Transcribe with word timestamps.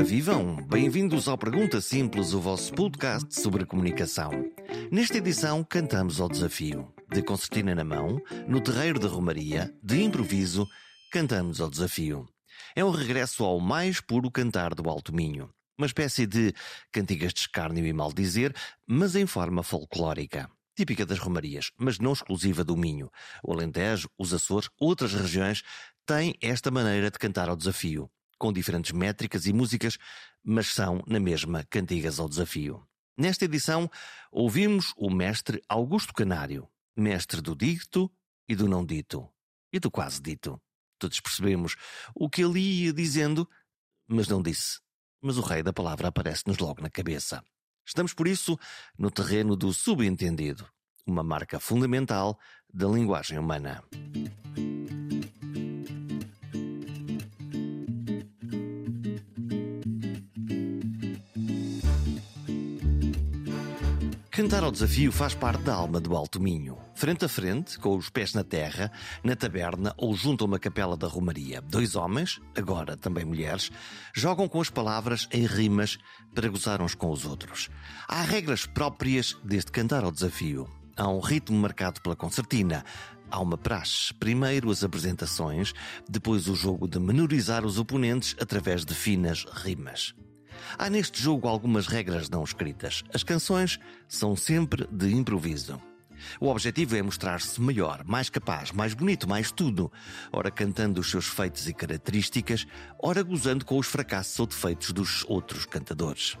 Ora 0.00 0.08
vivam, 0.08 0.56
bem-vindos 0.66 1.28
ao 1.28 1.36
Pergunta 1.36 1.78
Simples, 1.78 2.32
o 2.32 2.40
vosso 2.40 2.72
podcast 2.72 3.38
sobre 3.38 3.66
comunicação. 3.66 4.30
Nesta 4.90 5.18
edição 5.18 5.62
cantamos 5.62 6.22
ao 6.22 6.26
desafio. 6.26 6.90
De 7.12 7.22
concertina 7.22 7.74
na 7.74 7.84
mão, 7.84 8.18
no 8.48 8.62
terreiro 8.62 8.98
da 8.98 9.08
Romaria, 9.08 9.70
de 9.82 10.02
improviso, 10.02 10.66
cantamos 11.12 11.60
ao 11.60 11.68
desafio. 11.68 12.26
É 12.74 12.82
um 12.82 12.90
regresso 12.90 13.44
ao 13.44 13.60
mais 13.60 14.00
puro 14.00 14.30
cantar 14.30 14.74
do 14.74 14.88
Alto 14.88 15.14
Minho. 15.14 15.50
Uma 15.76 15.86
espécie 15.86 16.26
de 16.26 16.54
cantigas 16.90 17.34
de 17.34 17.40
escárnio 17.40 17.84
e 17.84 17.92
maldizer, 17.92 18.54
mas 18.86 19.14
em 19.14 19.26
forma 19.26 19.62
folclórica. 19.62 20.50
Típica 20.74 21.04
das 21.04 21.18
romarias, 21.18 21.72
mas 21.76 21.98
não 21.98 22.14
exclusiva 22.14 22.64
do 22.64 22.74
Minho. 22.74 23.10
O 23.44 23.52
Alentejo, 23.52 24.08
os 24.16 24.32
Açores, 24.32 24.70
outras 24.80 25.12
regiões 25.12 25.62
têm 26.06 26.34
esta 26.40 26.70
maneira 26.70 27.10
de 27.10 27.18
cantar 27.18 27.50
ao 27.50 27.56
desafio 27.56 28.10
com 28.40 28.50
diferentes 28.50 28.90
métricas 28.90 29.44
e 29.44 29.52
músicas, 29.52 29.98
mas 30.42 30.68
são, 30.68 31.04
na 31.06 31.20
mesma, 31.20 31.62
cantigas 31.68 32.18
ao 32.18 32.26
desafio. 32.26 32.82
Nesta 33.16 33.44
edição, 33.44 33.88
ouvimos 34.32 34.94
o 34.96 35.10
mestre 35.10 35.62
Augusto 35.68 36.14
Canário, 36.14 36.66
mestre 36.96 37.42
do 37.42 37.54
dito 37.54 38.10
e 38.48 38.56
do 38.56 38.66
não 38.66 38.84
dito, 38.84 39.28
e 39.70 39.78
do 39.78 39.90
quase 39.90 40.22
dito. 40.22 40.58
Todos 40.98 41.20
percebemos 41.20 41.76
o 42.14 42.30
que 42.30 42.42
ele 42.42 42.60
ia 42.60 42.94
dizendo, 42.94 43.46
mas 44.08 44.26
não 44.26 44.40
disse. 44.40 44.80
Mas 45.20 45.36
o 45.36 45.42
rei 45.42 45.62
da 45.62 45.72
palavra 45.72 46.08
aparece-nos 46.08 46.56
logo 46.56 46.80
na 46.80 46.88
cabeça. 46.88 47.44
Estamos, 47.86 48.14
por 48.14 48.26
isso, 48.26 48.58
no 48.98 49.10
terreno 49.10 49.54
do 49.54 49.70
subentendido, 49.74 50.66
uma 51.06 51.22
marca 51.22 51.60
fundamental 51.60 52.38
da 52.72 52.88
linguagem 52.88 53.38
humana. 53.38 53.84
Cantar 64.40 64.64
ao 64.64 64.70
desafio 64.70 65.12
faz 65.12 65.34
parte 65.34 65.64
da 65.64 65.74
alma 65.74 66.00
do 66.00 66.16
Alto 66.16 66.40
Minho. 66.40 66.78
Frente 66.94 67.26
a 67.26 67.28
frente, 67.28 67.78
com 67.78 67.94
os 67.94 68.08
pés 68.08 68.32
na 68.32 68.42
terra, 68.42 68.90
na 69.22 69.36
taberna 69.36 69.92
ou 69.98 70.14
junto 70.14 70.42
a 70.42 70.46
uma 70.46 70.58
capela 70.58 70.96
da 70.96 71.06
Romaria, 71.06 71.60
dois 71.60 71.94
homens, 71.94 72.40
agora 72.56 72.96
também 72.96 73.22
mulheres, 73.22 73.70
jogam 74.14 74.48
com 74.48 74.58
as 74.58 74.70
palavras 74.70 75.28
em 75.30 75.44
rimas 75.44 75.98
para 76.34 76.48
gozar 76.48 76.80
uns 76.80 76.94
com 76.94 77.10
os 77.10 77.26
outros. 77.26 77.68
Há 78.08 78.22
regras 78.22 78.64
próprias 78.64 79.36
deste 79.44 79.72
cantar 79.72 80.04
ao 80.04 80.10
desafio. 80.10 80.66
Há 80.96 81.06
um 81.06 81.20
ritmo 81.20 81.58
marcado 81.58 82.00
pela 82.00 82.16
concertina. 82.16 82.82
Há 83.30 83.40
uma 83.40 83.58
praxe. 83.58 84.14
Primeiro 84.14 84.70
as 84.70 84.82
apresentações, 84.82 85.74
depois 86.08 86.48
o 86.48 86.54
jogo 86.54 86.88
de 86.88 86.98
menorizar 86.98 87.62
os 87.66 87.78
oponentes 87.78 88.34
através 88.40 88.86
de 88.86 88.94
finas 88.94 89.44
rimas. 89.52 90.14
Há 90.78 90.88
neste 90.90 91.22
jogo 91.22 91.48
algumas 91.48 91.86
regras 91.86 92.28
não 92.28 92.44
escritas. 92.44 93.02
As 93.12 93.22
canções 93.22 93.78
são 94.08 94.36
sempre 94.36 94.86
de 94.90 95.14
improviso. 95.14 95.80
O 96.38 96.48
objetivo 96.48 96.96
é 96.96 97.02
mostrar-se 97.02 97.60
maior, 97.60 98.04
mais 98.04 98.28
capaz, 98.28 98.72
mais 98.72 98.94
bonito, 98.94 99.28
mais 99.28 99.50
tudo, 99.50 99.90
ora 100.32 100.50
cantando 100.50 101.00
os 101.00 101.10
seus 101.10 101.26
feitos 101.26 101.66
e 101.66 101.72
características, 101.72 102.66
ora 103.02 103.22
gozando 103.22 103.64
com 103.64 103.78
os 103.78 103.86
fracassos 103.86 104.38
ou 104.38 104.46
defeitos 104.46 104.92
dos 104.92 105.24
outros 105.28 105.64
cantadores. 105.64 106.36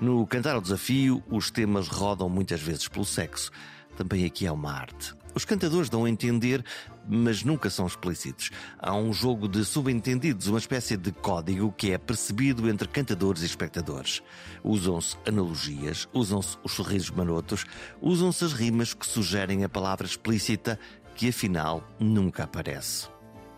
No 0.00 0.26
Cantar 0.26 0.56
ao 0.56 0.60
Desafio, 0.60 1.22
os 1.30 1.50
temas 1.50 1.86
rodam 1.86 2.28
muitas 2.28 2.60
vezes 2.60 2.88
pelo 2.88 3.04
sexo. 3.04 3.52
Também 3.96 4.24
aqui 4.24 4.46
há 4.46 4.52
uma 4.52 4.72
arte. 4.72 5.14
Os 5.34 5.44
cantadores 5.44 5.88
dão 5.88 6.04
a 6.04 6.10
entender, 6.10 6.64
mas 7.08 7.42
nunca 7.42 7.70
são 7.70 7.86
explícitos. 7.86 8.50
Há 8.78 8.94
um 8.94 9.12
jogo 9.12 9.48
de 9.48 9.64
subentendidos, 9.64 10.46
uma 10.46 10.58
espécie 10.58 10.96
de 10.96 11.10
código 11.10 11.72
que 11.72 11.92
é 11.92 11.98
percebido 11.98 12.68
entre 12.68 12.86
cantadores 12.86 13.42
e 13.42 13.46
espectadores. 13.46 14.22
Usam-se 14.62 15.16
analogias, 15.26 16.06
usam-se 16.12 16.58
os 16.62 16.72
sorrisos 16.72 17.10
marotos, 17.10 17.64
usam-se 18.00 18.44
as 18.44 18.52
rimas 18.52 18.92
que 18.92 19.06
sugerem 19.06 19.64
a 19.64 19.68
palavra 19.68 20.06
explícita 20.06 20.78
que 21.14 21.28
afinal 21.28 21.86
nunca 21.98 22.44
aparece. 22.44 23.08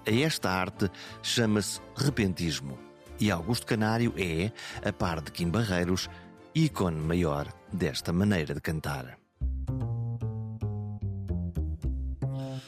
A 0.06 0.10
esta 0.12 0.50
arte 0.50 0.91
chama-se 1.22 1.81
repentismo. 1.97 2.78
E 3.19 3.31
Augusto 3.31 3.66
Canário 3.66 4.12
é, 4.16 4.53
a 4.87 4.93
par 4.93 5.20
de 5.20 5.31
Kim 5.31 5.49
Barreiros, 5.49 6.09
ícone 6.54 7.00
maior 7.00 7.53
desta 7.72 8.12
maneira 8.12 8.54
de 8.54 8.60
cantar. 8.60 9.24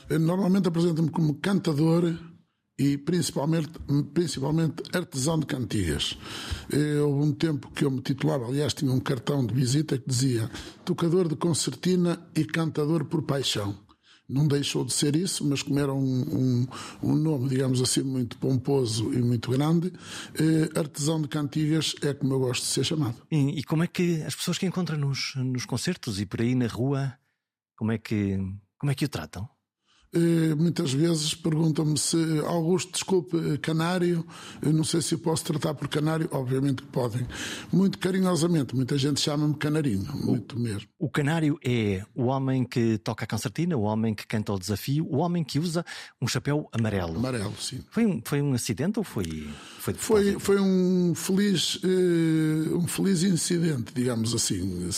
Eu 0.08 0.20
normalmente 0.20 0.68
apresento-me 0.68 1.10
como 1.10 1.34
cantador 1.34 2.16
e 2.78 2.96
principalmente, 2.96 3.70
principalmente 4.14 4.82
artesão 4.94 5.38
de 5.38 5.46
cantigas. 5.46 6.16
Houve 7.02 7.26
um 7.26 7.32
tempo 7.32 7.70
que 7.72 7.84
eu 7.84 7.90
me 7.90 8.00
titulava, 8.00 8.46
aliás, 8.46 8.72
tinha 8.72 8.92
um 8.92 9.00
cartão 9.00 9.44
de 9.44 9.52
visita 9.52 9.98
que 9.98 10.08
dizia 10.08 10.48
tocador 10.84 11.26
de 11.26 11.34
concertina 11.34 12.24
e 12.36 12.44
cantador 12.44 13.04
por 13.06 13.22
paixão. 13.22 13.76
Não 14.28 14.46
deixou 14.46 14.84
de 14.84 14.92
ser 14.92 15.14
isso, 15.16 15.44
mas 15.44 15.62
como 15.62 15.78
era 15.78 15.94
um, 15.94 16.00
um, 16.02 16.66
um 17.02 17.14
nome, 17.14 17.48
digamos 17.48 17.80
assim, 17.80 18.02
muito 18.02 18.36
pomposo 18.38 19.12
e 19.12 19.22
muito 19.22 19.52
grande, 19.52 19.92
eh, 20.34 20.78
artesão 20.78 21.22
de 21.22 21.28
cantigas 21.28 21.94
é 22.02 22.12
como 22.12 22.34
eu 22.34 22.40
gosto 22.40 22.62
de 22.62 22.68
ser 22.68 22.84
chamado. 22.84 23.22
E, 23.30 23.60
e 23.60 23.62
como 23.62 23.84
é 23.84 23.86
que 23.86 24.22
as 24.22 24.34
pessoas 24.34 24.58
que 24.58 24.66
encontram 24.66 24.98
nos, 24.98 25.32
nos 25.36 25.64
concertos 25.64 26.20
e 26.20 26.26
por 26.26 26.40
aí 26.40 26.56
na 26.56 26.66
rua, 26.66 27.16
como 27.76 27.92
é 27.92 27.98
que, 27.98 28.36
como 28.78 28.90
é 28.90 28.96
que 28.96 29.04
o 29.04 29.08
tratam? 29.08 29.48
Eh, 30.12 30.54
muitas 30.54 30.92
vezes 30.92 31.34
perguntam-me 31.34 31.98
se 31.98 32.16
Augusto, 32.46 32.92
desculpe, 32.92 33.36
eh, 33.36 33.58
Canário, 33.58 34.24
não 34.62 34.84
sei 34.84 35.02
se 35.02 35.14
eu 35.14 35.18
posso 35.18 35.44
tratar 35.44 35.74
por 35.74 35.88
Canário, 35.88 36.28
obviamente 36.32 36.82
que 36.82 36.88
podem. 36.88 37.26
Muito 37.72 37.98
carinhosamente, 37.98 38.74
muita 38.74 38.96
gente 38.96 39.20
chama-me 39.20 39.54
Canarinho, 39.54 40.10
muito 40.14 40.56
o, 40.56 40.60
mesmo. 40.60 40.88
O 40.98 41.10
Canário 41.10 41.58
é 41.64 42.02
o 42.14 42.24
homem 42.24 42.64
que 42.64 42.98
toca 42.98 43.24
a 43.24 43.28
concertina, 43.28 43.76
o 43.76 43.82
homem 43.82 44.14
que 44.14 44.26
canta 44.26 44.52
o 44.52 44.58
desafio, 44.58 45.06
o 45.06 45.18
homem 45.18 45.44
que 45.44 45.58
usa 45.58 45.84
um 46.20 46.26
chapéu 46.26 46.68
amarelo. 46.72 47.16
Amarelo, 47.16 47.54
sim. 47.60 47.80
Foi 47.90 48.06
um, 48.06 48.22
foi 48.24 48.40
um 48.40 48.54
acidente 48.54 48.98
ou 48.98 49.04
foi 49.04 49.48
foi 49.78 49.94
foi, 49.94 50.38
foi 50.38 50.60
um 50.60 51.14
feliz 51.14 51.76
uh, 51.76 52.76
um 52.76 52.86
feliz 52.86 53.22
incidente, 53.22 53.92
digamos 53.94 54.34
assim. 54.34 54.88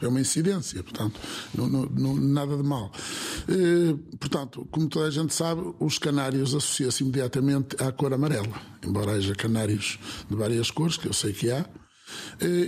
É 0.00 0.06
uma 0.06 0.20
incidência, 0.20 0.82
portanto, 0.82 1.20
não, 1.54 1.68
não, 1.68 1.86
não 1.86 2.16
nada 2.16 2.56
de 2.56 2.62
mal. 2.62 2.92
Portanto, 4.18 4.67
como 4.70 4.88
toda 4.88 5.06
a 5.06 5.10
gente 5.10 5.34
sabe, 5.34 5.62
os 5.80 5.98
canários 5.98 6.54
associam-se 6.54 7.02
imediatamente 7.02 7.76
à 7.82 7.90
cor 7.90 8.12
amarela, 8.12 8.60
embora 8.86 9.12
haja 9.12 9.34
canários 9.34 9.98
de 10.28 10.36
várias 10.36 10.70
cores, 10.70 10.96
que 10.96 11.06
eu 11.06 11.12
sei 11.12 11.32
que 11.32 11.50
há. 11.50 11.64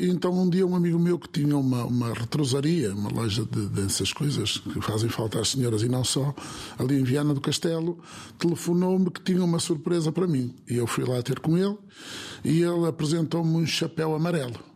Então, 0.02 0.32
um 0.32 0.48
dia, 0.48 0.66
um 0.66 0.76
amigo 0.76 0.98
meu 0.98 1.18
que 1.18 1.28
tinha 1.28 1.56
uma, 1.56 1.84
uma 1.84 2.12
retrosaria, 2.12 2.92
uma 2.92 3.10
loja 3.10 3.44
de, 3.44 3.66
dessas 3.68 4.12
coisas 4.12 4.58
que 4.58 4.80
fazem 4.80 5.08
falta 5.08 5.40
às 5.40 5.48
senhoras 5.48 5.82
e 5.82 5.88
não 5.88 6.04
só, 6.04 6.34
ali 6.78 7.00
em 7.00 7.04
Viana 7.04 7.32
do 7.32 7.40
Castelo, 7.40 7.98
telefonou-me 8.38 9.10
que 9.10 9.22
tinha 9.22 9.42
uma 9.42 9.58
surpresa 9.58 10.12
para 10.12 10.26
mim. 10.26 10.54
E 10.68 10.76
eu 10.76 10.86
fui 10.86 11.04
lá 11.04 11.22
ter 11.22 11.40
com 11.40 11.56
ele 11.56 11.78
e 12.44 12.62
ele 12.62 12.86
apresentou-me 12.86 13.56
um 13.56 13.66
chapéu 13.66 14.14
amarelo. 14.14 14.69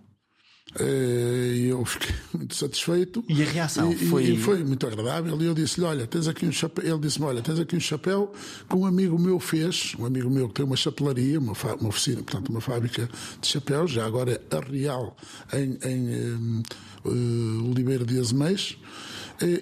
Eh, 0.78 1.52
e 1.54 1.68
eu 1.68 1.84
fiquei 1.84 2.14
muito 2.34 2.54
satisfeito. 2.54 3.24
E 3.28 3.42
a 3.42 3.46
reação 3.46 3.92
e, 3.92 3.96
foi... 3.96 4.24
E 4.24 4.36
foi 4.36 4.64
muito 4.64 4.86
agradável. 4.86 5.40
E 5.40 5.44
eu 5.44 5.54
disse-lhe: 5.54 5.86
Olha, 5.86 6.06
tens 6.06 6.26
aqui 6.26 6.46
um 6.46 6.52
chapéu. 6.52 6.84
Ele 6.84 6.98
disse-me: 6.98 7.26
Olha, 7.26 7.42
tens 7.42 7.60
aqui 7.60 7.76
um 7.76 7.80
chapéu 7.80 8.32
que 8.68 8.76
um 8.76 8.84
amigo 8.84 9.18
meu 9.18 9.38
fez. 9.38 9.94
Um 9.98 10.04
amigo 10.04 10.28
meu 10.28 10.48
que 10.48 10.54
tem 10.54 10.64
uma 10.64 10.76
chapelaria, 10.76 11.38
uma, 11.38 11.52
uma 11.80 11.88
oficina, 11.88 12.22
portanto, 12.22 12.48
uma 12.48 12.60
fábrica 12.60 13.08
de 13.40 13.48
chapéus, 13.48 13.92
já 13.92 14.04
agora 14.04 14.32
é 14.32 14.56
a 14.56 14.60
Real, 14.60 15.16
em, 15.52 15.78
em 15.84 16.62
uh, 17.04 17.70
Oliveira 17.70 18.04
de 18.04 18.18
Azeméis. 18.18 18.76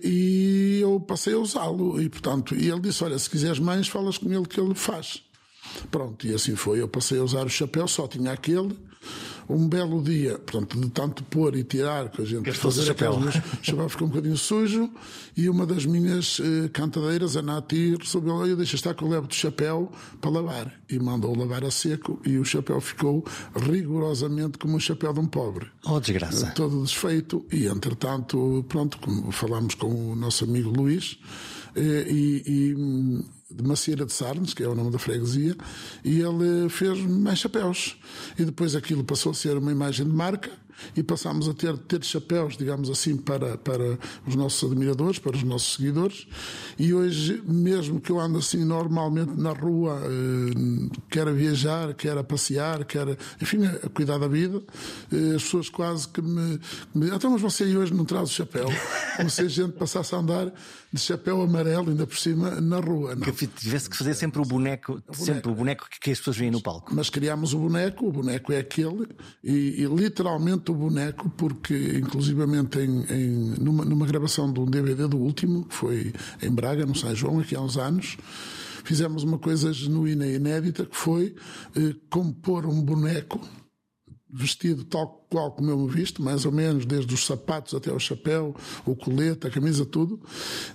E 0.03 0.79
eu 0.83 1.01
passei 1.01 1.35
a 1.35 1.39
usá-lo. 1.39 2.01
E, 2.01 2.09
portanto, 2.09 2.55
e 2.55 2.71
ele 2.71 2.81
disse: 2.81 3.05
Olha, 3.05 3.19
se 3.19 3.29
quiseres 3.29 3.59
mais, 3.59 3.87
falas 3.87 4.17
com 4.17 4.33
ele 4.33 4.47
que 4.47 4.59
ele 4.59 4.75
faz. 4.75 5.23
Pronto, 5.91 6.27
e 6.27 6.35
assim 6.35 6.57
foi. 6.57 6.81
Eu 6.81 6.89
passei 6.89 7.19
a 7.19 7.23
usar 7.23 7.45
o 7.45 7.51
chapéu, 7.51 7.87
só 7.87 8.07
tinha 8.07 8.33
aquele 8.33 8.77
um 9.49 9.69
belo 9.69 10.03
dia, 10.03 10.39
portanto, 10.39 10.79
de 10.79 10.89
tanto 10.91 11.23
pôr 11.25 11.57
e 11.57 11.65
tirar, 11.65 12.09
que 12.11 12.23
a 12.23 12.25
gente 12.25 12.43
que 12.43 12.53
fazer 12.53 12.85
chapéu. 12.85 13.13
o 13.15 13.31
chapéu 13.63 13.89
ficou 13.89 14.07
um 14.07 14.11
bocadinho 14.11 14.37
sujo, 14.37 14.91
e 15.37 15.49
uma 15.49 15.67
das 15.67 15.85
minhas 15.85 16.41
eh, 16.41 16.69
cantadeiras, 16.69 17.37
a 17.37 17.43
Nati, 17.43 17.97
resolveu, 17.97 18.35
olha, 18.35 18.57
deixa 18.57 18.77
estar 18.77 18.95
que 18.95 19.03
eu 19.03 19.09
levo 19.09 19.27
do 19.27 19.35
chapéu 19.35 19.91
para 20.21 20.31
lavar. 20.31 20.73
E 20.89 20.99
mandou 20.99 21.37
lavar 21.37 21.65
a 21.65 21.71
seco, 21.71 22.21
e 22.25 22.39
o 22.39 22.45
chapéu 22.45 22.81
ficou 22.81 23.25
rigorosamente 23.55 24.59
como 24.59 24.77
o 24.77 24.81
chapéu 24.81 25.13
de 25.13 25.21
um 25.21 25.27
pobre. 25.27 25.67
Oh, 25.85 26.01
desgraça. 26.01 26.53
Todo 26.55 26.83
desfeito, 26.83 27.45
e 27.53 27.67
entretanto, 27.67 28.65
pronto, 28.69 28.99
como 28.99 29.31
falámos 29.33 29.75
com 29.75 30.13
o 30.13 30.17
nosso 30.17 30.45
amigo 30.45 30.71
Luís, 30.71 31.19
eh, 31.75 32.07
e, 32.09 32.43
e 32.47 33.42
de 33.55 33.63
Macieira 33.63 34.05
de 34.05 34.13
Sarnes, 34.13 34.55
que 34.55 34.63
é 34.63 34.69
o 34.69 34.75
nome 34.75 34.91
da 34.91 34.99
freguesia, 34.99 35.57
e 36.05 36.21
ele 36.21 36.69
fez 36.69 37.01
mais 37.01 37.39
chapéus. 37.39 37.97
E 38.39 38.45
depois 38.45 38.75
aquilo 38.75 39.05
passou 39.05 39.33
a 39.33 39.35
ser 39.35 39.57
uma 39.57 39.73
imagem 39.73 40.07
de 40.07 40.13
marca, 40.13 40.51
e 40.97 41.03
passámos 41.03 41.49
a 41.49 41.55
ter, 41.55 41.77
ter 41.79 42.05
chapéus, 42.05 42.57
digamos 42.57 42.91
assim, 42.91 43.17
para, 43.17 43.57
para 43.59 43.99
os 44.27 44.35
nossos 44.35 44.71
admiradores, 44.71 45.19
para 45.19 45.37
os 45.37 45.43
nossos 45.43 45.75
seguidores. 45.75 46.27
E 46.79 46.93
hoje, 46.93 47.43
mesmo 47.47 48.01
que 48.01 48.11
eu 48.11 48.21
ando 48.21 48.39
assim 48.39 48.65
normalmente 48.65 49.33
na 49.39 49.53
rua, 49.53 50.01
eh, 50.05 50.91
quer 51.11 51.29
a 51.29 51.33
viajar, 51.33 51.95
quer 51.95 52.17
a 52.17 52.25
passear, 52.25 52.85
quer, 52.85 53.17
enfim, 53.41 53.67
a 53.67 53.89
cuidar 53.89 54.19
da 54.19 54.29
vida, 54.29 54.63
eh, 55.13 55.37
as 55.37 55.43
pessoas 55.45 55.69
quase 55.69 56.09
que 56.09 56.21
me, 56.21 56.59
me 56.95 57.03
dizem, 57.03 57.17
então, 57.17 57.31
mas 57.31 57.41
você 57.41 57.65
hoje 57.77 57.95
não 57.95 58.05
traz 58.05 58.31
o 58.31 58.33
chapéu? 58.33 58.67
Como 59.17 59.31
se 59.31 59.43
a 59.43 59.49
gente 59.49 59.73
passasse 59.73 60.15
a 60.15 60.19
andar 60.19 60.53
de 60.93 61.01
chapéu 61.01 61.41
amarelo, 61.41 61.91
ainda 61.91 62.07
por 62.07 62.19
cima, 62.19 62.61
na 62.61 62.79
rua. 62.79 63.15
Não. 63.15 63.33
Que 63.33 63.47
tivesse 63.47 63.89
que 63.89 63.97
fazer 63.97 64.15
sempre 64.15 64.43
o 64.43 64.45
boneco, 64.45 64.93
o 64.93 64.95
boneco. 64.97 65.17
sempre 65.17 65.51
o 65.51 65.55
boneco 65.55 65.87
que 66.01 66.11
as 66.11 66.19
pessoas 66.19 66.37
veem 66.37 66.51
no 66.51 66.61
palco. 66.61 66.95
Mas 66.95 67.09
criámos 67.09 67.55
o 67.55 67.59
boneco, 67.59 68.07
o 68.07 68.13
boneco 68.13 68.53
é 68.53 68.59
aquele, 68.59 69.09
e, 69.43 69.83
e 69.83 69.87
literalmente 69.87 70.71
o 70.71 70.75
boneco, 70.75 71.31
porque 71.31 71.75
inclusivamente 71.97 72.79
em, 72.79 73.05
em, 73.11 73.55
numa, 73.59 73.85
numa 73.85 74.07
gravação 74.07 74.53
de 74.53 74.61
um 74.61 74.67
DVD 74.67 75.09
do 75.09 75.17
último, 75.17 75.65
que 75.65 75.75
foi 75.75 76.13
em 76.43 76.51
Braga, 76.51 76.85
no 76.85 76.95
São 76.95 77.15
João, 77.15 77.41
aqui 77.41 77.57
há 77.57 77.61
uns 77.61 77.79
anos, 77.79 78.19
fizemos 78.85 79.23
uma 79.23 79.39
coisa 79.39 79.73
genuína 79.73 80.27
e 80.27 80.35
inédita, 80.35 80.85
que 80.85 80.97
foi 80.97 81.35
eh, 81.75 81.95
compor 82.11 82.67
um 82.67 82.83
boneco 82.83 83.41
vestido 84.33 84.85
tal 84.85 85.27
qual 85.29 85.53
como 85.53 85.71
eu 85.71 85.79
me 85.79 85.89
visto, 85.89 86.23
mais 86.23 86.47
ou 86.47 86.53
menos, 86.53 86.87
desde 86.87 87.13
os 87.13 87.27
sapatos 87.27 87.75
até 87.75 87.93
o 87.93 87.99
chapéu, 87.99 88.55
o 88.87 88.97
colete, 88.97 89.47
a 89.47 89.51
camisa, 89.51 89.85
tudo, 89.85 90.21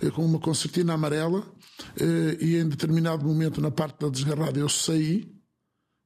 eh, 0.01 0.11
com 0.11 0.23
uma 0.23 0.39
concertina 0.39 0.93
amarela, 0.93 1.43
eh, 1.99 2.37
e 2.39 2.55
em 2.57 2.67
determinado 2.67 3.25
momento, 3.25 3.59
na 3.59 3.71
parte 3.71 3.99
da 3.99 4.09
desgarrada, 4.09 4.59
eu 4.59 4.69
saí, 4.69 5.36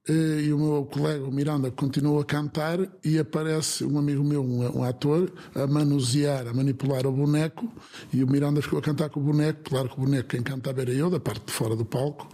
e 0.09 0.51
o 0.51 0.57
meu 0.57 0.85
colega, 0.85 1.23
o 1.23 1.31
Miranda, 1.31 1.69
continua 1.69 2.21
a 2.21 2.25
cantar 2.25 2.79
e 3.03 3.19
aparece 3.19 3.83
um 3.83 3.99
amigo 3.99 4.23
meu, 4.23 4.43
um, 4.43 4.79
um, 4.79 4.83
ator, 4.83 5.31
a 5.53 5.67
manusear, 5.67 6.47
a 6.47 6.53
manipular 6.53 7.05
o 7.05 7.11
boneco 7.11 7.71
e 8.11 8.23
o 8.23 8.27
Miranda 8.27 8.61
ficou 8.61 8.79
a 8.79 8.81
cantar 8.81 9.09
com 9.09 9.19
o 9.19 9.23
boneco. 9.23 9.61
Claro 9.63 9.89
que 9.89 9.95
o 9.95 10.01
boneco 10.01 10.29
quem 10.29 10.41
cantava 10.41 10.81
era 10.81 10.91
eu, 10.91 11.09
da 11.09 11.19
parte 11.19 11.45
de 11.45 11.51
fora 11.51 11.75
do 11.75 11.85
palco. 11.85 12.27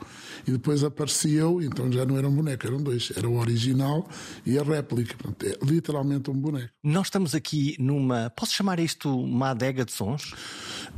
E 0.48 0.52
depois 0.52 0.81
apareci 0.81 1.34
eu, 1.34 1.62
então 1.62 1.92
já 1.92 2.06
não 2.06 2.18
era 2.18 2.28
um 2.28 2.34
boneco, 2.34 2.66
eram 2.66 2.81
dois. 2.81 3.12
Era 3.16 3.28
o 3.28 3.38
original 3.38 4.08
e 4.46 4.58
a 4.58 4.64
réplica. 4.64 5.16
Portanto, 5.18 5.46
é 5.46 5.66
literalmente 5.66 6.31
um 6.31 6.36
boneco. 6.36 6.69
Nós 6.81 7.08
estamos 7.08 7.36
aqui 7.36 7.75
numa. 7.80 8.30
Posso 8.30 8.54
chamar 8.54 8.80
isto 8.80 9.10
uma 9.10 9.50
adega 9.50 9.84
de 9.84 9.92
sons? 9.92 10.34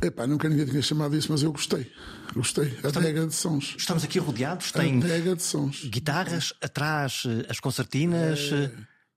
Epá, 0.02 0.26
nunca 0.26 0.48
ninguém 0.48 0.64
tinha 0.64 0.80
chamado 0.80 1.14
isso, 1.14 1.30
mas 1.30 1.42
eu 1.42 1.52
gostei. 1.52 1.90
Gostei. 2.34 2.68
Estamos, 2.68 2.96
adega 2.96 3.26
de 3.26 3.34
sons. 3.34 3.74
Estamos 3.76 4.02
aqui 4.02 4.18
rodeados, 4.18 4.72
tem. 4.72 4.98
Adega 4.98 5.36
de 5.36 5.42
sons. 5.42 5.84
Guitarras, 5.84 6.54
atrás 6.60 7.24
eh, 7.26 7.46
as 7.50 7.60
concertinas. 7.60 8.50
É... 8.52 8.70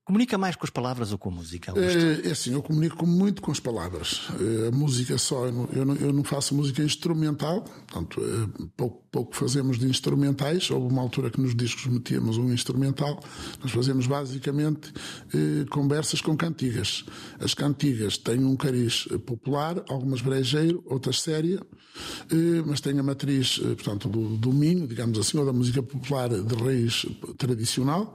Comunica 0.04 0.36
mais 0.36 0.54
com 0.54 0.66
as 0.66 0.70
palavras 0.70 1.12
ou 1.12 1.18
com 1.18 1.30
a 1.30 1.32
música? 1.32 1.72
É, 1.74 2.28
é 2.28 2.32
assim, 2.32 2.52
eu 2.52 2.62
comunico 2.62 3.06
muito 3.06 3.40
com 3.40 3.50
as 3.50 3.58
palavras. 3.58 4.28
A 4.68 4.70
música 4.70 5.16
só, 5.16 5.46
eu 5.46 5.86
não, 5.86 5.94
eu 5.96 6.12
não 6.12 6.22
faço 6.22 6.54
música 6.54 6.82
instrumental, 6.82 7.62
portanto, 7.62 8.20
pouco, 8.76 9.02
pouco 9.10 9.34
fazemos 9.34 9.78
de 9.78 9.86
instrumentais. 9.86 10.70
Houve 10.70 10.92
uma 10.92 11.00
altura 11.00 11.30
que 11.30 11.40
nos 11.40 11.54
discos 11.54 11.86
metíamos 11.86 12.36
um 12.36 12.52
instrumental. 12.52 13.18
Nós 13.62 13.72
fazemos 13.72 14.06
basicamente 14.06 14.92
eh, 15.32 15.64
conversas 15.70 16.20
com 16.20 16.36
cantigas. 16.36 17.06
As 17.40 17.54
cantigas 17.54 18.18
têm 18.18 18.44
um 18.44 18.56
cariz 18.56 19.08
popular, 19.24 19.82
algumas 19.88 20.20
brejeiro, 20.20 20.84
outras 20.84 21.22
séria, 21.22 21.62
mas 22.66 22.80
têm 22.82 22.98
a 22.98 23.02
matriz, 23.02 23.58
portanto, 23.58 24.08
do 24.08 24.36
domínio, 24.36 24.86
digamos 24.86 25.18
assim, 25.18 25.38
ou 25.38 25.46
da 25.46 25.52
música 25.52 25.82
popular 25.82 26.28
de 26.28 26.54
raiz 26.56 27.06
tradicional. 27.38 28.14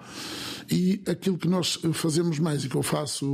E 0.72 1.02
aquilo 1.08 1.38
que 1.38 1.48
nós 1.48 1.80
fazemos 1.94 2.38
mais 2.38 2.64
e 2.64 2.70
que 2.70 2.76
eu 2.76 2.84
faço 2.84 3.26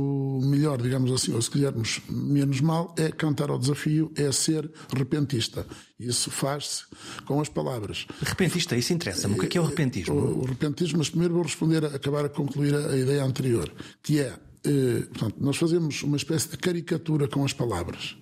melhor, 0.42 0.80
digamos 0.80 1.12
assim, 1.12 1.34
ou 1.34 1.42
se 1.42 1.50
quisermos 1.50 2.00
menos 2.08 2.60
mal, 2.60 2.94
é 2.96 3.10
cantar 3.10 3.50
ao 3.50 3.58
desafio, 3.58 4.10
é 4.16 4.32
ser 4.32 4.70
repentista. 4.94 5.66
Isso 6.00 6.30
faz-se 6.30 6.84
com 7.26 7.40
as 7.40 7.48
palavras. 7.48 8.06
Repentista, 8.22 8.76
isso 8.76 8.92
interessa-me. 8.92 9.34
O 9.34 9.38
que 9.38 9.46
é, 9.46 9.48
que 9.48 9.58
é 9.58 9.60
o 9.60 9.64
repentismo? 9.64 10.14
O, 10.14 10.42
o 10.42 10.44
repentismo, 10.46 10.98
mas 10.98 11.10
primeiro 11.10 11.34
vou 11.34 11.42
responder, 11.42 11.84
acabar 11.84 12.24
a 12.24 12.28
concluir 12.28 12.74
a, 12.74 12.90
a 12.90 12.96
ideia 12.96 13.22
anterior, 13.22 13.70
que 14.02 14.20
é, 14.20 14.32
eh, 14.64 15.02
portanto, 15.12 15.36
nós 15.38 15.56
fazemos 15.56 16.02
uma 16.02 16.16
espécie 16.16 16.48
de 16.48 16.56
caricatura 16.56 17.28
com 17.28 17.44
as 17.44 17.52
palavras. 17.52 18.16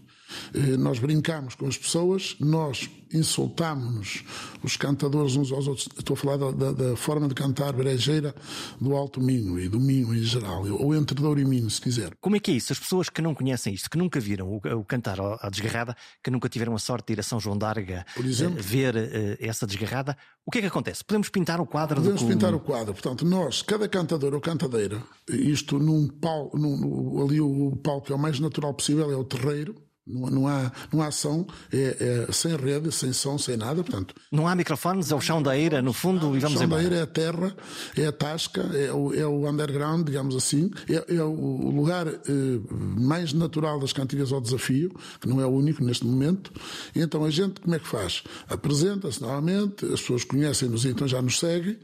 Eh, 0.55 0.77
nós 0.77 0.99
brincamos 0.99 1.55
com 1.55 1.67
as 1.67 1.77
pessoas, 1.77 2.37
nós 2.41 2.89
insultámos-nos, 3.15 4.25
os 4.63 4.77
cantadores 4.77 5.37
uns 5.37 5.53
aos 5.53 5.69
outros. 5.69 5.89
Estou 5.97 6.15
a 6.15 6.17
falar 6.17 6.37
da, 6.37 6.51
da, 6.51 6.73
da, 6.73 6.97
forma 6.97 7.29
de 7.29 7.35
cantar 7.35 7.73
brejeira 7.73 8.35
do 8.81 8.95
Alto 8.95 9.21
Minho 9.21 9.59
e 9.59 9.69
do 9.69 9.79
Minho 9.79 10.15
em 10.15 10.23
geral, 10.23 10.65
ou 10.73 10.95
entre 10.95 11.15
Douro 11.15 11.41
e 11.41 11.45
Minho, 11.45 11.71
se 11.71 11.81
quiser. 11.81 12.13
Como 12.21 12.37
é 12.37 12.41
que 12.41 12.51
é 12.51 12.55
isso? 12.55 12.73
As 12.73 12.79
pessoas 12.79 13.09
que 13.09 13.23
não 13.23 13.35
conhecem 13.35 13.73
isto, 13.73 13.89
que 13.89 13.97
nunca 13.97 14.19
viram 14.19 14.49
o, 14.49 14.57
o 14.57 14.85
cantar 14.85 15.19
à 15.21 15.49
desgarrada, 15.49 15.97
que 16.23 16.31
nunca 16.31 16.49
tiveram 16.49 16.75
a 16.75 16.79
sorte 16.79 17.09
de 17.09 17.13
ir 17.15 17.21
a 17.21 17.23
São 17.23 17.39
João 17.39 17.57
d'Arga 17.57 18.05
uh, 18.17 18.23
ver 18.59 18.97
uh, 18.97 18.99
essa 19.39 19.67
desgarrada, 19.67 20.17
o 20.45 20.51
que 20.51 20.59
é 20.59 20.61
que 20.61 20.67
acontece? 20.67 21.05
Podemos 21.05 21.29
pintar 21.29 21.61
o 21.61 21.67
quadro 21.67 21.97
Podemos 21.97 22.23
do... 22.23 22.29
pintar 22.29 22.55
o 22.55 22.61
quadro. 22.61 22.93
Portanto, 22.93 23.25
nós, 23.25 23.63
cada 23.63 23.89
cantador 23.89 24.35
ou 24.35 24.41
cantadeira, 24.41 25.03
isto 25.29 25.79
num 25.79 26.09
palco, 26.09 26.59
num, 26.59 27.23
ali 27.23 27.41
o 27.41 27.77
palco 27.77 28.13
é 28.13 28.17
o 28.17 28.19
mais 28.19 28.41
natural 28.41 28.75
possível, 28.75 29.11
é 29.11 29.17
o 29.17 29.25
terreiro, 29.25 29.75
não, 30.07 30.31
não, 30.31 30.49
há, 30.49 30.71
não 30.93 31.03
há 31.03 31.11
som, 31.11 31.47
é, 31.73 32.27
é, 32.29 32.33
sem 32.33 32.57
rede, 32.57 32.93
sem 32.93 33.13
som, 33.13 33.39
sem 33.39 33.57
nada. 33.57 33.83
Portanto, 33.83 34.15
não 34.31 34.47
há 34.47 34.55
microfones, 34.55 35.11
é 35.11 35.15
o 35.15 35.21
chão 35.21 35.43
da 35.43 35.57
eira, 35.57 35.81
no 35.81 35.93
fundo, 35.93 36.27
não, 36.27 36.37
e 36.37 36.41
vamos 36.41 36.61
embora. 36.61 36.83
O 36.83 36.83
chão 36.83 36.83
embora. 36.83 36.83
da 36.83 36.83
eira 36.83 36.97
é 36.97 37.03
a 37.03 37.07
terra, 37.07 37.57
é 37.97 38.07
a 38.07 38.13
tasca, 38.13 38.61
é 38.61 38.93
o, 38.93 39.15
é 39.15 39.27
o 39.27 39.49
underground, 39.49 40.07
digamos 40.07 40.37
assim, 40.37 40.71
é, 40.89 41.17
é 41.17 41.23
o 41.23 41.71
lugar 41.71 42.07
eh, 42.07 42.21
mais 42.69 43.33
natural 43.33 43.81
das 43.81 43.93
cantigas 43.93 44.33
ao 44.33 44.41
desafio, 44.41 44.95
que 45.21 45.29
não 45.29 45.41
é 45.41 45.47
o 45.47 45.51
único 45.51 45.83
neste 45.83 46.05
momento. 46.05 46.53
E 46.95 47.01
então 47.01 47.25
a 47.25 47.31
gente, 47.31 47.61
como 47.61 47.75
é 47.75 47.79
que 47.79 47.89
faz? 47.89 48.23
Apresenta-se 48.49 49.23
novamente, 49.23 49.85
as 49.87 50.01
pessoas 50.01 50.25
conhecem-nos 50.25 50.85
e 50.85 50.89
então 50.89 51.09
já 51.09 51.23
nos 51.23 51.39
seguem, 51.39 51.79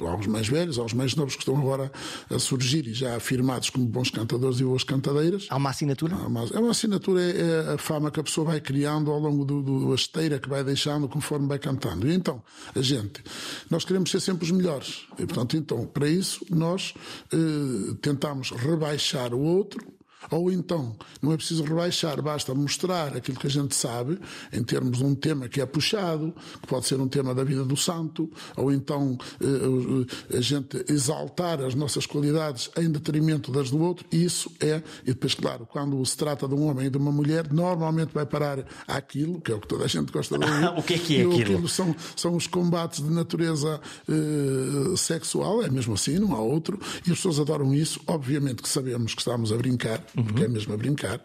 aos 0.00 0.26
mais 0.26 0.48
velhos, 0.48 0.78
aos 0.78 0.92
mais 0.92 1.14
novos 1.14 1.34
que 1.34 1.42
estão 1.42 1.56
agora 1.58 1.90
a 2.30 2.38
surgir 2.38 2.86
e 2.86 2.94
já 2.94 3.16
afirmados 3.16 3.70
como 3.70 3.84
bons 3.86 4.10
cantadores 4.10 4.60
e 4.60 4.64
boas 4.64 4.84
cantadeiras. 4.84 5.46
Há 5.50 5.56
uma 5.56 5.70
assinatura? 5.70 6.14
Há 6.16 6.26
uma, 6.26 6.44
é 6.44 6.58
uma 6.58 6.70
assinatura, 6.70 7.20
é, 7.20 7.65
a 7.74 7.78
fama 7.78 8.10
que 8.10 8.20
a 8.20 8.22
pessoa 8.22 8.46
vai 8.46 8.60
criando 8.60 9.10
ao 9.10 9.18
longo 9.18 9.44
do, 9.44 9.62
do 9.62 9.94
esteira 9.94 10.38
que 10.38 10.48
vai 10.48 10.62
deixando 10.62 11.08
conforme 11.08 11.46
vai 11.46 11.58
cantando. 11.58 12.08
E 12.08 12.14
então, 12.14 12.42
a 12.74 12.80
gente, 12.80 13.22
nós 13.70 13.84
queremos 13.84 14.10
ser 14.10 14.20
sempre 14.20 14.44
os 14.44 14.50
melhores. 14.50 15.06
E, 15.18 15.26
portanto, 15.26 15.56
então, 15.56 15.86
para 15.86 16.08
isso, 16.08 16.44
nós 16.50 16.94
eh, 17.32 17.94
tentamos 18.00 18.50
rebaixar 18.50 19.34
o 19.34 19.40
outro 19.40 19.95
ou 20.30 20.50
então, 20.50 20.96
não 21.22 21.32
é 21.32 21.36
preciso 21.36 21.62
rebaixar, 21.64 22.20
basta 22.22 22.54
mostrar 22.54 23.16
aquilo 23.16 23.38
que 23.38 23.46
a 23.46 23.50
gente 23.50 23.74
sabe, 23.74 24.18
em 24.52 24.62
termos 24.62 24.98
de 24.98 25.04
um 25.04 25.14
tema 25.14 25.48
que 25.48 25.60
é 25.60 25.66
puxado, 25.66 26.34
que 26.60 26.66
pode 26.66 26.86
ser 26.86 27.00
um 27.00 27.08
tema 27.08 27.34
da 27.34 27.44
vida 27.44 27.64
do 27.64 27.76
santo, 27.76 28.30
ou 28.56 28.72
então 28.72 29.16
eh, 29.40 30.36
a 30.36 30.40
gente 30.40 30.84
exaltar 30.88 31.60
as 31.60 31.74
nossas 31.74 32.06
qualidades 32.06 32.70
em 32.76 32.90
detrimento 32.90 33.50
das 33.52 33.70
do 33.70 33.80
outro, 33.80 34.06
isso 34.10 34.50
é, 34.60 34.82
e 35.02 35.08
depois, 35.08 35.34
claro, 35.34 35.66
quando 35.66 36.04
se 36.04 36.16
trata 36.16 36.48
de 36.48 36.54
um 36.54 36.66
homem 36.68 36.86
e 36.86 36.90
de 36.90 36.98
uma 36.98 37.12
mulher, 37.12 37.52
normalmente 37.52 38.12
vai 38.12 38.26
parar 38.26 38.64
àquilo, 38.86 39.40
que 39.40 39.52
é 39.52 39.54
o 39.54 39.60
que 39.60 39.68
toda 39.68 39.84
a 39.84 39.88
gente 39.88 40.12
gosta 40.12 40.38
de 40.38 40.44
ouvir. 40.44 40.66
o 40.78 40.82
que 40.82 40.94
é 40.94 40.98
que 40.98 41.16
é 41.16 41.20
aquilo? 41.20 41.40
aquilo 41.40 41.68
são, 41.68 41.94
são 42.14 42.34
os 42.36 42.46
combates 42.46 43.02
de 43.02 43.10
natureza 43.10 43.80
eh, 44.08 44.96
sexual, 44.96 45.62
é 45.62 45.70
mesmo 45.70 45.94
assim, 45.94 46.18
não 46.18 46.34
há 46.34 46.40
outro, 46.40 46.78
e 47.06 47.10
as 47.10 47.18
pessoas 47.18 47.40
adoram 47.40 47.74
isso, 47.74 48.00
obviamente 48.06 48.62
que 48.62 48.68
sabemos 48.68 49.14
que 49.14 49.20
estamos 49.20 49.52
a 49.52 49.56
brincar, 49.56 50.02
porque 50.24 50.44
é 50.44 50.48
mesmo 50.48 50.74
a 50.74 50.76
brincar. 50.76 51.20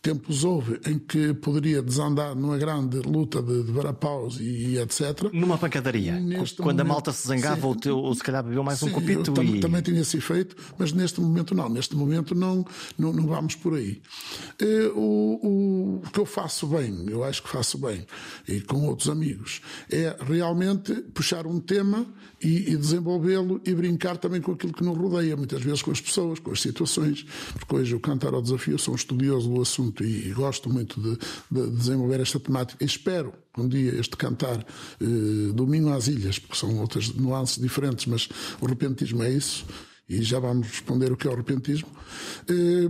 Tempos 0.00 0.44
houve 0.44 0.80
em 0.86 0.98
que 0.98 1.34
poderia 1.34 1.82
desandar 1.82 2.34
numa 2.34 2.56
grande 2.56 2.98
luta 2.98 3.42
de, 3.42 3.64
de 3.64 3.72
varapaus 3.72 4.38
e, 4.40 4.44
e, 4.44 4.78
etc. 4.78 5.32
Numa 5.32 5.58
pancadaria. 5.58 6.18
Neste 6.18 6.56
Quando 6.56 6.78
momento, 6.78 6.80
a 6.80 6.84
malta 6.84 7.12
se 7.12 7.26
zangava 7.26 7.66
ou, 7.66 7.74
teu, 7.74 7.98
ou 7.98 8.14
se 8.14 8.22
calhar 8.22 8.42
bebeu 8.42 8.62
mais 8.62 8.78
sim, 8.78 8.88
um 8.88 8.92
copito. 8.92 9.32
E... 9.42 9.60
Também 9.60 9.82
tinha 9.82 10.00
esse 10.00 10.16
efeito, 10.16 10.56
mas 10.78 10.92
neste 10.92 11.20
momento 11.20 11.54
não. 11.54 11.68
Neste 11.68 11.96
momento 11.96 12.34
não, 12.34 12.64
não, 12.96 13.12
não 13.12 13.26
vamos 13.26 13.54
por 13.54 13.74
aí. 13.74 14.00
Eh, 14.60 14.90
o, 14.94 15.40
o, 15.42 16.02
o 16.04 16.10
que 16.10 16.20
eu 16.20 16.26
faço 16.26 16.66
bem, 16.66 17.06
eu 17.08 17.24
acho 17.24 17.42
que 17.42 17.48
faço 17.48 17.78
bem, 17.78 18.06
e 18.46 18.60
com 18.60 18.86
outros 18.86 19.08
amigos, 19.08 19.60
é 19.90 20.16
realmente 20.20 20.94
puxar 21.14 21.46
um 21.46 21.60
tema 21.60 22.06
e, 22.42 22.72
e 22.72 22.76
desenvolvê-lo 22.76 23.60
e 23.64 23.74
brincar 23.74 24.16
também 24.16 24.40
com 24.40 24.52
aquilo 24.52 24.72
que 24.72 24.84
nos 24.84 24.96
rodeia, 24.96 25.36
muitas 25.36 25.62
vezes 25.62 25.82
com 25.82 25.90
as 25.90 26.00
pessoas, 26.00 26.38
com 26.38 26.50
as 26.50 26.60
situações, 26.60 27.24
porque 27.54 27.74
hoje 27.74 27.94
o 27.94 28.00
cantar 28.00 28.34
ao 28.34 28.42
desafio, 28.42 28.78
sou 28.78 28.94
um 28.94 28.96
estudioso 28.96 29.48
do 29.48 29.60
assunto 29.60 30.04
e, 30.04 30.28
e 30.28 30.32
gosto 30.32 30.70
muito 30.70 31.00
de, 31.00 31.18
de, 31.50 31.70
desenvolver 31.70 32.20
esta 32.20 32.38
temática. 32.38 32.82
E 32.82 32.86
espero 32.86 33.32
um 33.56 33.68
dia 33.68 33.98
este 33.98 34.16
cantar 34.16 34.64
eh, 35.00 35.52
domingo 35.52 35.92
às 35.92 36.06
ilhas, 36.06 36.38
porque 36.38 36.56
são 36.56 36.78
outras 36.78 37.12
nuances 37.12 37.60
diferentes, 37.60 38.06
mas 38.06 38.28
o 38.60 38.66
repentismo 38.66 39.22
é 39.22 39.30
isso. 39.30 39.66
E 40.08 40.22
já 40.22 40.38
vamos 40.38 40.68
responder 40.68 41.12
o 41.12 41.16
que 41.16 41.28
é 41.28 41.30
o 41.30 41.36
repentismo. 41.36 41.88
Eh, 42.48 42.88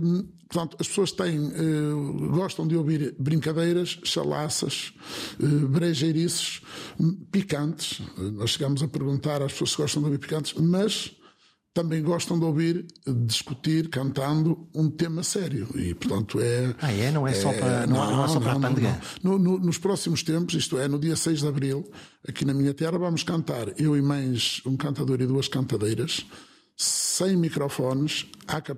portanto, 0.49 0.77
as 0.79 0.87
pessoas 0.87 1.11
têm, 1.11 1.51
eh, 1.53 2.29
gostam 2.31 2.65
de 2.65 2.75
ouvir 2.77 3.15
brincadeiras, 3.19 3.99
chalaças, 4.03 4.93
eh, 5.41 5.45
brejeirices, 5.45 6.61
picantes. 7.31 8.01
Nós 8.17 8.51
chegamos 8.51 8.81
a 8.81 8.87
perguntar 8.87 9.41
às 9.41 9.51
pessoas 9.51 9.71
se 9.71 9.77
gostam 9.77 10.01
de 10.01 10.05
ouvir 10.07 10.19
picantes, 10.19 10.53
mas 10.53 11.11
também 11.73 12.01
gostam 12.01 12.39
de 12.39 12.45
ouvir 12.45 12.85
discutir 13.25 13.89
cantando 13.89 14.67
um 14.73 14.89
tema 14.89 15.23
sério 15.23 15.67
e 15.75 15.93
portanto 15.93 16.39
é 16.41 16.75
ah 16.81 16.91
é 16.91 17.11
não 17.11 17.27
é 17.27 17.33
só 17.33 17.53
para 17.53 17.85
não, 17.85 17.95
não, 17.95 18.17
não 18.17 18.25
é 18.25 18.27
só 18.27 18.39
para 18.39 18.59
não, 18.59 18.69
a 18.69 19.01
no, 19.23 19.37
no, 19.37 19.59
nos 19.59 19.77
próximos 19.77 20.23
tempos 20.23 20.55
isto 20.55 20.77
é 20.79 20.87
no 20.87 20.99
dia 20.99 21.15
6 21.15 21.41
de 21.41 21.47
abril 21.47 21.89
aqui 22.27 22.43
na 22.43 22.53
minha 22.53 22.73
terra 22.73 22.97
vamos 22.97 23.23
cantar 23.23 23.79
eu 23.79 23.95
e 23.95 24.01
mais 24.01 24.61
um 24.65 24.75
cantador 24.75 25.21
e 25.21 25.27
duas 25.27 25.47
cantadeiras 25.47 26.25
sem 26.81 27.35
microfones, 27.35 28.25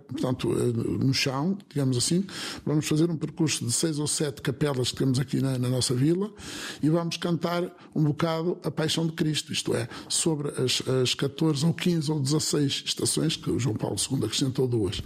portanto, 0.10 0.52
eh, 0.52 1.06
no 1.06 1.14
chão, 1.14 1.56
digamos 1.70 1.96
assim. 1.96 2.26
Vamos 2.66 2.88
fazer 2.88 3.12
um 3.12 3.16
percurso 3.16 3.64
de 3.64 3.72
seis 3.72 4.00
ou 4.00 4.08
sete 4.08 4.42
capelas 4.42 4.90
que 4.90 4.98
temos 4.98 5.20
aqui 5.20 5.40
na, 5.40 5.60
na, 5.60 5.70
nossa 5.70 5.94
vila 5.94 6.34
e 6.82 6.90
vamos 6.90 7.18
cantar 7.18 7.64
um 7.94 8.04
bocado 8.06 8.58
a 8.64 8.72
Paixão 8.72 9.06
de 9.06 9.12
Cristo, 9.14 9.54
isto 9.54 9.76
é, 9.76 9.88
sobre 10.10 10.50
as, 10.50 10.82
as 10.90 11.14
14 11.14 11.64
ou 11.64 11.76
15 11.76 12.12
ou 12.12 12.20
16 12.20 12.84
estações, 12.88 13.38
que 13.38 13.52
o 13.52 13.60
João 13.60 13.76
Paulo 13.76 13.98
II 14.12 14.26
acrescentou 14.26 14.68
duas. 14.68 15.04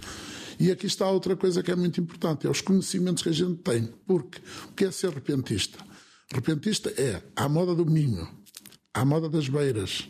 E 0.58 0.70
aqui 0.70 0.86
está 0.86 1.06
outra 1.10 1.36
coisa 1.36 1.62
que 1.62 1.70
é 1.70 1.76
muito 1.76 2.00
importante, 2.00 2.46
é 2.46 2.50
os 2.50 2.62
conhecimentos 2.62 3.22
que 3.22 3.28
a 3.28 3.32
gente 3.32 3.56
tem. 3.56 3.92
Porque 4.06 4.40
o 4.70 4.72
que 4.72 4.86
é 4.86 4.90
ser 4.90 5.10
repentista? 5.10 5.78
Repentista 6.32 6.88
é 6.96 7.22
à 7.36 7.46
moda 7.46 7.74
do 7.74 7.84
Minho, 7.84 8.26
à 8.94 9.04
moda 9.04 9.28
das 9.28 9.50
Beiras, 9.50 10.08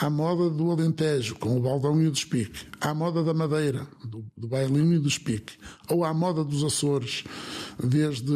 à 0.00 0.10
moda 0.10 0.50
do 0.50 0.70
Alentejo, 0.70 1.36
com 1.36 1.56
o 1.56 1.60
baldão 1.60 2.00
e 2.00 2.06
o 2.06 2.10
despique, 2.10 2.66
à 2.80 2.92
moda 2.92 3.22
da 3.22 3.32
Madeira, 3.32 3.86
do, 4.04 4.24
do 4.36 4.48
bailinho 4.48 4.94
e 4.94 4.98
do 4.98 5.08
espique, 5.08 5.54
ou 5.88 6.04
à 6.04 6.12
moda 6.12 6.44
dos 6.44 6.64
Açores, 6.64 7.24
desde 7.82 8.32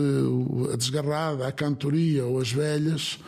a 0.73 0.77
desgarrada, 0.77 1.47
a 1.47 1.53
cantoria 1.53 2.25
ou 2.25 2.41
as 2.41 2.53
velhas, 2.53 3.19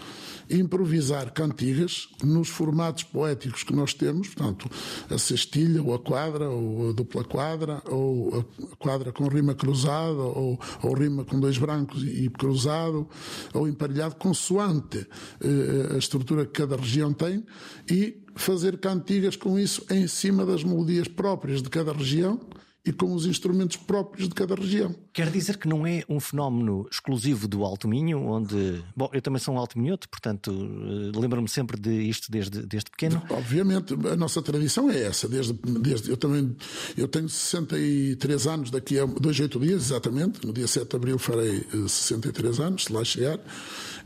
improvisar 0.51 1.33
cantigas 1.33 2.09
nos 2.23 2.49
formatos 2.49 3.05
poéticos 3.05 3.63
que 3.63 3.75
nós 3.75 3.95
temos, 3.95 4.29
portanto, 4.29 4.69
a 5.09 5.17
cestilha, 5.17 5.83
ou 5.83 5.95
a 5.95 5.99
quadra, 5.99 6.51
ou 6.51 6.91
a 6.91 6.93
dupla 6.93 7.23
quadra, 7.23 7.81
ou 7.87 8.45
a 8.73 8.77
quadra 8.77 9.13
com 9.13 9.29
rima 9.29 9.55
cruzada, 9.55 10.21
ou, 10.21 10.59
ou 10.83 10.95
rima 10.95 11.25
com 11.25 11.39
dois 11.39 11.57
brancos 11.57 12.03
e 12.03 12.29
cruzado, 12.29 13.09
ou 13.55 13.69
emparelhado, 13.69 14.17
consoante 14.17 15.07
eh, 15.41 15.95
a 15.95 15.99
estrutura 15.99 16.45
que 16.45 16.53
cada 16.53 16.77
região 16.77 17.13
tem, 17.13 17.45
e 17.89 18.20
fazer 18.35 18.79
cantigas 18.79 19.37
com 19.37 19.59
isso 19.59 19.85
em 19.91 20.07
cima 20.07 20.45
das 20.45 20.65
melodias 20.65 21.09
próprias 21.09 21.63
de 21.63 21.69
cada 21.69 21.93
região 21.93 22.41
e 22.85 22.93
com 22.93 23.13
os 23.15 23.27
instrumentos 23.27 23.77
próprios 23.77 24.29
de 24.29 24.35
cada 24.35 24.55
região. 24.55 24.95
Quer 25.13 25.31
dizer 25.31 25.59
que 25.59 25.69
não 25.69 25.87
é 25.87 26.03
um 26.09 26.19
fenómeno 26.19 26.89
exclusivo 26.91 27.47
do 27.47 27.63
Alto 27.63 27.87
Minho, 27.87 28.25
onde. 28.25 28.83
Bom, 28.97 29.11
eu 29.13 29.21
também 29.21 29.39
sou 29.39 29.55
um 29.55 29.59
alto 29.59 29.79
minhoto, 29.79 30.09
portanto, 30.09 30.51
eh, 30.51 31.19
lembro-me 31.19 31.49
sempre 31.49 31.79
de 31.79 31.91
isto 31.91 32.31
desde, 32.31 32.65
desde 32.67 32.91
pequeno. 32.91 33.23
Obviamente, 33.29 33.95
a 34.11 34.17
nossa 34.17 34.41
tradição 34.41 34.91
é 34.91 35.03
essa. 35.03 35.29
Desde, 35.29 35.53
desde, 35.53 36.11
eu 36.11 36.17
também 36.17 36.57
eu 36.97 37.07
tenho 37.07 37.29
63 37.29 38.47
anos, 38.47 38.71
daqui 38.71 38.99
a 38.99 39.05
dois, 39.05 39.39
oito 39.39 39.61
dias, 39.61 39.83
exatamente. 39.83 40.47
No 40.47 40.53
dia 40.53 40.67
7 40.67 40.89
de 40.89 40.97
abril 40.97 41.19
farei 41.19 41.63
63 41.87 42.59
eh, 42.59 42.63
anos, 42.63 42.85
se 42.85 42.93
lá 42.93 43.05
chegar. 43.05 43.39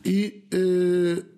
E. 0.04 0.44
Eh, 0.50 1.33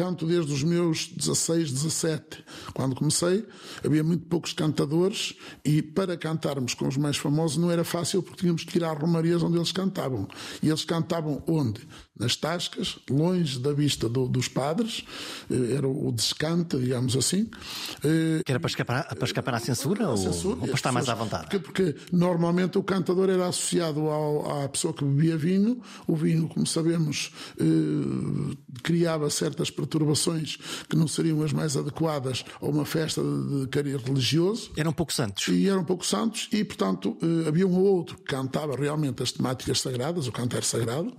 canto 0.00 0.24
desde 0.24 0.50
os 0.50 0.62
meus 0.62 1.08
16, 1.08 1.72
17. 1.72 2.42
Quando 2.72 2.96
comecei, 2.96 3.46
havia 3.84 4.02
muito 4.02 4.24
poucos 4.24 4.54
cantadores 4.54 5.34
e 5.62 5.82
para 5.82 6.16
cantarmos 6.16 6.72
com 6.72 6.88
os 6.88 6.96
mais 6.96 7.18
famosos 7.18 7.58
não 7.58 7.70
era 7.70 7.84
fácil 7.84 8.22
porque 8.22 8.40
tínhamos 8.40 8.64
que 8.64 8.78
ir 8.78 8.84
às 8.84 8.98
romarias 8.98 9.42
onde 9.42 9.58
eles 9.58 9.72
cantavam. 9.72 10.26
E 10.62 10.68
eles 10.68 10.86
cantavam 10.86 11.42
onde? 11.46 11.86
Nas 12.18 12.34
tascas, 12.34 12.98
longe 13.10 13.58
da 13.58 13.72
vista 13.72 14.08
do, 14.08 14.26
dos 14.26 14.48
padres, 14.48 15.04
eh, 15.50 15.74
era 15.76 15.88
o 15.88 16.12
descante, 16.12 16.78
digamos 16.78 17.16
assim. 17.16 17.50
Eh, 18.04 18.42
que 18.44 18.52
era 18.52 18.60
para 18.60 18.68
escapar, 18.68 19.14
para 19.14 19.24
escapar 19.24 19.54
à 19.54 19.58
censura, 19.58 20.08
ou, 20.08 20.16
censura 20.16 20.56
ou, 20.60 20.66
para 20.66 20.74
estar 20.74 20.92
mais 20.92 21.08
à 21.08 21.14
vontade? 21.14 21.44
Porque, 21.44 21.58
porque, 21.58 21.96
normalmente 22.12 22.76
o 22.78 22.82
cantador 22.82 23.30
era 23.30 23.48
associado 23.48 24.00
ao, 24.08 24.64
à 24.64 24.68
pessoa 24.68 24.92
que 24.92 25.04
bebia 25.04 25.36
vinho. 25.36 25.80
O 26.06 26.14
vinho, 26.14 26.46
como 26.48 26.66
sabemos, 26.66 27.32
eh, 27.58 28.56
criava 28.82 29.30
certas 29.30 29.70
perturbações 29.90 30.56
que 30.88 30.96
não 30.96 31.08
seriam 31.08 31.42
as 31.42 31.52
mais 31.52 31.76
adequadas 31.76 32.44
a 32.60 32.66
uma 32.66 32.84
festa 32.84 33.20
de 33.20 33.66
cariz 33.68 34.00
religioso. 34.02 34.70
Eram 34.76 34.92
pouco 34.92 35.12
santos. 35.12 35.48
E 35.48 35.68
eram 35.68 35.84
pouco 35.84 36.06
santos, 36.06 36.48
e 36.52 36.62
portanto 36.62 37.16
eh, 37.20 37.48
havia 37.48 37.66
um 37.66 37.74
ou 37.74 37.84
outro 37.84 38.16
que 38.16 38.24
cantava 38.24 38.76
realmente 38.76 39.22
as 39.22 39.32
temáticas 39.32 39.80
sagradas, 39.80 40.28
o 40.28 40.32
cantar 40.32 40.62
sagrado, 40.62 41.12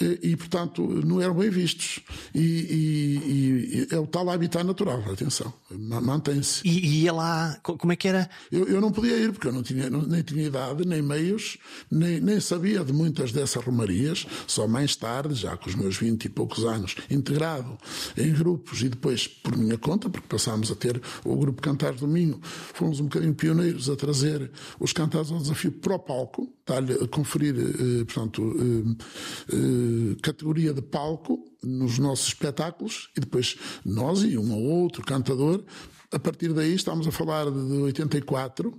eh, 0.00 0.18
e 0.22 0.36
portanto 0.36 0.82
não 0.82 1.20
eram 1.20 1.34
bem 1.34 1.50
vistos. 1.50 2.00
E, 2.34 2.40
e, 2.40 3.88
e 3.92 3.94
é 3.94 3.98
o 3.98 4.06
tal 4.06 4.30
habitat 4.30 4.64
natural, 4.64 5.02
atenção, 5.12 5.52
mantém-se. 5.70 6.66
E, 6.66 6.86
e 6.86 7.02
ia 7.02 7.12
lá, 7.12 7.58
como 7.62 7.92
é 7.92 7.96
que 7.96 8.08
era? 8.08 8.30
Eu, 8.50 8.66
eu 8.66 8.80
não 8.80 8.90
podia 8.90 9.16
ir 9.16 9.32
porque 9.32 9.48
eu 9.48 9.52
não 9.52 9.62
tinha, 9.62 9.90
nem 9.90 10.22
tinha 10.22 10.46
idade, 10.46 10.86
nem 10.86 11.02
meios, 11.02 11.58
nem, 11.90 12.20
nem 12.20 12.40
sabia 12.40 12.82
de 12.84 12.92
muitas 12.92 13.32
dessas 13.32 13.62
romarias, 13.62 14.26
só 14.46 14.66
mais 14.66 14.96
tarde, 14.96 15.34
já 15.34 15.56
com 15.56 15.68
os 15.68 15.74
meus 15.74 15.96
vinte 15.96 16.24
e 16.24 16.28
poucos 16.28 16.64
anos, 16.64 16.94
integrado 17.10 17.76
em 18.16 18.32
grupos 18.32 18.82
e 18.82 18.88
depois 18.88 19.26
por 19.26 19.56
minha 19.56 19.78
conta, 19.78 20.08
porque 20.08 20.26
passámos 20.28 20.70
a 20.70 20.74
ter 20.74 21.00
o 21.24 21.36
grupo 21.36 21.62
Cantar 21.62 21.94
do 21.94 22.06
Minho, 22.06 22.40
fomos 22.42 23.00
um 23.00 23.04
bocadinho 23.04 23.34
pioneiros 23.34 23.88
a 23.90 23.96
trazer 23.96 24.50
os 24.78 24.92
cantares 24.92 25.30
ao 25.30 25.38
desafio 25.38 25.72
para 25.72 25.94
o 25.94 25.98
palco, 25.98 26.52
a 26.66 27.08
conferir, 27.08 27.54
eh, 27.56 28.04
portanto, 28.04 28.56
eh, 28.58 29.04
eh, 29.52 30.16
categoria 30.22 30.72
de 30.72 30.82
palco 30.82 31.38
nos 31.62 31.98
nossos 31.98 32.28
espetáculos 32.28 33.10
e 33.16 33.20
depois 33.20 33.56
nós 33.84 34.22
e 34.22 34.36
um 34.36 34.52
ou 34.52 34.62
outro 34.82 35.04
cantador 35.04 35.64
a 36.12 36.18
partir 36.18 36.52
daí, 36.52 36.74
estamos 36.74 37.06
a 37.06 37.10
falar 37.10 37.50
de 37.50 37.72
84, 37.82 38.72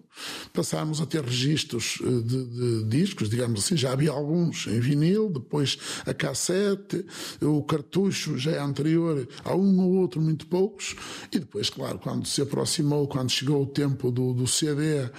passámos 0.54 1.02
a 1.02 1.06
ter 1.06 1.24
registros 1.24 2.00
eh, 2.02 2.06
de, 2.06 2.46
de, 2.46 2.84
discos, 2.86 3.30
digamos 3.30 3.64
assim, 3.64 3.76
já 3.76 3.92
havia 3.92 4.12
alguns 4.12 4.68
em 4.68 4.80
vinil, 4.80 5.30
depois 5.30 5.78
a 6.06 6.14
cassete, 6.14 7.06
o 7.42 7.62
cartucho 7.64 8.38
já 8.38 8.52
é 8.52 8.60
anterior 8.60 9.28
a 9.44 9.56
um 9.56 9.80
ou 9.82 9.96
outro, 9.96 10.22
muito 10.22 10.48
poucos, 10.48 10.96
e 11.32 11.40
depois, 11.40 11.70
claro, 11.70 12.00
quando 12.00 12.26
se 12.26 12.42
aproximou, 12.42 13.08
quando 13.08 13.30
chegou 13.30 13.64
o 13.64 13.68
tempo 13.68 14.10
do, 14.12 14.34
do 14.34 14.48
CD, 14.48 15.10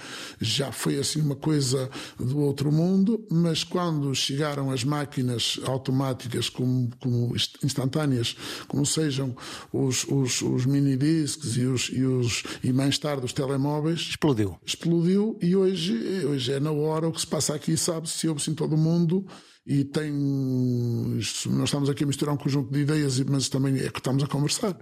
já 0.41 0.71
foi 0.71 0.97
assim 0.97 1.21
uma 1.21 1.35
coisa 1.35 1.89
do 2.19 2.39
outro 2.39 2.71
mundo, 2.71 3.25
mas 3.29 3.63
quando 3.63 4.13
chegaram 4.15 4.71
as 4.71 4.83
máquinas 4.83 5.59
automáticas 5.65 6.49
como, 6.49 6.89
como 6.99 7.35
instantâneas, 7.63 8.35
como 8.67 8.85
sejam 8.85 9.35
os, 9.71 10.05
os, 10.05 10.41
os 10.41 10.65
mini 10.65 10.97
discs 10.97 11.55
e 11.55 11.65
os 11.65 11.89
e, 11.99 12.05
os, 12.05 12.43
e 12.63 12.71
mais 12.71 12.97
tarde 12.97 13.25
os 13.25 13.33
telemóveis. 13.33 13.99
Explodiu. 13.99 14.57
Explodiu 14.65 15.37
e 15.41 15.55
hoje, 15.55 16.25
hoje 16.25 16.53
é 16.53 16.59
na 16.59 16.71
hora 16.71 17.07
o 17.07 17.11
que 17.11 17.21
se 17.21 17.27
passa 17.27 17.53
aqui, 17.53 17.75
sabe-se, 17.77 18.27
ouve-se 18.27 18.49
em 18.51 18.55
todo 18.55 18.73
o 18.73 18.77
mundo 18.77 19.25
e 19.69 19.83
tem. 19.83 20.11
Nós 20.11 21.69
estamos 21.69 21.89
aqui 21.89 22.03
a 22.03 22.07
misturar 22.07 22.33
um 22.33 22.37
conjunto 22.37 22.71
de 22.71 22.79
ideias, 22.79 23.19
mas 23.19 23.49
também 23.49 23.77
é 23.77 23.89
que 23.89 23.99
estamos 23.99 24.23
a 24.23 24.27
conversar. 24.27 24.75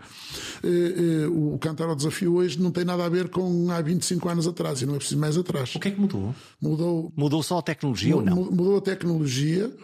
Eh, 0.63 0.67
eh, 0.67 1.27
o 1.27 1.57
Cantar 1.59 1.89
ao 1.89 1.95
Desafio 1.95 2.36
hoje 2.36 2.57
não 2.57 2.71
tem 2.71 2.86
nada 2.86 3.03
a 3.05 3.09
ver 3.09 3.27
com 3.27 3.69
há 3.69 3.81
25 3.81 4.29
anos 4.29 4.47
atrás 4.47 4.81
e 4.81 4.86
não 4.86 4.95
é 4.95 4.97
preciso 4.97 5.19
mais 5.19 5.38
atrás. 5.38 5.75
O 5.75 5.79
que 5.79 5.89
é 5.89 5.91
que 5.91 6.00
mudou? 6.00 6.33
Mudou, 6.62 7.12
mudou 7.17 7.43
só 7.43 7.57
a 7.57 7.62
tecnologia 7.62 8.15
ou 8.15 8.21
não? 8.21 8.36
Mudou 8.36 8.77
a 8.77 8.81
tecnologia, 8.81 9.75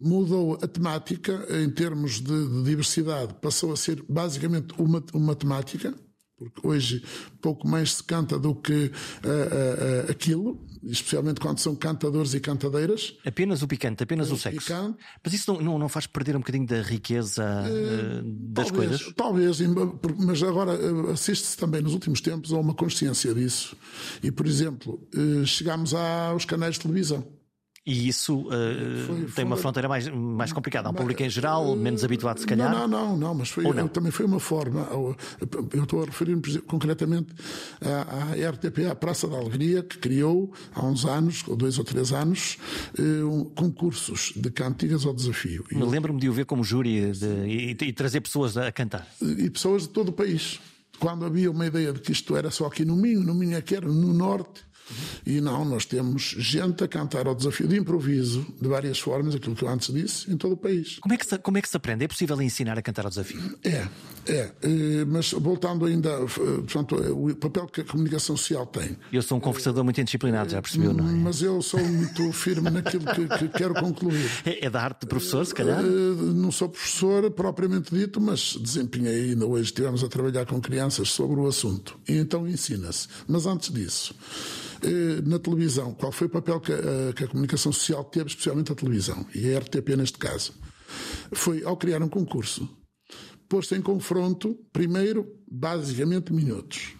mudou 0.00 0.54
a 0.54 0.66
temática 0.66 1.46
em 1.62 1.68
termos 1.68 2.20
de, 2.20 2.48
de 2.48 2.62
diversidade, 2.62 3.34
passou 3.42 3.72
a 3.72 3.76
ser 3.76 4.02
basicamente 4.08 4.74
uma, 4.78 5.04
uma 5.12 5.34
temática 5.34 5.92
porque 6.38 6.66
hoje 6.66 7.02
pouco 7.40 7.66
mais 7.66 7.94
se 7.94 8.04
canta 8.04 8.38
do 8.38 8.54
que 8.54 8.72
uh, 8.72 8.88
uh, 8.88 10.10
aquilo, 10.10 10.60
especialmente 10.82 11.40
quando 11.40 11.58
são 11.58 11.74
cantadores 11.74 12.34
e 12.34 12.40
cantadeiras. 12.40 13.16
Apenas 13.24 13.62
o 13.62 13.68
picante, 13.68 14.02
apenas 14.02 14.30
o, 14.30 14.34
o 14.34 14.38
sexo. 14.38 14.60
Picante. 14.60 14.98
Mas 15.24 15.32
isso 15.32 15.52
não, 15.52 15.60
não, 15.60 15.78
não, 15.78 15.88
faz 15.88 16.06
perder 16.06 16.36
um 16.36 16.40
bocadinho 16.40 16.66
da 16.66 16.82
riqueza 16.82 17.42
uh, 17.42 18.22
das 18.24 18.70
talvez, 18.70 18.88
coisas? 18.88 19.14
Talvez, 19.14 19.60
mas 20.18 20.42
agora 20.42 20.72
assiste-se 21.10 21.56
também 21.56 21.80
nos 21.80 21.94
últimos 21.94 22.20
tempos 22.20 22.52
a 22.52 22.58
uma 22.58 22.74
consciência 22.74 23.34
disso. 23.34 23.76
E, 24.22 24.30
por 24.30 24.46
exemplo, 24.46 25.00
chegámos 25.46 25.94
aos 25.94 26.44
canais 26.44 26.74
de 26.74 26.80
televisão. 26.80 27.35
E 27.86 28.08
isso 28.08 28.40
uh, 28.40 28.50
foi, 29.06 29.16
tem 29.16 29.28
foi, 29.28 29.44
uma 29.44 29.56
fronteira 29.56 29.88
mais, 29.88 30.08
mais 30.08 30.52
complicada. 30.52 30.88
Há 30.88 30.90
um 30.90 30.94
público 30.94 31.22
em 31.22 31.30
geral, 31.30 31.72
uh, 31.72 31.76
menos 31.76 32.02
habituado, 32.02 32.40
se 32.40 32.46
calhar. 32.46 32.68
Não, 32.68 32.88
não, 32.88 33.16
não, 33.16 33.32
mas 33.32 33.48
foi, 33.48 33.62
não? 33.62 33.86
também 33.86 34.10
foi 34.10 34.26
uma 34.26 34.40
forma. 34.40 34.88
Eu 35.72 35.84
estou 35.84 36.02
a 36.02 36.06
referir-me 36.06 36.42
concretamente 36.62 37.32
à, 37.80 38.32
à 38.32 38.50
RTP, 38.50 38.90
à 38.90 38.94
Praça 38.96 39.28
da 39.28 39.36
Alegria, 39.36 39.84
que 39.84 39.98
criou 39.98 40.52
há 40.74 40.84
uns 40.84 41.04
anos, 41.04 41.44
ou 41.46 41.54
dois 41.54 41.78
ou 41.78 41.84
três 41.84 42.12
anos, 42.12 42.58
uh, 42.98 43.24
um, 43.24 43.44
concursos 43.44 44.32
de 44.34 44.50
cantigas 44.50 45.06
ao 45.06 45.14
desafio. 45.14 45.64
Lembro-me 45.70 46.18
de 46.18 46.28
o 46.28 46.32
ver 46.32 46.44
como 46.44 46.64
júri 46.64 47.12
de, 47.12 47.26
e, 47.46 47.70
e 47.70 47.92
trazer 47.92 48.20
pessoas 48.20 48.56
a 48.56 48.72
cantar. 48.72 49.06
E 49.22 49.48
pessoas 49.48 49.82
de 49.82 49.90
todo 49.90 50.08
o 50.08 50.12
país. 50.12 50.58
Quando 50.98 51.24
havia 51.24 51.48
uma 51.52 51.64
ideia 51.64 51.92
de 51.92 52.00
que 52.00 52.10
isto 52.10 52.36
era 52.36 52.50
só 52.50 52.66
aqui 52.66 52.84
no 52.84 52.96
Minho, 52.96 53.22
no 53.22 53.32
Minho 53.32 53.56
é 53.56 53.62
que 53.62 53.76
era 53.76 53.86
no 53.86 54.12
Norte 54.12 54.66
E 55.24 55.40
não, 55.40 55.64
nós 55.64 55.84
temos 55.84 56.34
gente 56.38 56.84
a 56.84 56.88
cantar 56.88 57.26
ao 57.26 57.34
desafio 57.34 57.66
de 57.66 57.76
improviso, 57.76 58.46
de 58.60 58.68
várias 58.68 58.98
formas, 58.98 59.34
aquilo 59.34 59.54
que 59.54 59.64
eu 59.64 59.68
antes 59.68 59.92
disse, 59.92 60.30
em 60.30 60.36
todo 60.36 60.52
o 60.52 60.56
país. 60.56 60.98
Como 61.00 61.14
é 61.14 61.16
que 61.16 61.26
se, 61.26 61.38
como 61.38 61.58
é 61.58 61.62
que 61.62 61.68
se 61.68 61.76
aprende? 61.76 62.04
É 62.04 62.08
possível 62.08 62.40
ensinar 62.40 62.78
a 62.78 62.82
cantar 62.82 63.04
ao 63.04 63.10
desafio? 63.10 63.40
É, 63.64 63.88
é. 64.26 64.52
Eh, 64.62 65.04
mas 65.06 65.32
voltando 65.32 65.84
ainda, 65.84 66.10
eh, 66.10 66.26
portanto, 66.26 66.96
o 66.96 67.34
papel 67.36 67.66
que 67.66 67.80
a 67.80 67.84
comunicação 67.84 68.36
social 68.36 68.66
tem. 68.66 68.96
Eu 69.12 69.22
sou 69.22 69.38
um 69.38 69.40
conversador 69.40 69.84
muito 69.84 70.00
indisciplinado, 70.00 70.50
já 70.50 70.62
percebeu, 70.62 70.92
não 70.92 71.08
é? 71.08 71.12
Mas 71.12 71.42
eu 71.42 71.60
sou 71.62 71.80
muito 71.80 72.32
firme 72.32 72.70
naquilo 72.70 73.04
que, 73.06 73.26
que 73.38 73.48
quero 73.48 73.74
concluir. 73.74 74.30
É, 74.44 74.66
é 74.66 74.70
da 74.70 74.82
arte 74.82 75.00
de 75.00 75.06
professor, 75.06 75.44
se 75.44 75.54
calhar? 75.54 75.82
Não 75.82 76.52
sou 76.52 76.68
professor 76.68 77.30
propriamente 77.30 77.94
dito, 77.94 78.20
mas 78.20 78.56
desempenhei 78.60 79.30
ainda 79.30 79.46
hoje, 79.46 79.64
estivemos 79.64 80.02
a 80.02 80.08
trabalhar 80.08 80.46
com 80.46 80.60
crianças 80.60 81.08
sobre 81.08 81.40
o 81.40 81.46
assunto. 81.46 81.98
E 82.08 82.16
então 82.16 82.48
ensina-se. 82.48 83.08
Mas 83.26 83.46
antes 83.46 83.72
disso. 83.72 84.14
Eh, 84.82 85.22
na 85.24 85.38
televisão, 85.38 85.94
qual 85.94 86.12
foi 86.12 86.26
o 86.26 86.30
papel 86.30 86.60
que 86.60 86.72
a, 86.72 87.12
que 87.14 87.24
a 87.24 87.28
comunicação 87.28 87.72
social 87.72 88.04
teve, 88.04 88.28
especialmente 88.28 88.72
a 88.72 88.74
televisão, 88.74 89.26
e 89.34 89.54
a 89.54 89.58
RTP 89.58 89.96
neste 89.96 90.18
caso? 90.18 90.52
Foi 91.32 91.64
ao 91.64 91.76
criar 91.76 92.02
um 92.02 92.08
concurso, 92.08 92.68
pôs-se 93.48 93.74
em 93.74 93.82
confronto, 93.82 94.56
primeiro, 94.72 95.26
basicamente 95.50 96.32
minutos. 96.32 96.94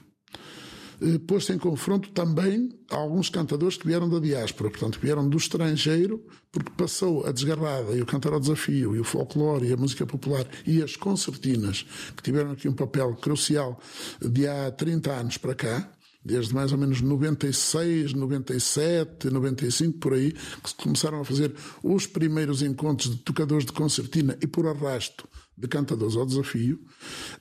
Eh, 1.00 1.18
pôs-se 1.26 1.52
em 1.52 1.59
confronto 1.59 2.11
também 2.11 2.71
alguns 2.90 3.28
cantadores 3.28 3.76
que 3.76 3.87
vieram 3.87 4.09
da 4.09 4.18
diáspora, 4.18 4.71
portanto, 4.71 4.99
vieram 5.00 5.28
do 5.28 5.37
estrangeiro, 5.37 6.25
porque 6.50 6.71
passou 6.76 7.26
a 7.26 7.33
desgarrada 7.33 7.92
e 7.92 8.00
o 8.00 8.06
cantar 8.06 8.33
ao 8.33 8.40
desafio, 8.40 8.97
e 8.97 9.00
o 9.00 9.04
folclore, 9.04 9.68
e 9.68 9.73
a 9.73 9.76
música 9.76 10.06
popular, 10.06 10.47
e 10.66 10.83
as 10.83 10.97
concertinas, 10.97 11.85
que 12.16 12.23
tiveram 12.23 12.52
aqui 12.52 12.68
um 12.68 12.73
papel 12.73 13.14
crucial 13.16 13.78
de 14.21 14.47
há 14.47 14.71
30 14.71 15.12
anos 15.12 15.37
para 15.37 15.54
cá, 15.54 15.92
desde 16.26 16.52
mais 16.54 16.73
ou 16.73 16.78
menos 16.78 17.00
96, 17.00 18.12
97, 18.12 19.30
95, 19.30 19.99
por 19.99 20.14
aí, 20.14 20.33
que 20.33 20.68
se 20.68 20.75
começaram 20.75 21.21
a 21.21 21.25
fazer 21.25 21.54
os 21.83 22.06
primeiros 22.06 22.62
encontros 22.62 23.11
de 23.11 23.23
tocadores 23.23 23.64
de 23.64 23.73
concertina 23.73 24.37
e 24.42 24.47
por 24.47 24.66
arrasto 24.66 25.28
de 25.56 25.66
cantadores 25.68 26.16
ao 26.16 26.26
desafio. 26.26 26.78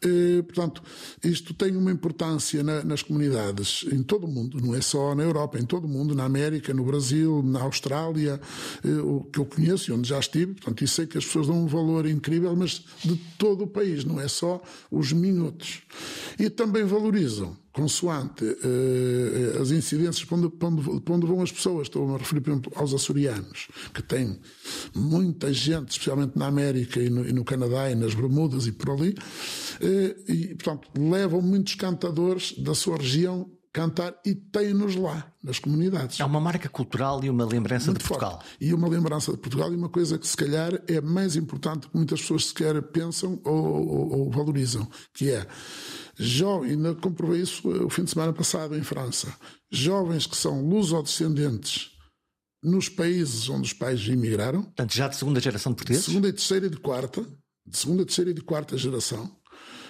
Eh, 0.02 0.42
portanto, 0.44 0.82
isto 1.24 1.54
tem 1.54 1.76
uma 1.76 1.92
importância 1.92 2.64
na, 2.64 2.84
nas 2.84 3.04
comunidades 3.04 3.86
em 3.92 4.02
todo 4.02 4.26
o 4.26 4.28
mundo, 4.28 4.58
não 4.62 4.74
é 4.74 4.80
só 4.80 5.14
na 5.14 5.24
Europa, 5.24 5.60
em 5.60 5.66
todo 5.66 5.84
o 5.86 5.90
mundo, 5.90 6.16
na 6.16 6.24
América, 6.24 6.74
no 6.74 6.86
Brasil, 6.86 7.44
na 7.44 7.62
Austrália, 7.62 8.40
eh, 8.84 9.02
o 9.02 9.22
que 9.26 9.40
eu 9.40 9.46
conheço 9.46 9.92
e 9.92 9.94
onde 9.94 10.08
já 10.08 10.20
estive. 10.20 10.54
Portanto, 10.54 10.84
e 10.84 10.88
sei 10.88 11.08
que 11.08 11.18
as 11.18 11.26
pessoas 11.26 11.48
dão 11.48 11.62
um 11.62 11.68
valor 11.68 12.06
incrível, 12.08 12.56
mas 12.56 12.86
de 13.04 13.18
todo 13.38 13.66
o 13.66 13.68
país, 13.68 14.06
não 14.06 14.22
é 14.22 14.30
só 14.30 14.62
os 14.90 15.12
minutos. 15.12 15.82
E 16.40 16.50
também 16.50 16.86
valorizam 16.86 17.58
consoante 17.76 18.46
uh, 18.46 19.62
as 19.62 19.70
incidências 19.70 20.24
para 20.24 20.38
onde, 20.38 20.50
para, 20.50 20.70
onde, 20.70 21.02
para 21.02 21.14
onde, 21.14 21.28
vão 21.28 21.42
as 21.42 21.52
pessoas. 21.52 21.88
Estou 21.88 22.16
a 22.16 22.18
referir, 22.18 22.40
por 22.40 22.52
exemplo, 22.52 22.72
aos 22.74 22.94
açorianos, 22.94 23.68
que 23.94 24.02
têm 24.02 24.40
muita 24.96 25.52
gente, 25.52 25.92
especialmente 25.92 26.38
na 26.40 26.48
América 26.48 27.02
e 27.02 27.10
no, 27.10 27.28
e 27.28 27.34
no 27.34 27.44
Canadá 27.44 27.92
e 27.92 27.96
nas 27.96 28.14
Bermudas 28.14 28.66
e 28.66 28.72
por 28.72 28.92
ali, 28.92 29.10
uh, 29.10 30.32
e, 30.32 30.56
portanto, 30.56 30.90
levam 30.98 31.42
muitos 31.42 31.76
cantadores 31.76 32.54
da 32.58 32.74
sua 32.74 32.98
região 32.98 33.52
cantar 33.74 34.16
e 34.26 34.34
têm-nos 34.34 34.96
lá, 34.96 35.30
nas 35.44 35.60
comunidades. 35.60 36.18
É 36.22 36.24
uma 36.24 36.40
marca 36.40 36.70
cultural 36.70 37.22
e 37.26 37.30
uma 37.30 37.44
lembrança 37.44 37.88
Muito 37.88 38.02
de 38.02 38.08
Portugal. 38.08 38.40
Forte. 38.40 38.56
E 38.62 38.74
uma 38.74 38.88
lembrança 38.88 39.34
de 39.34 39.38
Portugal 39.38 39.74
e 39.74 39.76
uma 39.76 39.90
coisa 39.90 40.18
que 40.18 40.26
se 40.26 40.38
calhar 40.38 40.82
é 40.88 41.02
mais 41.02 41.36
importante 41.36 41.90
que 41.90 41.98
muitas 41.98 42.22
pessoas 42.22 42.46
sequer 42.46 42.82
pensam 42.84 43.38
ou, 43.44 43.54
ou, 43.54 44.20
ou 44.20 44.32
valorizam, 44.32 44.88
que 45.14 45.30
é 45.30 45.46
jovens, 46.18 46.72
ainda 46.72 46.96
comprovei 46.96 47.42
isso 47.42 47.68
o 47.68 47.90
fim 47.90 48.04
de 48.04 48.12
semana 48.12 48.34
passado 48.34 48.76
em 48.76 48.84
França, 48.84 49.34
jovens 49.72 50.26
que 50.28 50.36
são 50.36 50.62
lusodescendentes 50.62 51.92
nos 52.64 52.90
países 52.90 53.48
onde 53.48 53.68
os 53.68 53.74
pais 53.74 54.02
imigraram. 54.08 54.64
Portanto, 54.64 54.94
já 54.94 55.08
de 55.08 55.16
segunda 55.16 55.40
geração 55.40 55.72
de 55.72 55.78
portugueses? 55.78 56.06
De 56.06 56.12
segunda, 56.12 56.28
e 56.28 56.34
terceira 56.34 56.66
e 56.66 56.70
de 56.70 56.78
quarta. 56.78 57.22
De 57.66 57.78
segunda, 57.78 58.06
terceira 58.06 58.32
e 58.32 58.34
de 58.34 58.42
quarta 58.42 58.78
geração. 58.78 59.32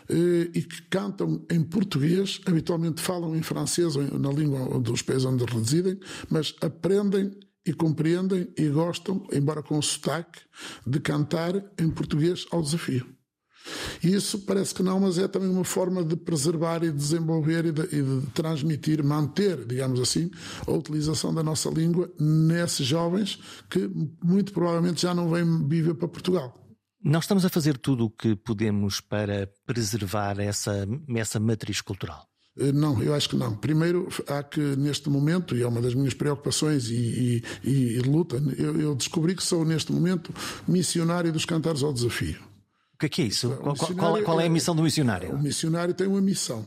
Eh, 0.09 0.51
e 0.53 0.61
que 0.61 0.81
cantam 0.83 1.45
em 1.49 1.63
português, 1.63 2.39
habitualmente 2.45 3.01
falam 3.01 3.35
em 3.35 3.41
francês 3.41 3.95
ou 3.95 4.03
na 4.19 4.31
língua 4.31 4.79
dos 4.79 5.01
países 5.01 5.25
onde 5.25 5.45
residem, 5.45 5.99
mas 6.29 6.53
aprendem 6.61 7.31
e 7.65 7.73
compreendem 7.73 8.47
e 8.55 8.69
gostam, 8.69 9.25
embora 9.31 9.63
com 9.63 9.81
sotaque, 9.81 10.41
de 10.85 10.99
cantar 10.99 11.55
em 11.79 11.89
português 11.89 12.45
ao 12.51 12.61
desafio. 12.61 13.14
E 14.03 14.13
isso 14.13 14.39
parece 14.39 14.73
que 14.73 14.83
não, 14.83 14.99
mas 14.99 15.17
é 15.17 15.27
também 15.27 15.49
uma 15.49 15.63
forma 15.63 16.03
de 16.03 16.15
preservar 16.15 16.83
e 16.83 16.91
desenvolver 16.91 17.65
e 17.65 17.71
de, 17.71 17.81
e 17.83 18.01
de, 18.01 18.27
transmitir, 18.33 19.03
manter, 19.03 19.65
digamos 19.65 19.99
assim, 19.99 20.29
a 20.65 20.71
utilização 20.71 21.33
da 21.33 21.43
nossa 21.43 21.69
língua 21.69 22.11
nesses 22.19 22.85
jovens 22.85 23.39
que 23.69 23.89
muito 24.23 24.53
provavelmente 24.53 25.01
já 25.01 25.13
não 25.13 25.29
vêm 25.29 25.67
viver 25.67 25.95
para 25.95 26.07
Portugal. 26.07 26.61
Nós 27.03 27.25
estamos 27.25 27.45
a 27.45 27.49
fazer 27.49 27.77
tudo 27.77 28.05
o 28.05 28.09
que 28.09 28.35
podemos 28.35 28.99
para 28.99 29.47
preservar 29.65 30.39
essa, 30.39 30.87
essa 31.15 31.39
matriz 31.39 31.79
cultural. 31.79 32.27
Eh, 32.57 32.71
não, 32.71 33.01
eu 33.03 33.13
acho 33.13 33.29
que 33.29 33.35
não. 33.35 33.55
Primeiro, 33.55 34.07
há 34.27 34.41
que 34.41 34.59
neste 34.59 35.09
momento, 35.09 35.55
e 35.55 35.61
é 35.61 35.67
uma 35.67 35.81
das 35.81 35.93
minhas 35.93 36.13
preocupações 36.13 36.89
e, 36.89 37.43
e, 37.63 37.69
e 37.69 37.99
luta, 37.99 38.41
eu, 38.57 38.79
eu 38.79 38.95
descobri 38.95 39.35
que 39.35 39.43
sou 39.43 39.63
neste 39.65 39.91
momento 39.91 40.33
missionário 40.67 41.31
dos 41.31 41.45
cantares 41.45 41.83
ao 41.83 41.93
desafio. 41.93 42.54
O 42.95 42.97
que 42.97 43.07
é, 43.07 43.09
que 43.09 43.21
é 43.21 43.25
isso? 43.25 43.49
Qual, 43.57 43.75
qual, 43.75 44.23
qual, 44.23 44.39
é 44.39 44.45
a 44.45 44.49
missão 44.49 44.73
do 44.73 44.81
missionário? 44.81 45.35
O 45.35 45.37
missionário 45.37 45.93
tem 45.93 46.07
uma 46.07 46.21
missão. 46.21 46.65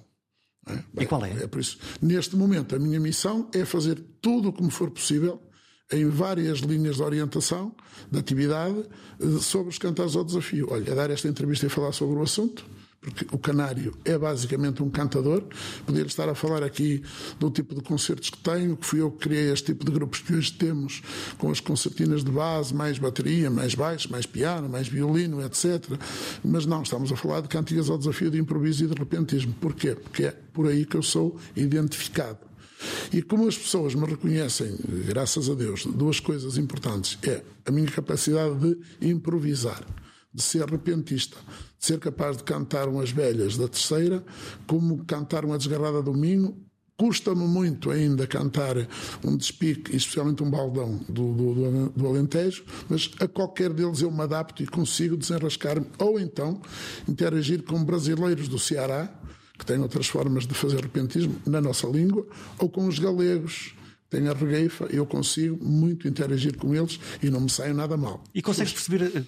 É? 0.67 0.75
Bem, 0.75 0.85
e 0.99 1.07
qual 1.07 1.25
é? 1.25 1.31
é 1.31 1.47
por 1.47 1.59
isso. 1.59 1.79
Neste 2.03 2.37
momento, 2.37 2.77
a 2.77 2.79
minha 2.79 3.01
missão 3.01 3.49
é 3.55 3.64
fazer 3.64 3.99
tudo 4.21 4.51
o 4.51 4.53
que 4.53 4.62
me 4.62 4.71
for 4.71 4.91
possível 4.91 5.43
em 5.91 6.07
várias 6.07 6.59
linhas 6.59 6.97
de 6.97 7.03
orientação, 7.03 7.75
de 8.11 8.19
atividade, 8.19 8.85
eh, 9.19 9.41
sobre 9.41 9.71
os 9.71 9.79
cantares 9.79 10.14
ao 10.17 10.23
desafio. 10.23 10.69
Olha, 10.71 10.93
a 10.93 10.95
dar 10.95 11.11
esta 11.11 11.29
entrevista 11.29 11.64
e 11.64 11.71
falar 11.71 11.93
sobre 11.93 12.19
o 12.19 12.23
assunto, 12.23 12.67
porque 13.01 13.27
o 13.31 13.39
canário 13.39 13.95
é 14.05 14.19
basicamente 14.19 14.83
um 14.83 14.91
cantador. 14.91 15.45
Poder 15.87 16.07
estar 16.07 16.29
a 16.29 16.35
falar 16.35 16.63
aqui 16.63 17.03
do 17.39 17.51
tipo 17.51 17.75
de 17.75 17.81
concertos 17.81 18.31
que 18.31 18.39
tenho, 18.39 18.77
que 18.77 18.85
fui 18.85 19.01
eu 19.01 19.11
que 19.11 19.29
criei 19.29 19.53
este 19.53 19.67
tipo 19.67 19.85
de 19.85 19.93
grupos 19.93 20.21
que 20.21 20.35
hoje 20.35 20.53
temos, 20.53 21.03
com 21.39 21.51
as 21.51 21.61
concertinas 21.61 22.25
de 22.25 22.31
base, 22.31 22.75
mais 22.75 22.99
bateria, 22.99 23.51
mais 23.51 23.75
baixo, 23.75 24.11
mais 24.11 24.27
piano, 24.27 24.69
mais 24.69 24.89
violino, 24.89 25.41
etc. 25.43 25.85
Mas 26.45 26.67
não, 26.67 26.83
estamos 26.83 27.13
a 27.13 27.17
falar 27.17 27.41
de 27.41 27.49
cantigas 27.49 27.89
ao 27.89 27.99
desafio 27.99 28.31
de 28.31 28.39
improviso 28.39 28.85
e 28.85 28.89
de 28.89 28.95
repentismo. 28.95 29.55
Porquê? 29.61 29.95
Porque 29.95 30.25
é 30.25 30.31
por 30.53 30.67
aí 30.67 30.85
que 30.85 30.97
eu 30.97 31.03
sou 31.03 31.39
identificado. 31.57 32.49
E 33.13 33.23
como 33.23 33.49
as 33.49 33.57
pessoas 33.57 33.95
me 33.95 34.07
reconhecem, 34.07 34.77
graças 35.07 35.49
a 35.49 35.55
Deus, 35.55 35.85
duas 35.87 36.21
coisas 36.21 36.57
importantes: 36.57 37.19
é 37.23 37.43
a 37.67 37.71
minha 37.71 37.91
capacidade 37.91 38.59
de 38.59 39.09
improvisar 39.09 39.85
de 40.38 40.44
ser 40.44 40.64
repentista, 40.64 41.37
de 41.79 41.85
ser 41.85 41.98
capaz 41.98 42.37
de 42.37 42.44
cantar 42.44 42.88
umas 42.88 43.11
velhas 43.11 43.57
da 43.57 43.66
terceira, 43.66 44.24
como 44.66 45.05
cantar 45.05 45.44
uma 45.44 45.59
desgarrada 45.59 46.01
do 46.01 46.14
Minho. 46.14 46.57
Custa-me 46.96 47.46
muito 47.46 47.90
ainda 47.90 48.27
cantar 48.27 48.77
um 49.24 49.37
despique, 49.37 49.94
especialmente 49.94 50.42
um 50.42 50.51
baldão 50.51 50.98
do, 51.09 51.33
do, 51.33 51.88
do, 51.90 52.07
Alentejo, 52.09 52.64
mas 52.88 53.11
a 53.20 53.29
qualquer 53.29 53.72
deles 53.72 54.01
eu 54.01 54.11
me 54.11 54.22
adapto 54.22 54.64
e 54.64 54.66
consigo 54.66 55.16
desenrascar-me, 55.16 55.87
ou 55.98 56.18
então 56.18 56.61
interagir 57.09 57.62
com 57.62 57.85
brasileiros 57.85 58.48
do 58.48 58.59
Ceará, 58.59 59.12
que 59.57 59.64
têm 59.64 59.79
outras 59.79 60.09
formas 60.09 60.44
de 60.44 60.55
fazer 60.55 60.81
repentismo 60.81 61.37
na 61.46 61.61
nossa 61.61 61.87
língua, 61.87 62.27
ou 62.59 62.68
com 62.68 62.88
os 62.88 62.98
galegos, 62.98 63.74
tenho 64.11 64.31
a 64.31 64.35
regueifa, 64.35 64.87
eu 64.87 65.05
consigo 65.05 65.62
muito 65.62 66.09
interagir 66.09 66.57
com 66.57 66.74
eles 66.74 66.98
e 67.22 67.29
não 67.31 67.40
me 67.40 67.51
saio 67.51 67.74
nada 67.74 67.96
mal. 67.96 68.24
E 68.35 68.40
consegues 68.40 68.72
perceber 68.72 69.12
eh, 69.14 69.22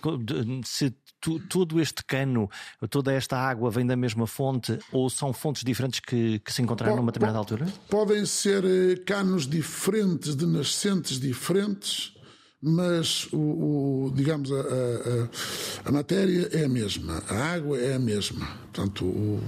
se 0.65 0.91
tu, 1.21 1.39
todo 1.39 1.81
este 1.81 2.05
cano, 2.05 2.51
toda 2.89 3.13
esta 3.13 3.37
água 3.37 3.71
vem 3.71 3.87
da 3.87 3.97
mesma 3.97 4.27
fonte 4.27 4.79
ou 4.93 5.11
são 5.11 5.33
fontes 5.33 5.63
diferentes 5.63 6.01
que, 6.01 6.39
que 6.41 6.53
se 6.53 6.63
encontraram 6.63 6.97
numa 6.97 7.13
determinada 7.13 7.39
altura? 7.39 7.67
Podem 7.89 8.25
ser 8.25 8.65
eh, 8.65 8.97
canos 9.05 9.47
diferentes, 9.47 10.35
de 10.35 10.47
nascentes 10.47 11.21
diferentes, 11.21 12.15
mas 12.63 13.27
o, 13.33 14.07
o 14.07 14.13
digamos 14.15 14.51
a, 14.53 14.61
a, 14.61 15.89
a, 15.89 15.93
matéria 15.93 16.49
é 16.53 16.65
a 16.65 16.69
mesma, 16.69 17.23
a 17.29 17.53
água 17.55 17.79
é 17.79 17.95
a 17.95 17.99
mesma, 17.99 18.47
portanto 18.73 19.05
o, 19.05 19.41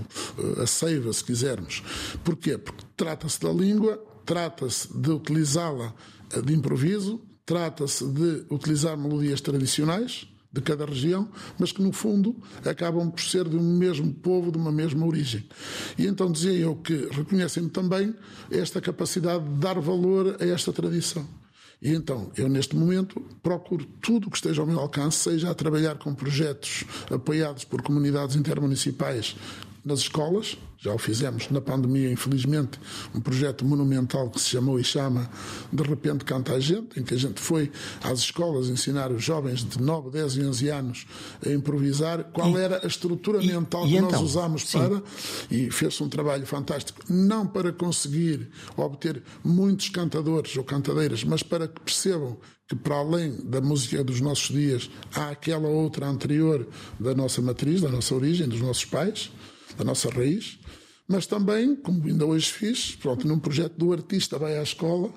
a 0.62 0.66
seiva, 0.66 1.12
se 1.12 1.24
quisermos. 1.24 1.82
Porquê? 2.24 2.56
Porque 2.56 2.84
trata-se 2.96 3.40
da 3.40 3.52
língua 3.52 4.02
trata-se 4.24 4.88
de 4.96 5.10
utilizá-la 5.10 5.94
eh, 6.34 6.40
de 6.40 6.54
improviso, 6.54 7.20
trata-se 7.44 8.06
de 8.06 8.44
utilizar 8.50 8.96
melodias 8.96 9.40
tradicionais 9.40 10.31
de 10.52 10.60
cada 10.60 10.84
região, 10.84 11.28
mas 11.58 11.72
que 11.72 11.82
no 11.82 11.92
fundo 11.92 12.36
acabam 12.64 13.10
por 13.10 13.20
ser 13.20 13.48
de 13.48 13.56
um 13.56 13.76
mesmo 13.76 14.12
povo, 14.12 14.52
de 14.52 14.58
uma 14.58 14.70
mesma 14.70 15.06
origem. 15.06 15.44
E 15.96 16.06
então 16.06 16.30
dizia 16.30 16.52
eu 16.52 16.76
que 16.76 17.08
reconhecem 17.10 17.68
também 17.68 18.14
esta 18.50 18.80
capacidade 18.80 19.44
de 19.44 19.54
dar 19.60 19.80
valor 19.80 20.36
a 20.40 20.44
esta 20.44 20.72
tradição. 20.72 21.26
E 21.80 21.92
então, 21.92 22.30
eu 22.36 22.48
neste 22.48 22.76
momento 22.76 23.20
procuro 23.42 23.84
tudo 24.00 24.28
o 24.28 24.30
que 24.30 24.36
esteja 24.36 24.60
ao 24.60 24.66
meu 24.68 24.78
alcance, 24.78 25.18
seja 25.18 25.50
a 25.50 25.54
trabalhar 25.54 25.96
com 25.96 26.14
projetos 26.14 26.84
apoiados 27.10 27.64
por 27.64 27.82
comunidades 27.82 28.36
intermunicipais 28.36 29.34
nas 29.84 30.00
escolas, 30.00 30.56
já 30.78 30.92
o 30.92 30.98
fizemos 30.98 31.48
na 31.50 31.60
pandemia, 31.60 32.10
infelizmente, 32.10 32.80
um 33.14 33.20
projeto 33.20 33.64
monumental 33.64 34.28
que 34.30 34.40
se 34.40 34.50
chamou 34.50 34.78
e 34.80 34.84
chama 34.84 35.30
De 35.72 35.82
repente 35.82 36.24
Canta 36.24 36.54
a 36.54 36.60
Gente, 36.60 36.98
em 36.98 37.04
que 37.04 37.14
a 37.14 37.18
gente 37.18 37.40
foi 37.40 37.70
às 38.02 38.20
escolas 38.20 38.68
ensinar 38.68 39.12
os 39.12 39.22
jovens 39.22 39.64
de 39.64 39.80
9, 39.80 40.10
10 40.10 40.36
e 40.36 40.42
11 40.44 40.68
anos 40.68 41.06
a 41.44 41.50
improvisar 41.50 42.24
qual 42.32 42.50
e, 42.50 42.60
era 42.60 42.80
a 42.84 42.86
estrutura 42.86 43.42
e, 43.42 43.46
mental 43.46 43.86
e 43.86 43.90
que 43.90 43.96
então? 43.96 44.10
nós 44.10 44.20
usámos 44.20 44.68
Sim. 44.68 44.78
para, 44.78 45.02
e 45.50 45.70
fez-se 45.70 46.02
um 46.02 46.08
trabalho 46.08 46.46
fantástico, 46.46 47.00
não 47.08 47.46
para 47.46 47.72
conseguir 47.72 48.50
obter 48.76 49.22
muitos 49.44 49.88
cantadores 49.88 50.56
ou 50.56 50.64
cantadeiras, 50.64 51.22
mas 51.22 51.42
para 51.42 51.68
que 51.68 51.80
percebam 51.80 52.38
que 52.68 52.76
para 52.76 52.96
além 52.96 53.36
da 53.44 53.60
música 53.60 54.02
dos 54.02 54.20
nossos 54.20 54.48
dias 54.48 54.90
há 55.14 55.30
aquela 55.30 55.68
outra 55.68 56.06
anterior 56.06 56.66
da 56.98 57.14
nossa 57.14 57.42
matriz, 57.42 57.80
da 57.82 57.88
nossa 57.88 58.14
origem, 58.14 58.48
dos 58.48 58.60
nossos 58.60 58.84
pais, 58.84 59.30
da 59.76 59.84
nossa 59.84 60.10
raiz, 60.10 60.58
mas 61.06 61.26
também, 61.26 61.74
como 61.76 62.04
ainda 62.06 62.24
hoje 62.24 62.50
fiz, 62.50 62.94
pronto, 62.96 63.26
num 63.26 63.38
projeto 63.38 63.74
do 63.76 63.92
artista 63.92 64.38
vai 64.38 64.58
à 64.58 64.62
escola 64.62 65.12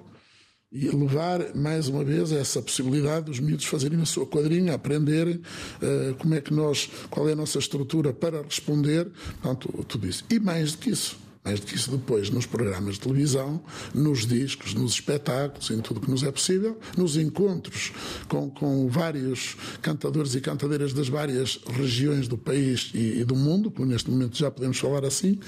e 0.72 0.89
levar 0.89 1.56
mais 1.56 1.88
uma 1.88 2.04
vez 2.04 2.32
essa 2.32 2.62
possibilidade 2.62 3.28
dos 3.28 3.39
miúdos 3.39 3.65
fazerem 3.65 4.02
a 4.02 4.06
sua 4.06 4.26
quadrinha, 4.26 4.74
aprenderem 4.74 5.36
uh, 5.36 6.15
como 6.18 6.34
é 6.34 6.41
que 6.41 6.54
nós, 6.54 6.89
qual 7.10 7.30
é 7.30 7.32
a 7.32 7.36
nossa 7.36 7.60
estrutura 7.60 8.12
para 8.12 8.41
responder, 8.41 9.10
portanto, 9.41 9.86
tudo 9.88 10.08
isso. 10.08 10.26
E 10.30 10.38
mais 10.38 10.74
do 10.74 10.80
que 10.80 10.89
isso, 10.89 11.18
mais 11.45 11.60
do 11.60 11.67
que 11.67 11.75
isso 11.75 11.91
depois 11.91 12.31
nos 12.31 12.47
programas 12.47 12.95
de 12.95 13.01
televisão, 13.01 13.62
nos 13.93 14.25
discos, 14.25 14.73
nos 14.73 14.93
espetáculos, 14.93 15.69
em 15.69 15.79
tudo 15.79 16.01
que 16.01 16.10
nos 16.10 16.23
é 16.23 16.31
possível, 16.31 16.77
nos 16.97 17.15
encontros 17.15 17.93
com, 18.27 18.49
com 18.49 18.89
vários 18.89 19.55
cantadores 19.81 20.34
e 20.34 20.41
cantadeiras 20.41 20.91
das 20.91 21.08
várias 21.08 21.60
regiões 21.67 22.27
do 22.27 22.38
país 22.38 22.91
e, 22.95 23.19
e 23.19 23.23
do 23.23 23.36
mundo, 23.36 23.69
como 23.69 23.88
neste 23.88 24.10
momento 24.10 24.36
já 24.36 24.49
podemos 24.49 24.79
falar 24.79 25.05
assim, 25.05 25.39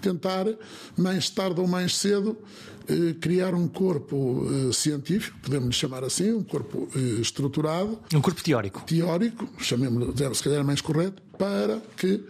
tentar, 0.00 0.46
mais 0.96 1.28
tarde 1.28 1.60
ou 1.60 1.68
mais 1.68 1.96
cedo, 1.96 2.36
eh, 2.88 3.14
criar 3.20 3.54
um 3.54 3.68
corpo 3.68 4.46
eh, 4.48 4.72
científico, 4.72 5.38
podemos 5.42 5.76
chamar 5.76 6.02
assim, 6.02 6.32
um 6.32 6.42
corpo 6.42 6.88
eh, 6.96 7.20
estruturado. 7.20 7.98
Um 8.12 8.20
corpo 8.20 8.42
teórico. 8.42 8.82
Teórico, 8.84 9.48
chamemos 9.58 10.14
se 10.36 10.42
calhar 10.42 10.64
mais 10.64 10.80
correto, 10.80 11.22
para 11.38 11.80
que 11.96 12.22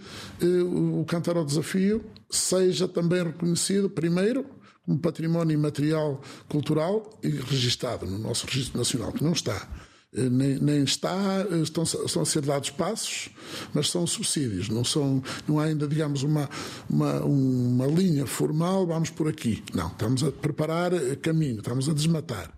o 0.65 1.05
Cantar 1.07 1.37
ao 1.37 1.45
Desafio 1.45 2.03
seja 2.37 2.89
também 2.89 3.23
reconhecido, 3.23 3.89
primeiro, 3.91 4.47
como 4.85 4.99
património 4.99 5.55
imaterial 5.55 6.21
cultural 6.49 7.19
e 7.23 7.29
registado 7.29 8.07
no 8.07 8.19
nosso 8.19 8.47
registro 8.47 8.79
nacional, 8.79 9.13
que 9.13 9.23
não 9.23 9.33
está. 9.33 9.69
Eh, 10.15 10.29
nem, 10.29 10.59
nem, 10.59 10.85
está, 10.85 11.47
eh, 11.51 11.63
estão, 11.63 11.85
estão 11.85 12.23
a 12.23 12.27
ser 12.27 12.43
dados 12.43 12.71
passos, 12.71 13.31
mas 13.73 13.89
são 13.89 14.07
subsídios, 14.07 14.69
não, 14.69 14.85
são, 14.85 15.23
não 15.49 15.59
há 15.59 15.65
ainda, 15.65 15.89
digamos, 15.89 16.23
uma, 16.23 16.51
uma, 16.89 17.21
uma 17.25 17.87
linha 17.87 18.27
formal, 18.27 18.87
vamos 18.87 19.09
por 19.09 19.29
aqui. 19.29 19.63
Não, 19.75 19.87
estamos 19.87 20.23
a 20.23 20.31
preparar 20.31 20.93
eh, 20.93 21.17
caminho, 21.17 21.59
estamos 21.59 21.89
a 21.89 21.95
desmatar. 21.95 22.51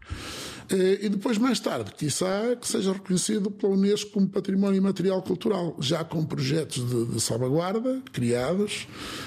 Eh, 0.71 1.01
e 1.03 1.09
depois, 1.09 1.39
mais 1.39 1.61
tarde, 1.61 1.93
quiçá 1.97 2.57
que 2.61 2.67
seja 2.67 2.93
reconhecido 2.93 3.51
pela 3.51 3.75
Unesco 3.75 4.11
como 4.11 4.29
património 4.29 4.79
imaterial 4.79 5.23
cultural, 5.23 5.77
já 5.81 6.05
com 6.05 6.25
projetos 6.25 6.89
de, 6.89 7.07
de 7.07 7.21
salvaguarda 7.21 8.03
criados 8.13 8.87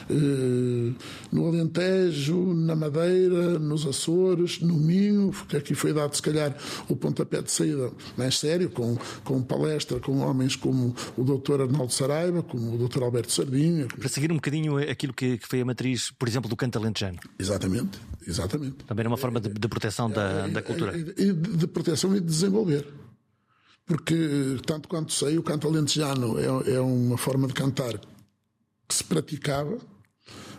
eh, 0.09 0.93
no 1.31 1.47
Alentejo, 1.47 2.53
na 2.53 2.75
Madeira, 2.75 3.59
nos 3.59 3.85
Açores, 3.85 4.59
no 4.61 4.75
Minho, 4.75 5.31
que 5.47 5.57
aqui 5.57 5.75
foi 5.75 5.93
dado, 5.93 6.15
se 6.15 6.21
calhar, 6.21 6.55
o 6.87 6.95
pontapé 6.95 7.41
de 7.41 7.51
saída 7.51 7.91
mais 8.17 8.37
sério, 8.39 8.69
com, 8.69 8.97
com 9.23 9.41
palestra 9.41 9.99
com 9.99 10.19
homens 10.19 10.55
como 10.55 10.95
o 11.15 11.23
Dr. 11.23 11.61
Arnaldo 11.61 11.93
Saraiva, 11.93 12.41
como 12.43 12.75
o 12.75 12.87
Dr. 12.87 13.03
Alberto 13.03 13.31
Sardinha. 13.31 13.87
Para 13.87 14.09
seguir 14.09 14.31
um 14.31 14.35
bocadinho 14.35 14.77
aquilo 14.77 15.13
que, 15.13 15.37
que 15.37 15.47
foi 15.47 15.61
a 15.61 15.65
matriz, 15.65 16.11
por 16.11 16.27
exemplo, 16.27 16.49
do 16.49 16.55
canto 16.55 16.77
alentejano. 16.77 17.19
Exatamente, 17.37 17.99
exatamente. 18.25 18.85
Também 18.85 19.01
era 19.01 19.09
uma 19.09 19.17
forma 19.17 19.39
de, 19.39 19.49
de 19.49 19.67
proteção 19.67 20.09
da, 20.09 20.47
da 20.47 20.61
cultura. 20.61 20.93
De 21.33 21.67
proteção 21.67 22.15
e 22.15 22.19
de 22.19 22.25
desenvolver. 22.25 22.87
Porque, 23.85 24.57
tanto 24.65 24.89
quanto 24.89 25.13
sei, 25.13 25.37
o 25.37 25.43
canto 25.43 25.67
alentejano 25.67 26.37
é, 26.37 26.73
é 26.73 26.81
uma 26.81 27.17
forma 27.17 27.47
de 27.47 27.53
cantar 27.53 27.97
que 28.87 28.95
se 28.95 29.03
praticava, 29.03 29.77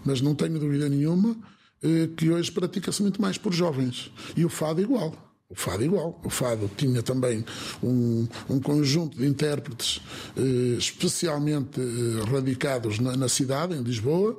mas 0.05 0.21
não 0.21 0.35
tenho 0.35 0.59
dúvida 0.59 0.89
nenhuma 0.89 1.37
eh, 1.83 2.09
que 2.17 2.31
hoje 2.31 2.51
pratica-se 2.51 3.03
muito 3.03 3.21
mais 3.21 3.37
por 3.37 3.53
jovens. 3.53 4.11
E 4.37 4.45
o 4.45 4.49
fado 4.49 4.81
igual. 4.81 5.28
O 5.51 5.55
fado 5.55 5.83
igual. 5.83 6.21
O 6.23 6.29
fado 6.29 6.71
tinha 6.77 7.03
também 7.03 7.43
um, 7.83 8.29
um 8.51 8.61
conjunto 8.61 9.17
de 9.17 9.27
intérpretes 9.27 9.99
eh, 10.37 10.77
especialmente 10.77 11.81
eh, 11.81 12.31
radicados 12.31 12.99
na, 12.99 13.17
na, 13.17 13.31
cidade, 13.31 13.75
em 13.75 13.83
Lisboa. 13.83 14.37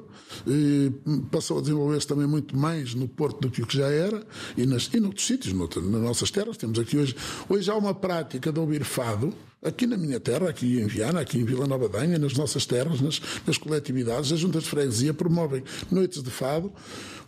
Passou 1.32 1.58
a 1.58 1.62
desenvolver-se 1.62 2.06
também 2.06 2.28
muito 2.28 2.56
mais 2.56 2.94
no 2.94 3.08
Porto 3.08 3.42
do 3.42 3.50
que 3.50 3.64
o 3.64 3.66
que 3.66 3.76
já 3.76 3.88
era 3.88 4.24
e, 4.56 4.68
nas, 4.68 4.88
e 4.94 5.00
noutros 5.00 5.26
sítios, 5.26 5.52
nas 5.52 6.02
nossas 6.02 6.30
terras. 6.30 6.58
Temos 6.58 6.78
aqui 6.78 6.96
hoje. 6.96 7.16
Hoje 7.50 7.72
há 7.72 7.76
uma 7.76 7.96
prática 7.96 8.52
de 8.52 8.60
ouvir 8.60 8.84
fado 8.84 9.34
aqui 9.64 9.86
na 9.86 9.98
minha 9.98 10.20
terra, 10.20 10.50
aqui 10.50 10.80
em 10.80 10.86
Viana, 10.88 11.22
aqui 11.22 11.38
em 11.38 11.44
Vila 11.44 11.68
Nova 11.68 11.90
Danha, 11.90 12.18
nas 12.18 12.34
nossas 12.34 12.66
terras, 12.66 13.02
nas, 13.02 13.20
nas 13.46 13.58
coletividades, 13.58 14.32
as 14.32 14.40
juntas 14.40 14.64
de 14.64 14.70
freguesia 14.70 15.14
promovem 15.14 15.64
noites 15.92 16.24
de 16.24 16.30
fado 16.30 16.72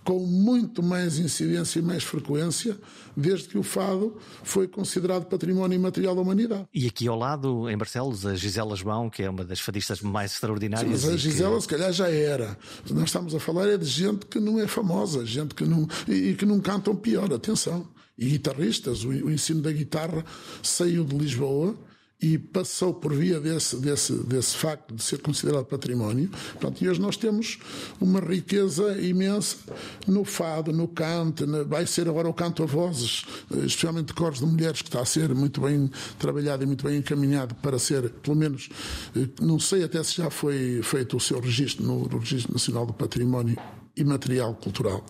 com 0.04 0.20
muito 0.20 0.82
mais 0.82 1.20
incidência 1.20 1.80
e 1.80 1.82
mais 1.82 2.04
frequência 2.04 2.78
desde 3.16 3.48
que 3.48 3.58
o 3.58 3.64
fado 3.64 4.18
foi 4.44 4.68
considerado 4.68 5.26
património 5.26 5.76
imaterial 5.76 6.16
da 6.16 6.22
humanidade. 6.22 6.68
E 6.74 6.88
aqui 6.88 7.08
ao 7.08 7.18
lado, 7.18 7.70
em 7.70 7.78
Barcelos, 7.78 8.26
a 8.26 8.36
Gisela 8.36 8.76
João, 8.76 9.10
que 9.10 9.24
é 9.24 9.30
uma 9.30 9.44
das 9.44 9.60
fadistas 9.60 10.02
mais 10.02 10.34
extraordinárias. 10.34 11.02
Sim, 11.02 11.08
mas 11.08 11.14
a 11.14 11.18
Gisela, 11.18 11.56
que... 11.56 11.62
se 11.62 11.68
calhar, 11.68 11.92
já 11.92 12.10
era. 12.10 12.58
Nós 12.90 13.06
estamos 13.06 13.36
a 13.36 13.40
falar 13.40 13.68
é 13.68 13.78
de 13.78 13.86
gente 13.86 14.26
que 14.26 14.40
não 14.40 14.60
é 14.60 14.68
famosa, 14.68 15.26
gente 15.26 15.54
que 15.54 15.66
não. 15.66 15.88
e 16.08 16.34
que 16.34 16.46
não 16.46 16.60
cantam 16.60 16.96
pior, 16.96 17.32
atenção. 17.32 17.88
E 18.18 18.30
guitarristas, 18.30 19.04
o, 19.04 19.10
o 19.10 19.32
ensino 19.32 19.62
da 19.62 19.72
guitarra 19.72 20.24
saiu 20.62 21.04
de 21.04 21.16
Lisboa 21.16 21.76
e 22.22 22.38
passou 22.38 22.94
por 22.94 23.14
via 23.14 23.40
desse, 23.40 23.76
desse, 23.78 24.14
desse 24.14 24.56
facto 24.56 24.94
de 24.94 25.02
ser 25.02 25.20
considerado 25.22 25.66
património. 25.66 26.30
Portanto, 26.52 26.82
e 26.84 26.88
hoje 26.88 27.02
nós 27.02 27.18
temos 27.18 27.58
uma 28.00 28.20
riqueza 28.20 29.02
imensa 29.02 29.58
no 30.06 30.24
fado, 30.24 30.72
no 30.72 30.88
canto, 30.88 31.48
vai 31.66 31.88
ser 31.88 32.08
agora 32.08 32.30
o 32.30 32.34
canto 32.34 32.62
a 32.62 32.66
vozes, 32.68 33.26
especialmente 33.66 34.08
de 34.08 34.14
cores 34.14 34.40
de 34.40 34.46
mulheres, 34.46 34.84
que 34.84 34.88
está 34.88 35.02
a 35.02 35.06
ser 35.06 35.34
muito 35.34 35.62
bem 35.62 35.90
trabalhado 36.20 36.62
e 36.64 36.68
muito 36.68 36.86
bem 36.86 36.98
encaminhado 36.98 37.56
para 37.56 37.80
ser, 37.80 38.10
pelo 38.10 38.36
menos, 38.36 38.70
eh, 39.16 39.28
não 39.42 39.60
sei 39.60 39.84
até 39.84 40.04
se 40.04 40.18
já 40.18 40.30
foi 40.30 40.82
feito 40.84 41.18
o 41.18 41.20
seu 41.20 41.40
registro 41.40 41.84
no 41.84 42.20
Registro 42.20 42.54
Nacional 42.54 42.86
do 42.86 42.94
Património 42.94 43.58
Imaterial 43.98 44.54
Cultural. 44.54 45.04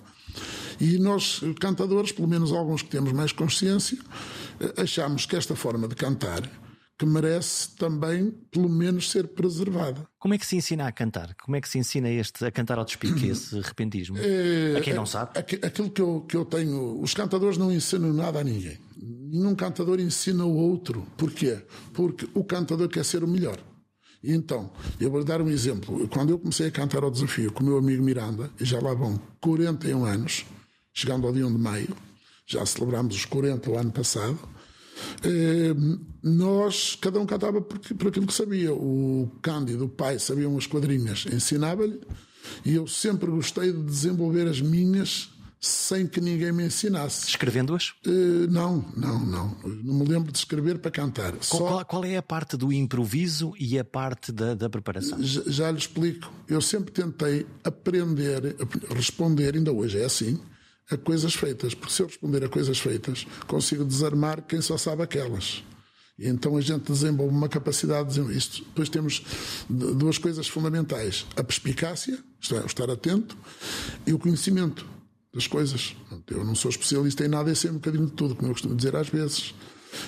E 0.80 0.98
nós, 0.98 1.42
cantadores, 1.60 2.14
pelo 2.14 2.28
menos 2.28 2.54
alguns 2.54 2.82
que 2.82 2.90
temos 2.90 3.12
mais 3.12 3.34
consciência, 3.34 3.98
eh, 4.62 4.82
achamos 4.82 5.26
que 5.26 5.36
esta 5.36 5.58
forma 5.58 5.90
de 5.90 5.96
cantar 5.96 6.50
que 7.02 7.06
merece 7.08 7.76
também, 7.78 8.30
pelo 8.52 8.70
menos, 8.70 9.10
ser 9.10 9.30
preservada. 9.30 10.08
Como 10.20 10.36
é 10.36 10.38
que 10.38 10.46
se 10.46 10.56
ensina 10.56 10.86
a 10.86 10.92
cantar? 10.92 11.34
Como 11.44 11.56
é 11.56 11.62
que 11.62 11.68
se 11.68 11.80
ensina 11.80 12.08
este, 12.08 12.46
a 12.46 12.52
cantar 12.52 12.78
ao 12.78 12.86
despique, 12.86 13.26
esse 13.26 13.58
repentismo? 13.60 14.20
É, 14.20 14.76
a 14.78 14.82
quem 14.82 14.94
não 14.94 15.08
sabe? 15.08 15.40
Aquilo 15.40 15.90
que 15.90 16.00
eu, 16.00 16.22
que 16.30 16.38
eu 16.38 16.46
tenho. 16.46 17.02
Os 17.02 17.16
cantadores 17.16 17.58
não 17.58 17.72
ensinam 17.72 18.14
nada 18.14 18.42
a 18.42 18.44
ninguém. 18.44 18.78
Nenhum 18.96 19.56
cantador 19.56 20.00
ensina 20.00 20.46
o 20.46 20.56
outro. 20.56 21.08
Porquê? 21.18 21.58
Porque 21.92 22.30
o 22.36 22.44
cantador 22.44 22.88
quer 22.88 23.04
ser 23.04 23.24
o 23.24 23.28
melhor. 23.28 23.58
Então, 24.24 24.72
eu 25.00 25.10
vou 25.10 25.24
dar 25.24 25.42
um 25.42 25.50
exemplo. 25.50 26.08
Quando 26.08 26.30
eu 26.30 26.38
comecei 26.38 26.68
a 26.68 26.72
cantar 26.72 27.04
ao 27.04 27.10
desafio 27.10 27.52
com 27.52 27.64
o 27.64 27.66
meu 27.66 27.78
amigo 27.80 28.04
Miranda, 28.04 28.52
já 28.60 28.80
lá 28.80 28.94
vão 28.94 29.20
41 29.42 30.06
anos, 30.06 30.46
chegando 30.94 31.26
ao 31.26 31.34
dia 31.34 31.48
1 31.48 31.52
de 31.52 31.58
maio, 31.58 31.98
já 32.46 32.64
celebramos 32.64 33.16
os 33.16 33.26
40 33.26 33.72
o 33.72 33.76
ano 33.80 33.92
passado. 33.92 34.38
Eh, 35.24 35.74
nós, 36.24 36.98
cada 37.00 37.20
um 37.20 37.26
cantava 37.26 37.62
por, 37.62 37.80
por 37.80 38.08
aquilo 38.08 38.28
que 38.28 38.34
sabia. 38.34 38.74
O 38.74 39.32
Cândido, 39.42 39.86
o 39.86 39.90
pai, 39.90 40.20
sabia 40.20 40.48
umas 40.48 40.68
quadrinhas, 40.68 41.26
ensinava-lhe, 41.32 42.00
e 42.66 42.76
eu 42.76 42.88
sempre 42.88 43.30
gostei 43.30 43.72
de 43.72 43.84
desenvolver 43.84 44.48
as 44.48 44.62
minhas 44.62 45.30
sem 45.62 46.08
que 46.08 46.20
ninguém 46.20 46.52
me 46.52 46.66
ensinasse. 46.66 47.30
Escrevendo-as? 47.30 47.90
Uh, 48.06 48.50
não, 48.50 48.84
não, 48.98 49.20
não. 49.24 49.58
Não 49.64 49.94
me 49.94 50.06
lembro 50.06 50.32
de 50.32 50.40
escrever 50.40 50.80
para 50.80 50.90
cantar. 50.90 51.34
Qual, 51.34 51.42
Só... 51.44 51.58
qual, 51.58 51.86
qual 51.86 52.06
é 52.06 52.18
a 52.18 52.24
parte 52.24 52.58
do 52.58 52.74
improviso 52.74 53.54
e 53.60 53.78
a 53.78 53.86
parte 53.86 54.32
da, 54.32 54.56
da 54.56 54.68
preparação? 54.68 55.22
Já, 55.22 55.44
já 55.46 55.72
lhe 55.72 55.78
explico. 55.78 56.34
Eu 56.48 56.62
sempre 56.62 56.92
tentei 56.92 57.46
aprender, 57.64 58.56
responder, 58.90 59.56
ainda 59.56 59.72
hoje 59.72 60.00
é 60.00 60.06
assim, 60.06 60.40
a 60.92 60.98
coisas 60.98 61.34
feitas, 61.34 61.74
porque 61.74 61.94
se 61.94 62.02
eu 62.02 62.08
responder 62.08 62.44
a 62.44 62.50
coisas 62.50 62.78
feitas, 62.78 63.26
consigo 63.48 63.86
desarmar 63.86 64.42
quem 64.44 64.62
só 64.62 64.78
sabe 64.78 65.04
aquelas. 65.04 65.64
E 66.20 66.28
então 66.28 66.56
a 66.58 66.62
gente 66.62 66.92
desenvolve 66.92 67.34
uma 67.34 67.50
capacidade 67.50 68.14
de 68.14 68.38
isto. 68.38 68.64
Depois 68.66 68.90
temos 68.90 69.24
duas 69.70 70.18
coisas 70.18 70.48
fundamentais: 70.48 71.26
a 71.36 71.44
perspicácia, 71.44 72.20
isto 72.40 72.56
é, 72.56 72.62
o 72.62 72.66
estar 72.66 72.90
atento, 72.90 73.38
e 74.06 74.14
o 74.14 74.20
conhecimento 74.20 74.86
das 75.34 75.48
coisas. 75.48 75.96
Eu 76.30 76.44
não 76.44 76.54
sou 76.54 76.70
especialista 76.70 77.26
em 77.26 77.30
nada 77.30 77.52
e 77.52 77.56
sei 77.56 77.72
um 77.72 77.76
bocadinho 77.76 78.06
de 78.06 78.12
tudo, 78.12 78.36
como 78.36 78.50
eu 78.50 78.54
costumo 78.54 78.76
dizer 78.76 78.96
às 78.96 79.10
vezes. 79.10 79.56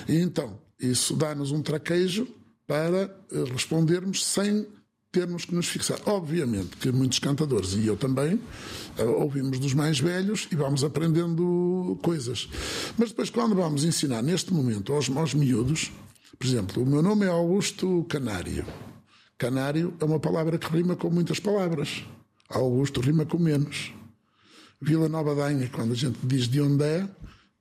E 0.08 0.16
então, 0.16 0.60
isso 0.78 1.16
dá-nos 1.16 1.50
um 1.50 1.62
traquejo 1.62 2.28
para 2.66 3.04
eh, 3.32 3.44
respondermos 3.52 4.24
sem 4.24 4.66
termos 5.14 5.44
que 5.44 5.54
nos 5.54 5.68
fixar. 5.68 6.00
Obviamente 6.06 6.76
que 6.76 6.90
muitos 6.90 7.20
cantadores, 7.20 7.74
e 7.74 7.86
eu 7.86 7.96
também, 7.96 8.40
eh, 8.98 9.04
ouvimos 9.04 9.60
dos 9.60 9.72
mais 9.72 10.00
velhos 10.00 10.48
e 10.50 10.56
vamos 10.56 10.82
aprendendo 10.82 11.96
coisas. 12.02 12.48
Mas 12.98 13.10
depois, 13.10 13.30
quando 13.30 13.54
vamos 13.54 13.84
ensinar 13.84 14.22
neste 14.22 14.52
momento 14.52 14.92
aos, 14.92 15.08
aos 15.08 15.32
miúdos, 15.32 15.92
por 16.36 16.46
exemplo, 16.46 16.82
o 16.82 16.86
meu 16.86 17.00
nome 17.00 17.24
é 17.24 17.28
Augusto 17.28 18.04
Canário. 18.08 18.66
Canário 19.38 19.94
é 20.00 20.04
uma 20.04 20.18
palavra 20.18 20.58
que 20.58 20.66
rima 20.66 20.96
com 20.96 21.08
muitas 21.10 21.38
palavras. 21.38 22.04
Augusto 22.48 23.00
rima 23.00 23.24
com 23.24 23.38
menos. 23.38 23.92
Vila 24.80 25.08
Nova 25.08 25.34
Danha, 25.34 25.68
quando 25.68 25.92
a 25.92 25.96
gente 25.96 26.18
diz 26.24 26.48
de 26.48 26.60
onde 26.60 26.84
é, 26.84 27.08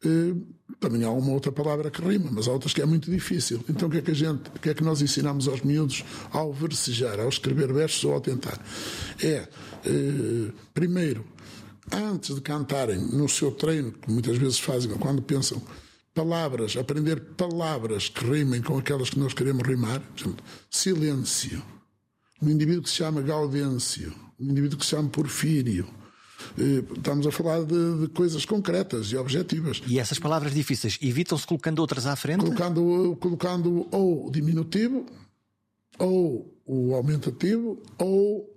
eh, 0.03 0.35
também 0.79 1.03
há 1.03 1.11
uma 1.11 1.31
outra 1.31 1.51
palavra 1.51 1.89
que 1.89 2.01
rima, 2.01 2.29
mas 2.31 2.47
há 2.47 2.51
outras 2.51 2.73
que 2.73 2.81
é 2.81 2.85
muito 2.85 3.09
difícil. 3.09 3.63
Então 3.69 3.87
o 3.87 3.91
que 3.91 3.97
é 3.97 4.01
que 4.01 4.11
a 4.11 4.15
gente, 4.15 4.49
o 4.55 4.59
que 4.59 4.69
é 4.69 4.73
que 4.73 4.83
nós 4.83 5.01
ensinamos 5.01 5.47
aos 5.47 5.61
miúdos 5.61 6.03
ao 6.31 6.53
versejar, 6.53 7.19
ao 7.19 7.29
escrever 7.29 7.71
versos 7.71 8.03
ou 8.03 8.13
ao 8.13 8.21
tentar? 8.21 8.59
É, 9.21 9.47
eh, 9.85 10.51
primeiro, 10.73 11.25
antes 11.91 12.35
de 12.35 12.41
cantarem 12.41 12.99
no 12.99 13.27
seu 13.27 13.51
treino, 13.51 13.91
que 13.91 14.11
muitas 14.11 14.37
vezes 14.37 14.59
fazem, 14.59 14.91
quando 14.91 15.21
pensam 15.21 15.61
palavras, 16.13 16.77
aprender 16.77 17.19
palavras 17.35 18.09
que 18.09 18.23
rimem 18.25 18.61
com 18.61 18.77
aquelas 18.77 19.09
que 19.09 19.19
nós 19.19 19.33
queremos 19.33 19.67
rimar, 19.67 20.01
exemplo, 20.17 20.43
silêncio. 20.69 21.61
Um 22.41 22.49
indivíduo 22.49 22.83
que 22.83 22.89
se 22.89 22.97
chama 22.97 23.21
Gaudêncio, 23.21 24.13
um 24.39 24.51
indivíduo 24.51 24.77
que 24.77 24.85
se 24.85 24.91
chama 24.91 25.09
Porfírio, 25.09 25.87
estamos 26.95 27.27
a 27.27 27.31
falar 27.31 27.63
de, 27.63 28.01
de, 28.01 28.07
coisas 28.09 28.45
concretas 28.45 29.07
e 29.07 29.17
objetivas. 29.17 29.81
E 29.87 29.99
essas 29.99 30.19
palavras 30.19 30.53
difíceis 30.53 30.97
evitam-se 31.01 31.45
colocando 31.45 31.79
outras 31.79 32.05
à 32.05 32.15
frente? 32.15 32.41
Colocando, 32.41 33.17
colocando 33.19 33.87
ou 33.91 34.27
o 34.27 34.31
diminutivo, 34.31 35.05
ou 35.97 36.53
o 36.65 36.95
aumentativo, 36.95 37.81
ou 37.97 38.52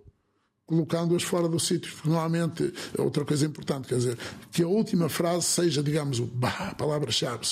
colocando-as 0.67 1.23
fora 1.23 1.49
do 1.49 1.61
sítio. 1.61 1.93
Normalmente, 2.05 2.73
outra 2.99 3.25
coisa 3.25 3.47
importante, 3.47 3.87
quer 3.87 3.97
dizer, 3.97 4.19
que 4.51 4.63
a 4.63 4.67
última 4.67 5.09
frase 5.09 5.45
seja, 5.45 5.83
digamos, 5.83 6.21
a 6.43 6.75
palavra-chave, 6.75 7.47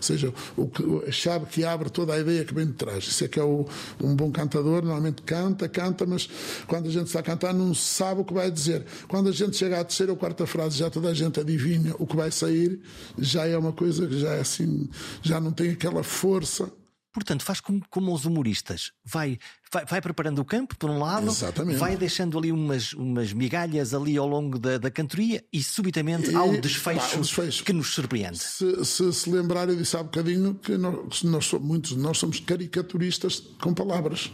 seja 0.00 0.34
o 0.56 0.66
que, 0.66 0.82
a 1.06 1.12
chave 1.12 1.46
que 1.46 1.64
abre 1.64 1.88
toda 1.88 2.14
a 2.14 2.18
ideia 2.18 2.44
que 2.44 2.52
vem 2.52 2.66
de 2.66 2.72
trás. 2.72 3.04
Isso 3.04 3.24
é 3.24 3.28
que 3.28 3.38
é 3.38 3.44
o, 3.44 3.66
um 4.02 4.16
bom 4.16 4.32
cantador, 4.32 4.82
normalmente 4.82 5.22
canta, 5.22 5.68
canta, 5.68 6.04
mas 6.04 6.28
quando 6.66 6.88
a 6.88 6.90
gente 6.90 7.06
está 7.06 7.20
a 7.20 7.22
cantar 7.22 7.54
não 7.54 7.72
sabe 7.72 8.22
o 8.22 8.24
que 8.24 8.34
vai 8.34 8.50
dizer. 8.50 8.84
Quando 9.06 9.28
a 9.28 9.32
gente 9.32 9.56
chega 9.56 9.80
à 9.80 9.84
terceira 9.84 10.10
ou 10.10 10.18
quarta 10.18 10.44
frase, 10.46 10.78
já 10.78 10.90
toda 10.90 11.08
a 11.08 11.14
gente 11.14 11.38
adivinha 11.38 11.94
o 11.98 12.06
que 12.06 12.16
vai 12.16 12.32
sair, 12.32 12.80
já 13.16 13.46
é 13.46 13.56
uma 13.56 13.72
coisa 13.72 14.08
que 14.08 14.18
já 14.18 14.34
é 14.34 14.40
assim, 14.40 14.88
já 15.22 15.40
não 15.40 15.52
tem 15.52 15.70
aquela 15.70 16.02
força 16.02 16.70
Portanto, 17.16 17.42
faz 17.44 17.60
como, 17.60 17.82
como 17.88 18.12
os 18.12 18.26
humoristas. 18.26 18.92
Vai, 19.02 19.38
vai, 19.72 19.86
vai, 19.86 20.00
preparando 20.02 20.38
o 20.38 20.44
campo, 20.44 20.76
por 20.76 20.90
um 20.90 20.98
lado, 20.98 21.28
Exatamente. 21.28 21.78
vai 21.78 21.96
deixando 21.96 22.36
ali 22.36 22.52
umas, 22.52 22.92
umas 22.92 23.32
migalhas 23.32 23.94
ali 23.94 24.18
ao 24.18 24.26
longo 24.26 24.58
da, 24.58 24.76
da 24.76 24.90
cantoria 24.90 25.42
e 25.50 25.62
subitamente 25.62 26.30
e, 26.30 26.34
há 26.34 26.42
um 26.42 26.60
desfecho, 26.60 27.12
pá, 27.12 27.16
um 27.16 27.22
desfecho, 27.22 27.64
que 27.64 27.72
nos 27.72 27.94
surpreende. 27.94 28.36
Se 28.36 28.84
se, 28.84 29.10
se 29.14 29.30
lembrar, 29.30 29.66
eu 29.70 29.76
disse 29.76 29.96
há 29.96 30.02
bocadinho 30.02 30.56
que 30.56 30.76
nós, 30.76 31.22
nós, 31.22 31.50
muitos 31.54 31.92
de 31.92 31.98
nós 31.98 32.18
somos 32.18 32.38
caricaturistas 32.38 33.40
com 33.58 33.72
palavras 33.72 34.30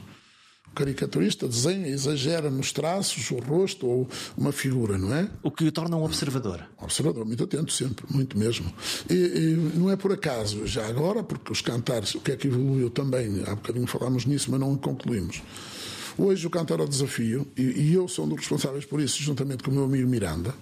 caricaturista 0.74 1.46
desenha, 1.46 1.88
exagera 1.88 2.50
nos 2.50 2.72
traços, 2.72 3.30
o 3.30 3.36
rosto 3.36 3.86
ou 3.86 4.08
uma 4.36 4.52
figura, 4.52 4.98
não 4.98 5.14
é? 5.14 5.28
O 5.42 5.50
que 5.50 5.64
o 5.64 5.72
torna 5.72 5.96
um 5.96 6.04
observador. 6.04 6.64
Observador, 6.80 7.24
muito 7.24 7.44
atento 7.44 7.72
sempre, 7.72 8.04
muito 8.10 8.38
mesmo. 8.38 8.72
E, 9.08 9.14
e, 9.14 9.78
não 9.78 9.90
é 9.90 9.96
por 9.96 10.12
acaso, 10.12 10.66
já 10.66 10.86
agora, 10.86 11.22
porque 11.22 11.52
os 11.52 11.60
cantares, 11.60 12.14
o 12.14 12.20
que 12.20 12.32
é 12.32 12.36
que 12.36 12.48
evoluiu 12.48 12.90
também, 12.90 13.42
há 13.46 13.54
bocadinho 13.54 13.86
falámos 13.86 14.24
nisso, 14.24 14.50
mas 14.50 14.60
não 14.60 14.76
concluímos. 14.76 15.42
Hoje 16.18 16.46
o 16.46 16.50
cantar 16.50 16.80
ao 16.80 16.88
desafio, 16.88 17.46
e, 17.56 17.62
e 17.62 17.94
eu 17.94 18.06
sou 18.08 18.26
um 18.26 18.28
dos 18.28 18.40
responsáveis 18.40 18.84
por 18.84 19.00
isso, 19.00 19.22
juntamente 19.22 19.62
com 19.62 19.70
o 19.70 19.74
meu 19.74 19.84
amigo 19.84 20.08
Miranda, 20.08 20.54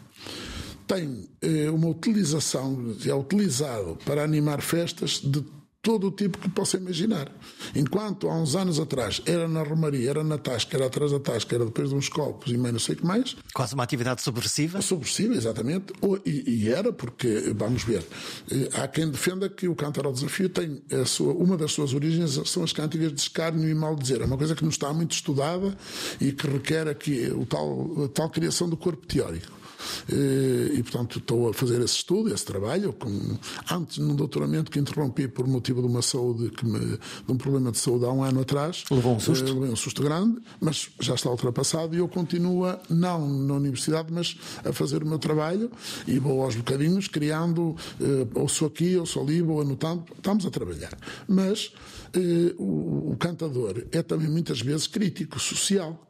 tem 0.86 1.28
eh, 1.40 1.70
uma 1.70 1.88
utilização, 1.88 2.96
é 3.06 3.14
utilizado 3.14 3.96
para 4.04 4.24
animar 4.24 4.60
festas 4.60 5.20
de 5.22 5.44
todo 5.82 6.08
o 6.08 6.10
tipo 6.10 6.38
que 6.38 6.48
possa 6.48 6.76
imaginar. 6.76 7.30
Enquanto 7.74 8.28
há 8.28 8.34
uns 8.34 8.54
anos 8.54 8.78
atrás 8.78 9.22
era 9.24 9.48
na 9.48 9.62
Romaria, 9.62 10.10
era 10.10 10.22
na 10.22 10.36
Tasca, 10.36 10.76
era 10.76 10.86
atrás 10.86 11.12
da 11.12 11.18
Tasca, 11.18 11.54
era 11.54 11.64
depois 11.64 11.88
de 11.88 11.94
uns 11.94 12.08
copos 12.08 12.52
e 12.52 12.56
mais 12.56 12.72
não 12.72 12.80
sei 12.80 12.94
o 12.94 12.98
que 12.98 13.06
mais. 13.06 13.36
Quase 13.54 13.74
uma 13.74 13.82
atividade 13.82 14.22
subversiva? 14.22 14.82
Subversiva, 14.82 15.34
exatamente. 15.34 15.92
E, 16.26 16.64
e 16.64 16.68
era 16.68 16.92
porque, 16.92 17.52
vamos 17.56 17.84
ver, 17.84 18.04
eh, 18.50 18.68
há 18.74 18.86
quem 18.88 19.10
defenda 19.10 19.48
que 19.48 19.68
o 19.68 19.74
cantar 19.74 20.04
ao 20.04 20.12
desafio 20.12 20.48
tem 20.48 20.82
sua, 21.06 21.32
uma 21.32 21.56
das 21.56 21.72
suas 21.72 21.94
origens 21.94 22.38
são 22.44 22.62
as 22.62 22.72
cânticas 22.72 23.12
de 23.12 23.20
escárnio 23.20 23.68
e 23.68 23.74
mal 23.74 23.96
dizer. 23.96 24.20
É 24.20 24.24
uma 24.24 24.36
coisa 24.36 24.54
que 24.54 24.62
não 24.62 24.70
está 24.70 24.92
muito 24.92 25.12
estudada 25.12 25.76
e 26.20 26.32
que 26.32 26.46
requer 26.46 26.88
aqui 26.88 27.30
o 27.30 27.46
tal, 27.46 28.04
a 28.04 28.08
tal 28.08 28.28
criação 28.28 28.68
do 28.68 28.76
corpo 28.76 29.06
teórico. 29.06 29.59
Eh, 30.08 30.74
e, 30.74 30.82
portanto, 30.82 31.18
estou 31.18 31.50
a 31.50 31.54
fazer 31.54 31.80
esse 31.80 31.96
estudo, 31.96 32.32
esse 32.32 32.44
trabalho, 32.44 32.92
com, 32.92 33.38
antes 33.70 33.98
num 33.98 34.14
doutoramento 34.14 34.70
que 34.70 34.78
interrompi 34.78 35.28
por 35.28 35.46
motivo 35.46 35.80
de 35.80 35.86
uma 35.86 36.02
saúde, 36.02 36.50
que 36.50 36.66
me, 36.66 36.78
de 36.78 37.32
um 37.32 37.36
problema 37.36 37.70
de 37.70 37.78
saúde 37.78 38.04
há 38.04 38.10
um 38.10 38.22
ano 38.22 38.40
atrás. 38.40 38.84
Levou 38.90 39.16
um 39.16 39.20
susto? 39.20 39.52
Levei 39.54 39.70
um 39.70 39.76
susto 39.76 40.02
grande, 40.02 40.40
mas 40.60 40.90
já 41.00 41.14
está 41.14 41.30
ultrapassado 41.30 41.94
e 41.94 41.98
eu 41.98 42.08
continuo, 42.08 42.66
não 42.88 43.28
na 43.28 43.54
universidade, 43.54 44.12
mas 44.12 44.36
a 44.64 44.72
fazer 44.72 45.02
o 45.02 45.06
meu 45.06 45.18
trabalho 45.18 45.70
e 46.06 46.18
vou 46.18 46.42
aos 46.42 46.56
bocadinhos 46.56 47.08
criando, 47.08 47.76
eh, 48.00 48.26
ou 48.34 48.48
sou 48.48 48.68
aqui, 48.68 48.96
ou 48.96 49.06
sou 49.06 49.22
ali, 49.22 49.42
vou 49.42 49.60
anotando, 49.60 50.04
estamos 50.16 50.46
a 50.46 50.50
trabalhar. 50.50 50.96
Mas 51.28 51.72
eh, 52.14 52.54
o, 52.58 53.12
o 53.12 53.16
cantador 53.18 53.84
é 53.92 54.02
também 54.02 54.28
muitas 54.28 54.60
vezes 54.60 54.86
crítico 54.86 55.38
social. 55.38 56.09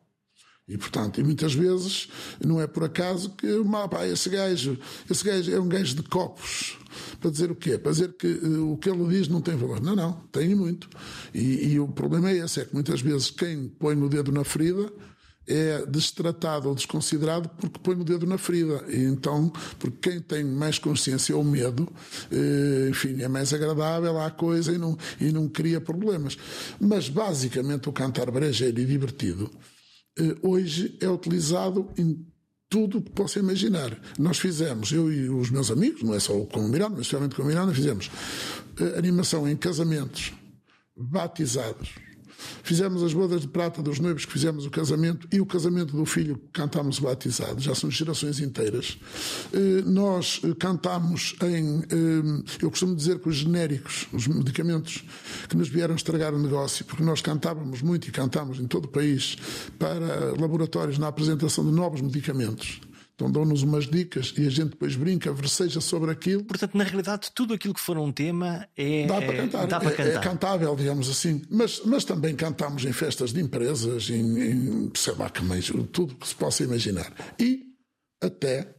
E, 0.70 0.78
portanto, 0.78 1.20
e 1.20 1.24
muitas 1.24 1.52
vezes 1.52 2.08
não 2.40 2.60
é 2.60 2.66
por 2.66 2.84
acaso 2.84 3.30
que 3.30 3.48
pá, 3.90 4.06
esse, 4.06 4.28
gajo, 4.28 4.78
esse 5.10 5.24
gajo 5.24 5.52
é 5.52 5.58
um 5.58 5.68
gajo 5.68 5.96
de 5.96 6.02
copos. 6.04 6.78
Para 7.20 7.30
dizer 7.30 7.50
o 7.50 7.56
quê? 7.56 7.76
Para 7.76 7.90
dizer 7.90 8.12
que 8.12 8.28
uh, 8.28 8.72
o 8.72 8.76
que 8.76 8.88
ele 8.88 9.04
diz 9.08 9.26
não 9.26 9.40
tem 9.40 9.56
valor. 9.56 9.80
Não, 9.80 9.96
não, 9.96 10.12
tem 10.30 10.54
muito. 10.54 10.88
E, 11.34 11.72
e, 11.72 11.80
o 11.80 11.88
problema 11.88 12.30
é 12.30 12.36
esse: 12.36 12.60
é 12.60 12.64
que 12.64 12.72
muitas 12.72 13.00
vezes 13.00 13.30
quem 13.30 13.66
põe 13.66 14.00
o 14.00 14.08
dedo 14.08 14.30
na 14.30 14.44
ferida 14.44 14.92
é 15.46 15.84
destratado 15.86 16.68
ou 16.68 16.74
desconsiderado 16.74 17.48
porque 17.60 17.80
põe 17.80 17.96
o 17.96 18.04
dedo 18.04 18.26
na 18.26 18.38
ferida. 18.38 18.84
E 18.88 19.02
então, 19.02 19.52
porque 19.78 20.10
quem 20.10 20.20
tem 20.20 20.44
mais 20.44 20.78
consciência 20.78 21.36
ou 21.36 21.42
medo, 21.42 21.82
uh, 21.82 22.88
enfim, 22.88 23.20
é 23.20 23.26
mais 23.26 23.52
agradável 23.52 24.20
à 24.20 24.30
coisa 24.30 24.72
e 24.72 24.78
não, 24.78 24.96
e 25.20 25.32
não 25.32 25.48
cria 25.48 25.80
problemas. 25.80 26.38
Mas, 26.80 27.08
basicamente, 27.08 27.88
o 27.88 27.92
cantar 27.92 28.30
brejeiro 28.30 28.80
e 28.80 28.84
divertido 28.84 29.50
eh, 29.50 29.69
hoje 30.42 30.96
é 31.00 31.08
utilizado 31.08 31.88
em 31.96 32.26
tudo 32.68 32.98
o 32.98 33.02
que 33.02 33.10
possa 33.10 33.38
imaginar. 33.40 33.98
Nós 34.18 34.38
fizemos, 34.38 34.92
eu 34.92 35.12
e 35.12 35.28
os 35.28 35.50
meus 35.50 35.70
amigos, 35.70 36.02
não 36.02 36.14
é 36.14 36.20
só 36.20 36.38
com 36.46 36.60
o 36.60 36.68
Miranda, 36.68 36.90
mas 36.90 37.00
especialmente 37.00 37.34
com 37.34 37.42
o 37.42 37.46
Miranda, 37.46 37.74
fizemos 37.74 38.10
eh, 38.78 38.98
animação 38.98 39.48
em 39.48 39.56
casamentos, 39.56 40.32
batizados, 40.96 41.90
Fizemos 42.62 43.02
as 43.02 43.12
bodas 43.12 43.40
de 43.40 43.48
prata 43.48 43.82
dos 43.82 43.98
noivos 43.98 44.24
que 44.24 44.32
fizemos 44.32 44.66
o 44.66 44.70
casamento 44.70 45.26
e 45.32 45.40
o 45.40 45.46
casamento 45.46 45.96
do 45.96 46.04
filho 46.04 46.36
que 46.36 46.60
cantámos 46.60 46.98
batizado, 46.98 47.60
já 47.60 47.74
são 47.74 47.90
gerações 47.90 48.40
inteiras. 48.40 48.98
Eh, 49.52 49.82
nós 49.86 50.40
eh, 50.44 50.54
cantámos 50.58 51.34
em, 51.42 51.80
eh, 51.80 52.42
eu 52.62 52.70
costumo 52.70 52.94
dizer 52.94 53.18
que 53.18 53.28
os 53.28 53.36
genéricos, 53.36 54.06
os 54.12 54.26
medicamentos 54.26 55.04
que 55.48 55.56
nos 55.56 55.68
vieram 55.68 55.94
estragar 55.94 56.34
o 56.34 56.38
negócio, 56.38 56.84
porque 56.84 57.02
nós 57.02 57.20
cantávamos 57.20 57.82
muito 57.82 58.08
e 58.08 58.10
cantamos 58.10 58.58
em 58.58 58.66
todo 58.66 58.86
o 58.86 58.88
país 58.88 59.36
para 59.78 60.34
laboratórios 60.38 60.98
na 60.98 61.08
apresentação 61.08 61.64
de 61.64 61.72
novos 61.72 62.00
medicamentos. 62.00 62.80
Então 63.20 63.30
dão-nos 63.30 63.62
umas 63.62 63.86
dicas 63.86 64.32
e 64.38 64.46
a 64.46 64.50
gente 64.50 64.70
depois 64.70 64.96
brinca, 64.96 65.30
verseja 65.30 65.78
sobre 65.78 66.10
aquilo. 66.10 66.42
Portanto, 66.42 66.74
na 66.74 66.84
realidade, 66.84 67.30
tudo 67.34 67.52
aquilo 67.52 67.74
que 67.74 67.80
for 67.80 67.98
um 67.98 68.10
tema 68.10 68.66
é. 68.74 69.06
Dá 69.06 69.20
para 69.20 69.36
cantar. 69.36 69.66
Dá 69.66 69.78
para 69.80 69.90
cantar. 69.90 70.10
É, 70.10 70.14
é, 70.14 70.18
cantável, 70.20 70.74
digamos 70.74 71.10
assim. 71.10 71.42
Mas, 71.50 71.82
mas 71.84 72.02
também 72.02 72.34
cantamos 72.34 72.82
em 72.82 72.92
festas 72.94 73.30
de 73.34 73.42
empresas, 73.42 74.08
em, 74.08 74.40
em 74.40 74.92
sei 74.94 75.14
lá 75.16 75.28
que 75.28 75.44
mais, 75.44 75.70
tudo 75.92 76.14
que 76.14 76.26
se 76.26 76.34
possa 76.34 76.64
imaginar. 76.64 77.12
E 77.38 77.62
até, 78.22 78.74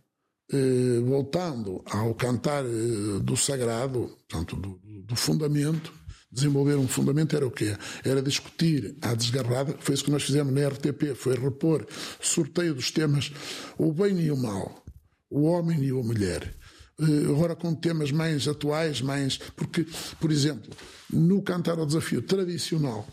eh, 0.51 0.99
voltando 1.03 1.83
ao 1.85 2.15
cantar 2.15 2.65
eh, 2.65 3.19
do 3.21 3.37
sagrado, 3.37 4.17
portanto, 4.27 4.55
do, 4.55 4.81
do 5.03 5.15
fundamento, 5.15 5.93
desenvolver 6.31 6.75
um 6.75 6.87
fundamento 6.87 7.35
era 7.35 7.45
o 7.45 7.51
quê? 7.51 7.75
Era 8.03 8.21
discutir 8.21 8.95
à 9.01 9.13
desgarrada, 9.13 9.75
foi 9.79 9.95
isso 9.95 10.05
que 10.05 10.11
nós 10.11 10.23
fizemos 10.23 10.53
na 10.53 10.67
RTP, 10.67 11.15
foi 11.15 11.35
repor 11.35 11.85
sorteio 12.21 12.73
dos 12.73 12.91
temas 12.91 13.31
o 13.77 13.91
bem 13.91 14.19
e 14.21 14.31
o 14.31 14.37
mal, 14.37 14.83
o 15.29 15.43
homem 15.43 15.83
e 15.83 15.89
a 15.89 15.93
mulher. 15.95 16.55
Eh, 16.99 17.29
agora 17.29 17.55
com 17.55 17.73
temas 17.73 18.11
mais 18.11 18.47
atuais, 18.47 19.01
mais. 19.01 19.37
Porque, 19.55 19.85
por 20.19 20.31
exemplo, 20.31 20.71
no 21.11 21.41
cantar 21.41 21.79
ao 21.79 21.85
desafio 21.85 22.21
tradicional, 22.21 23.07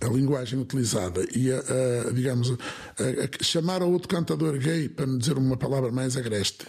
a 0.00 0.08
linguagem 0.08 0.58
utilizada 0.58 1.24
e 1.34 1.52
a, 1.52 1.58
a 2.08 2.12
digamos 2.12 2.50
a, 2.50 2.54
a, 2.54 3.44
chamar 3.44 3.82
a 3.82 3.84
outro 3.84 4.08
cantador 4.08 4.58
gay 4.58 4.88
para 4.88 5.06
dizer 5.06 5.38
uma 5.38 5.56
palavra 5.56 5.92
mais 5.92 6.16
agreste 6.16 6.66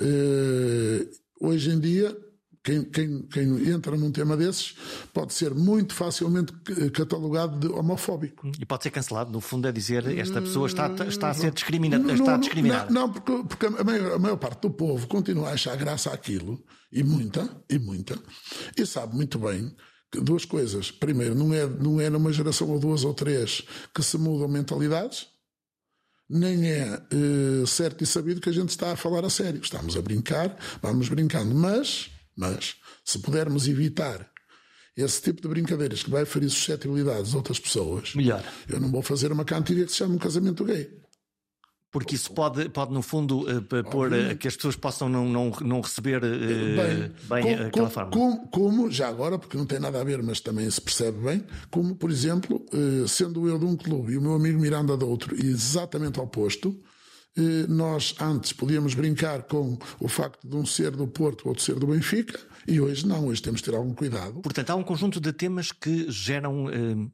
uh, 0.00 1.10
hoje 1.38 1.70
em 1.70 1.78
dia 1.78 2.16
quem, 2.64 2.84
quem, 2.84 3.22
quem, 3.22 3.68
entra 3.70 3.96
num 3.96 4.12
tema 4.12 4.36
desses 4.36 4.76
pode 5.12 5.34
ser 5.34 5.52
muito 5.52 5.94
facilmente 5.94 6.52
catalogado 6.92 7.58
de 7.58 7.66
homofóbico. 7.72 8.50
E 8.58 8.64
pode 8.64 8.84
ser 8.84 8.90
cancelado, 8.90 9.32
no 9.32 9.40
fundo, 9.40 9.66
é 9.66 9.72
dizer 9.72 10.06
esta 10.18 10.40
pessoa 10.40 10.66
está, 10.66 10.88
está 11.08 11.30
a 11.30 11.34
ser 11.34 11.50
discriminada. 11.50 12.12
Está 12.12 12.36
discriminada. 12.36 12.90
Não, 12.90 13.08
não, 13.08 13.12
porque, 13.12 13.32
porque 13.48 13.66
a, 13.66 13.84
maior, 13.84 14.12
a 14.12 14.18
maior 14.18 14.36
parte 14.36 14.62
do 14.62 14.70
povo 14.70 15.06
continua 15.08 15.48
a 15.48 15.52
achar 15.52 15.76
graça 15.76 16.12
àquilo, 16.12 16.62
e 16.92 17.02
muita, 17.02 17.48
e 17.68 17.78
muita, 17.78 18.18
e 18.76 18.86
sabe 18.86 19.14
muito 19.14 19.38
bem 19.38 19.74
duas 20.20 20.44
coisas. 20.44 20.90
Primeiro, 20.90 21.34
não 21.34 21.52
é, 21.54 21.66
não 21.66 22.00
é 22.00 22.10
numa 22.10 22.32
geração 22.32 22.68
ou 22.68 22.78
duas 22.78 23.04
ou 23.04 23.14
três 23.14 23.62
que 23.94 24.02
se 24.02 24.18
mudam 24.18 24.48
mentalidades, 24.48 25.26
nem 26.28 26.66
é 26.66 27.02
eh, 27.10 27.66
certo 27.66 28.02
e 28.04 28.06
sabido 28.06 28.40
que 28.40 28.48
a 28.48 28.52
gente 28.52 28.70
está 28.70 28.92
a 28.92 28.96
falar 28.96 29.24
a 29.24 29.30
sério. 29.30 29.60
Estamos 29.60 29.96
a 29.96 30.02
brincar, 30.02 30.56
vamos 30.80 31.08
brincando, 31.08 31.54
mas, 31.54 32.10
mas 32.36 32.76
se 33.04 33.18
pudermos 33.18 33.68
evitar 33.68 34.30
esse 34.96 35.22
tipo 35.22 35.40
de 35.40 35.48
brincadeiras 35.48 36.02
que 36.02 36.10
vai 36.10 36.24
ferir 36.24 36.50
suscetibilidades 36.50 37.30
de 37.30 37.36
outras 37.36 37.58
pessoas, 37.58 38.14
melhor. 38.14 38.44
Eu 38.68 38.78
não 38.78 38.90
vou 38.90 39.02
fazer 39.02 39.32
uma 39.32 39.44
cantiga 39.44 39.84
que 39.84 39.90
se 39.90 39.98
chama 39.98 40.14
um 40.14 40.18
casamento 40.18 40.64
gay. 40.64 41.02
Porque 41.92 42.14
isso 42.14 42.32
pode, 42.32 42.70
pode 42.70 42.90
no 42.90 43.02
fundo, 43.02 43.40
uh, 43.40 43.84
pôr 43.90 44.10
uh, 44.10 44.34
que 44.38 44.48
as 44.48 44.56
pessoas 44.56 44.74
possam 44.74 45.10
não, 45.10 45.28
não, 45.28 45.50
não 45.60 45.80
receber 45.82 46.24
uh, 46.24 46.28
bem, 46.30 47.12
bem 47.28 47.42
com, 47.42 47.64
aquela 47.64 47.88
com, 47.88 47.90
forma. 47.90 48.10
Como, 48.10 48.48
como, 48.48 48.90
já 48.90 49.08
agora, 49.08 49.38
porque 49.38 49.58
não 49.58 49.66
tem 49.66 49.78
nada 49.78 50.00
a 50.00 50.04
ver, 50.04 50.22
mas 50.22 50.40
também 50.40 50.70
se 50.70 50.80
percebe 50.80 51.18
bem, 51.18 51.44
como, 51.70 51.94
por 51.94 52.10
exemplo, 52.10 52.64
sendo 53.06 53.46
eu 53.46 53.58
de 53.58 53.66
um 53.66 53.76
clube 53.76 54.14
e 54.14 54.16
o 54.16 54.22
meu 54.22 54.32
amigo 54.32 54.58
Miranda 54.58 54.96
de 54.96 55.04
outro, 55.04 55.36
e 55.36 55.46
exatamente 55.46 56.18
oposto, 56.18 56.74
nós 57.68 58.14
antes 58.20 58.52
podíamos 58.52 58.94
brincar 58.94 59.42
com 59.44 59.78
o 59.98 60.08
facto 60.08 60.46
de 60.46 60.56
um 60.56 60.66
ser 60.66 60.90
do 60.90 61.06
Porto 61.06 61.42
ou 61.44 61.50
outro 61.50 61.62
ser 61.62 61.76
do 61.76 61.86
Benfica, 61.86 62.38
e 62.66 62.80
hoje 62.80 63.06
não, 63.06 63.26
hoje 63.26 63.42
temos 63.42 63.60
de 63.60 63.70
ter 63.70 63.76
algum 63.76 63.94
cuidado. 63.94 64.40
Portanto, 64.40 64.70
há 64.70 64.74
um 64.74 64.82
conjunto 64.82 65.20
de 65.20 65.32
temas 65.32 65.72
que 65.72 66.10
geram, 66.10 66.66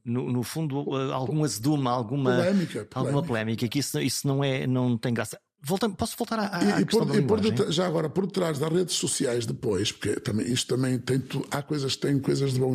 no, 0.05 0.31
no 0.31 0.43
fundo, 0.43 0.95
algum 1.13 1.45
azedume, 1.45 1.89
alguma 1.89 2.31
polémica, 2.37 2.85
polémica. 2.85 2.99
alguma 2.99 3.23
polémica, 3.23 3.69
que 3.69 3.79
isso, 3.79 3.99
isso 4.01 4.27
não, 4.27 4.43
é, 4.45 4.67
não 4.67 4.99
tem 4.99 5.15
graça. 5.15 5.39
Volta, 5.61 5.89
posso 5.91 6.17
voltar 6.17 6.39
à, 6.39 6.57
à 6.57 6.81
e, 6.81 6.85
questão 6.85 7.07
por, 7.07 7.45
e 7.45 7.53
por? 7.53 7.73
Já 7.73 7.87
agora, 7.87 8.09
por 8.09 8.31
trás 8.31 8.59
das 8.59 8.73
redes 8.73 8.95
sociais 8.95 9.45
depois, 9.45 9.91
porque 9.91 10.21
também, 10.21 10.47
isto 10.53 10.75
também 10.77 10.99
tem, 10.99 11.23
há 11.51 11.63
coisas 11.63 11.97
que 11.97 12.03
têm 12.03 12.19
coisas 12.21 12.53
de 12.53 12.61
bom. 12.61 12.75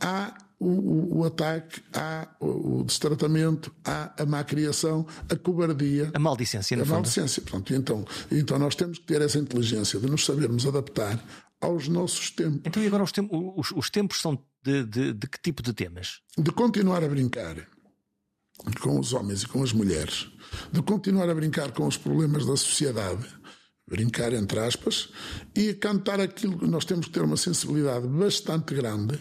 Há 0.00 0.34
o, 0.58 0.68
o, 0.68 1.18
o, 1.18 1.24
ataque, 1.24 1.80
há 1.92 2.28
o, 2.40 2.80
o 2.80 2.84
destratamento, 2.84 3.72
a 3.84 4.26
má 4.26 4.42
criação, 4.42 5.06
a 5.28 5.36
cobardia. 5.36 6.10
A 6.14 6.18
maldicência, 6.18 6.76
a 6.76 6.80
fundo. 6.80 6.92
maldicência. 6.92 7.42
Pronto, 7.42 7.72
então, 7.72 8.04
então 8.30 8.58
nós 8.58 8.74
temos 8.74 8.98
que 8.98 9.04
ter 9.04 9.22
essa 9.22 9.38
inteligência 9.38 10.00
de 10.00 10.06
nos 10.08 10.24
sabermos 10.24 10.66
adaptar 10.66 11.22
aos 11.60 11.88
nossos 11.88 12.30
tempos. 12.30 12.62
Então, 12.64 12.82
e 12.82 12.86
agora 12.86 13.04
os, 13.04 13.12
tempos, 13.12 13.38
os, 13.56 13.72
os 13.72 13.90
tempos 13.90 14.20
são 14.20 14.38
de, 14.62 14.84
de, 14.84 15.12
de 15.12 15.26
que 15.28 15.40
tipo 15.40 15.62
de 15.62 15.72
temas? 15.72 16.20
De 16.36 16.50
continuar 16.50 17.04
a 17.04 17.08
brincar 17.08 17.56
com 18.80 18.98
os 18.98 19.12
homens 19.12 19.42
e 19.42 19.46
com 19.46 19.62
as 19.62 19.72
mulheres, 19.72 20.28
de 20.72 20.82
continuar 20.82 21.28
a 21.28 21.34
brincar 21.34 21.70
com 21.70 21.86
os 21.86 21.96
problemas 21.96 22.44
da 22.44 22.56
sociedade, 22.56 23.24
brincar 23.86 24.32
entre 24.32 24.58
aspas, 24.58 25.10
e 25.54 25.74
cantar 25.74 26.20
aquilo 26.20 26.58
que 26.58 26.66
nós 26.66 26.84
temos 26.84 27.06
que 27.06 27.12
ter 27.12 27.22
uma 27.22 27.36
sensibilidade 27.36 28.08
bastante 28.08 28.74
grande 28.74 29.18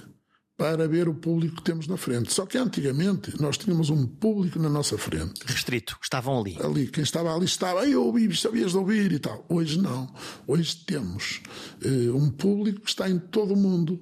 para 0.57 0.87
ver 0.87 1.07
o 1.07 1.13
público 1.13 1.57
que 1.57 1.63
temos 1.63 1.87
na 1.87 1.95
frente. 1.95 2.33
Só 2.33 2.45
que 2.45 2.57
antigamente 2.57 3.39
nós 3.39 3.57
tínhamos 3.57 3.91
um 3.91 4.07
público 4.07 4.57
na 4.57 4.67
nossa 4.67 4.97
frente. 4.97 5.41
Restrito, 5.45 5.97
estavam 6.01 6.39
ali. 6.39 6.57
Ali, 6.59 6.87
quem 6.87 7.03
estava 7.03 7.33
ali 7.33 7.45
estava, 7.45 7.85
eu 7.85 8.03
ouvi, 8.03 8.35
sabias 8.35 8.71
de 8.71 8.77
ouvir 8.77 9.11
e 9.11 9.19
tal. 9.19 9.45
Hoje 9.47 9.79
não. 9.79 10.11
Hoje 10.47 10.75
temos 10.77 11.41
uh, 11.85 12.17
um 12.17 12.31
público 12.31 12.81
que 12.81 12.89
está 12.89 13.07
em 13.07 13.19
todo 13.19 13.53
o 13.53 13.57
mundo. 13.57 14.01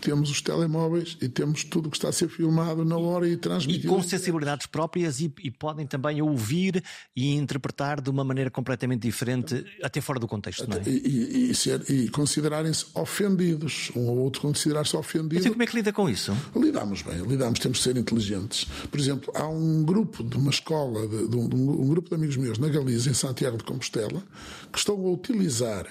Temos 0.00 0.30
os 0.30 0.40
telemóveis 0.40 1.16
e 1.20 1.28
temos 1.28 1.64
tudo 1.64 1.90
que 1.90 1.96
está 1.96 2.10
a 2.10 2.12
ser 2.12 2.28
filmado 2.28 2.84
na 2.84 2.96
hora 2.98 3.26
e 3.26 3.36
transmitido. 3.36 3.86
E 3.86 3.88
com 3.88 4.02
sensibilidades 4.02 4.66
próprias 4.66 5.20
e, 5.20 5.32
e, 5.42 5.50
podem 5.50 5.86
também 5.86 6.20
ouvir 6.22 6.84
e 7.16 7.34
interpretar 7.34 8.00
de 8.00 8.10
uma 8.10 8.22
maneira 8.22 8.50
completamente 8.50 9.02
diferente, 9.02 9.64
até 9.82 10.00
fora 10.00 10.20
do 10.20 10.28
contexto, 10.28 10.68
não 10.68 10.76
é? 10.76 10.82
E, 10.86 11.50
e, 11.50 11.94
e 11.94 12.08
considerarem-se 12.10 12.86
ofendidos. 12.94 13.90
Um 13.96 14.06
ou 14.06 14.18
outro 14.18 14.42
considerar-se 14.42 14.96
ofendido. 14.96 15.38
Então 15.40 15.52
como 15.52 15.62
é 15.62 15.66
que 15.66 15.74
lida 15.74 15.92
com 15.92 16.08
isso? 16.08 16.36
Lidamos 16.54 17.02
bem, 17.02 17.22
lidamos, 17.22 17.58
temos 17.58 17.78
de 17.78 17.84
ser 17.84 17.96
inteligentes. 17.96 18.66
Por 18.90 19.00
exemplo, 19.00 19.32
há 19.34 19.48
um 19.48 19.82
grupo 19.82 20.22
de 20.22 20.36
uma 20.36 20.50
escola, 20.50 21.08
de, 21.08 21.26
de 21.26 21.36
um, 21.36 21.44
um 21.44 21.88
grupo 21.88 22.10
de 22.10 22.14
amigos 22.14 22.36
meus 22.36 22.58
na 22.58 22.68
Galiza, 22.68 23.10
em 23.10 23.14
Santiago 23.14 23.56
de 23.56 23.64
Compostela, 23.64 24.22
que 24.70 24.78
estão 24.78 24.94
a 24.94 25.10
utilizar 25.10 25.86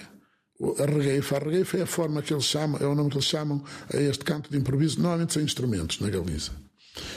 a 0.79 0.85
regueifa. 0.85 1.37
A 1.37 1.39
regueifa 1.39 1.77
é 1.77 1.81
a 1.83 1.87
forma 1.87 2.21
que 2.21 2.33
eles 2.33 2.45
chamam, 2.45 2.79
é 2.81 2.85
o 2.85 2.95
nome 2.95 3.09
que 3.09 3.15
eles 3.15 3.25
chamam 3.25 3.63
a 3.93 3.97
este 3.97 4.23
canto 4.23 4.49
de 4.49 4.57
improviso, 4.57 4.99
normalmente 4.99 5.33
sem 5.33 5.43
instrumentos, 5.43 5.99
na 5.99 6.09
Galiza. 6.09 6.51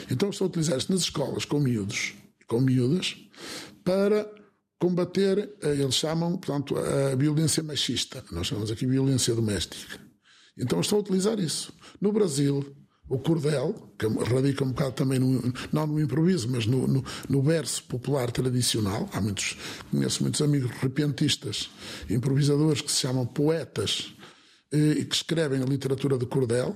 Então 0.09 0.29
estão 0.29 0.47
a 0.47 0.49
utilizar 0.49 0.77
isto 0.77 0.91
nas 0.91 1.01
escolas 1.01 1.45
com 1.45 1.59
miúdos, 1.59 2.13
com 2.47 2.61
miúdas, 2.61 3.15
para 3.83 4.29
combater, 4.79 5.49
eles 5.61 5.95
chamam, 5.95 6.37
portanto, 6.37 6.75
a 6.77 7.15
violência 7.15 7.63
machista. 7.63 8.23
Nós 8.31 8.47
chamamos 8.47 8.69
aqui 8.69 8.85
violência 8.85 9.33
doméstica. 9.33 9.99
Então 10.57 10.81
estão 10.81 10.97
a 10.97 11.01
utilizar 11.01 11.39
isso. 11.39 11.73
No 12.01 12.11
Brasil, 12.11 12.65
o 13.09 13.19
cordel, 13.19 13.93
que 13.97 14.07
radica 14.07 14.63
um 14.63 14.69
bocado 14.69 14.93
também, 14.93 15.19
no, 15.19 15.53
não 15.71 15.85
no 15.85 15.99
improviso, 15.99 16.47
mas 16.49 16.65
no, 16.65 16.87
no, 16.87 17.03
no, 17.29 17.41
verso 17.41 17.83
popular 17.83 18.31
tradicional. 18.31 19.09
Há 19.13 19.19
muitos, 19.19 19.57
conheço 19.91 20.23
muitos 20.23 20.41
amigos 20.41 20.71
repentistas, 20.81 21.69
improvisadores 22.09 22.81
que 22.81 22.91
se 22.91 23.01
chamam 23.01 23.25
poetas 23.25 24.13
eh, 24.71 24.99
e 24.99 25.05
que 25.05 25.15
escrevem 25.15 25.61
a 25.61 25.65
literatura 25.65 26.17
de 26.17 26.25
cordel 26.25 26.75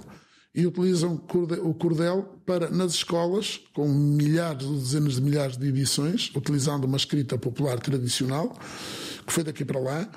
e 0.54 0.66
utilizam 0.66 1.22
o 1.63 1.74
cordel 1.76 2.42
para, 2.44 2.70
nas 2.72 2.94
escolas, 2.94 3.62
com 3.76 3.88
milhares 3.88 4.66
ou 4.66 4.74
dezenas 4.74 5.13
de 5.13 5.22
milhares 5.22 5.56
de 5.56 5.68
edições, 5.68 6.32
utilizando 6.36 6.86
uma 6.86 6.98
escrita 6.98 7.38
popular 7.38 7.80
tradicional, 7.80 8.58
que 9.26 9.32
foi 9.32 9.44
daqui 9.44 9.63
para 9.63 9.80
lá, 9.80 10.10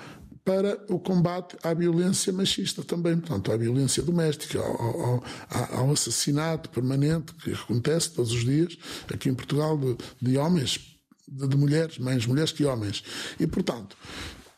para 0.45 0.83
o 0.89 0.99
combate 0.99 1.57
à 1.63 1.75
violência 1.75 2.33
machista 2.33 2.83
também, 2.83 3.19
portanto, 3.19 3.53
à 3.53 3.57
violência 3.57 4.03
doméstica, 4.03 4.59
ao, 4.59 5.01
ao, 5.01 5.25
ao 5.73 5.93
assassinato 5.93 6.71
permanente 6.71 7.35
que 7.35 7.53
acontece 7.53 8.13
todos 8.13 8.33
os 8.33 8.45
dias 8.45 8.77
aqui 9.13 9.29
em 9.29 9.35
Portugal 9.35 9.77
de, 9.77 9.97
de 10.21 10.39
homens, 10.39 10.99
de, 11.29 11.47
de 11.47 11.57
mulheres, 11.57 11.99
mais 11.99 12.27
mulheres 12.27 12.53
que 12.53 12.65
homens. 12.65 13.05
E, 13.39 13.47
portanto, 13.47 13.97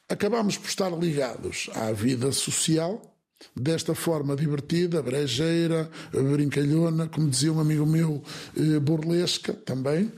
acabamos 0.09 0.57
por 0.57 0.68
estar 0.68 0.90
ligados 0.90 1.68
à 1.75 1.92
vida 1.92 2.33
social 2.33 3.12
desta 3.55 3.95
forma 3.95 4.35
divertida, 4.37 5.03
brejeira, 5.03 5.91
brincalhona, 6.13 7.09
como 7.09 7.29
dizia 7.29 7.53
um 7.53 7.61
amigo 7.61 7.87
meu, 7.87 8.23
eh, 8.57 8.79
burlesca 8.79 9.53
também. 9.53 10.11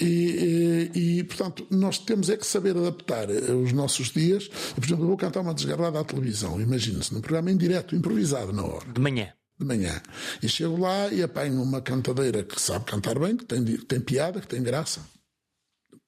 E, 0.00 0.90
e, 0.94 1.18
e, 1.18 1.24
portanto, 1.24 1.66
nós 1.70 1.98
temos 1.98 2.28
é 2.28 2.36
que 2.36 2.46
saber 2.46 2.76
adaptar 2.76 3.28
eh, 3.30 3.52
os 3.52 3.72
nossos 3.72 4.10
dias. 4.10 4.48
Por 4.48 4.84
exemplo, 4.84 5.04
eu 5.04 5.08
vou 5.08 5.16
cantar 5.16 5.40
uma 5.40 5.54
desgarrada 5.54 6.00
à 6.00 6.04
televisão, 6.04 6.60
imagine-se, 6.60 7.12
num 7.12 7.20
programa 7.20 7.50
em 7.50 7.56
direto, 7.56 7.94
improvisado 7.94 8.52
na 8.52 8.64
hora. 8.64 8.86
De 8.92 9.00
manhã. 9.00 9.28
De 9.58 9.64
manhã. 9.64 10.00
E 10.42 10.48
chego 10.48 10.78
lá 10.78 11.08
e 11.08 11.22
apanho 11.22 11.62
uma 11.62 11.80
cantadeira 11.80 12.44
que 12.44 12.60
sabe 12.60 12.84
cantar 12.84 13.18
bem, 13.18 13.36
que 13.36 13.44
tem, 13.44 13.64
que 13.64 13.84
tem 13.84 14.00
piada, 14.00 14.40
que 14.40 14.48
tem 14.48 14.62
graça. 14.62 15.00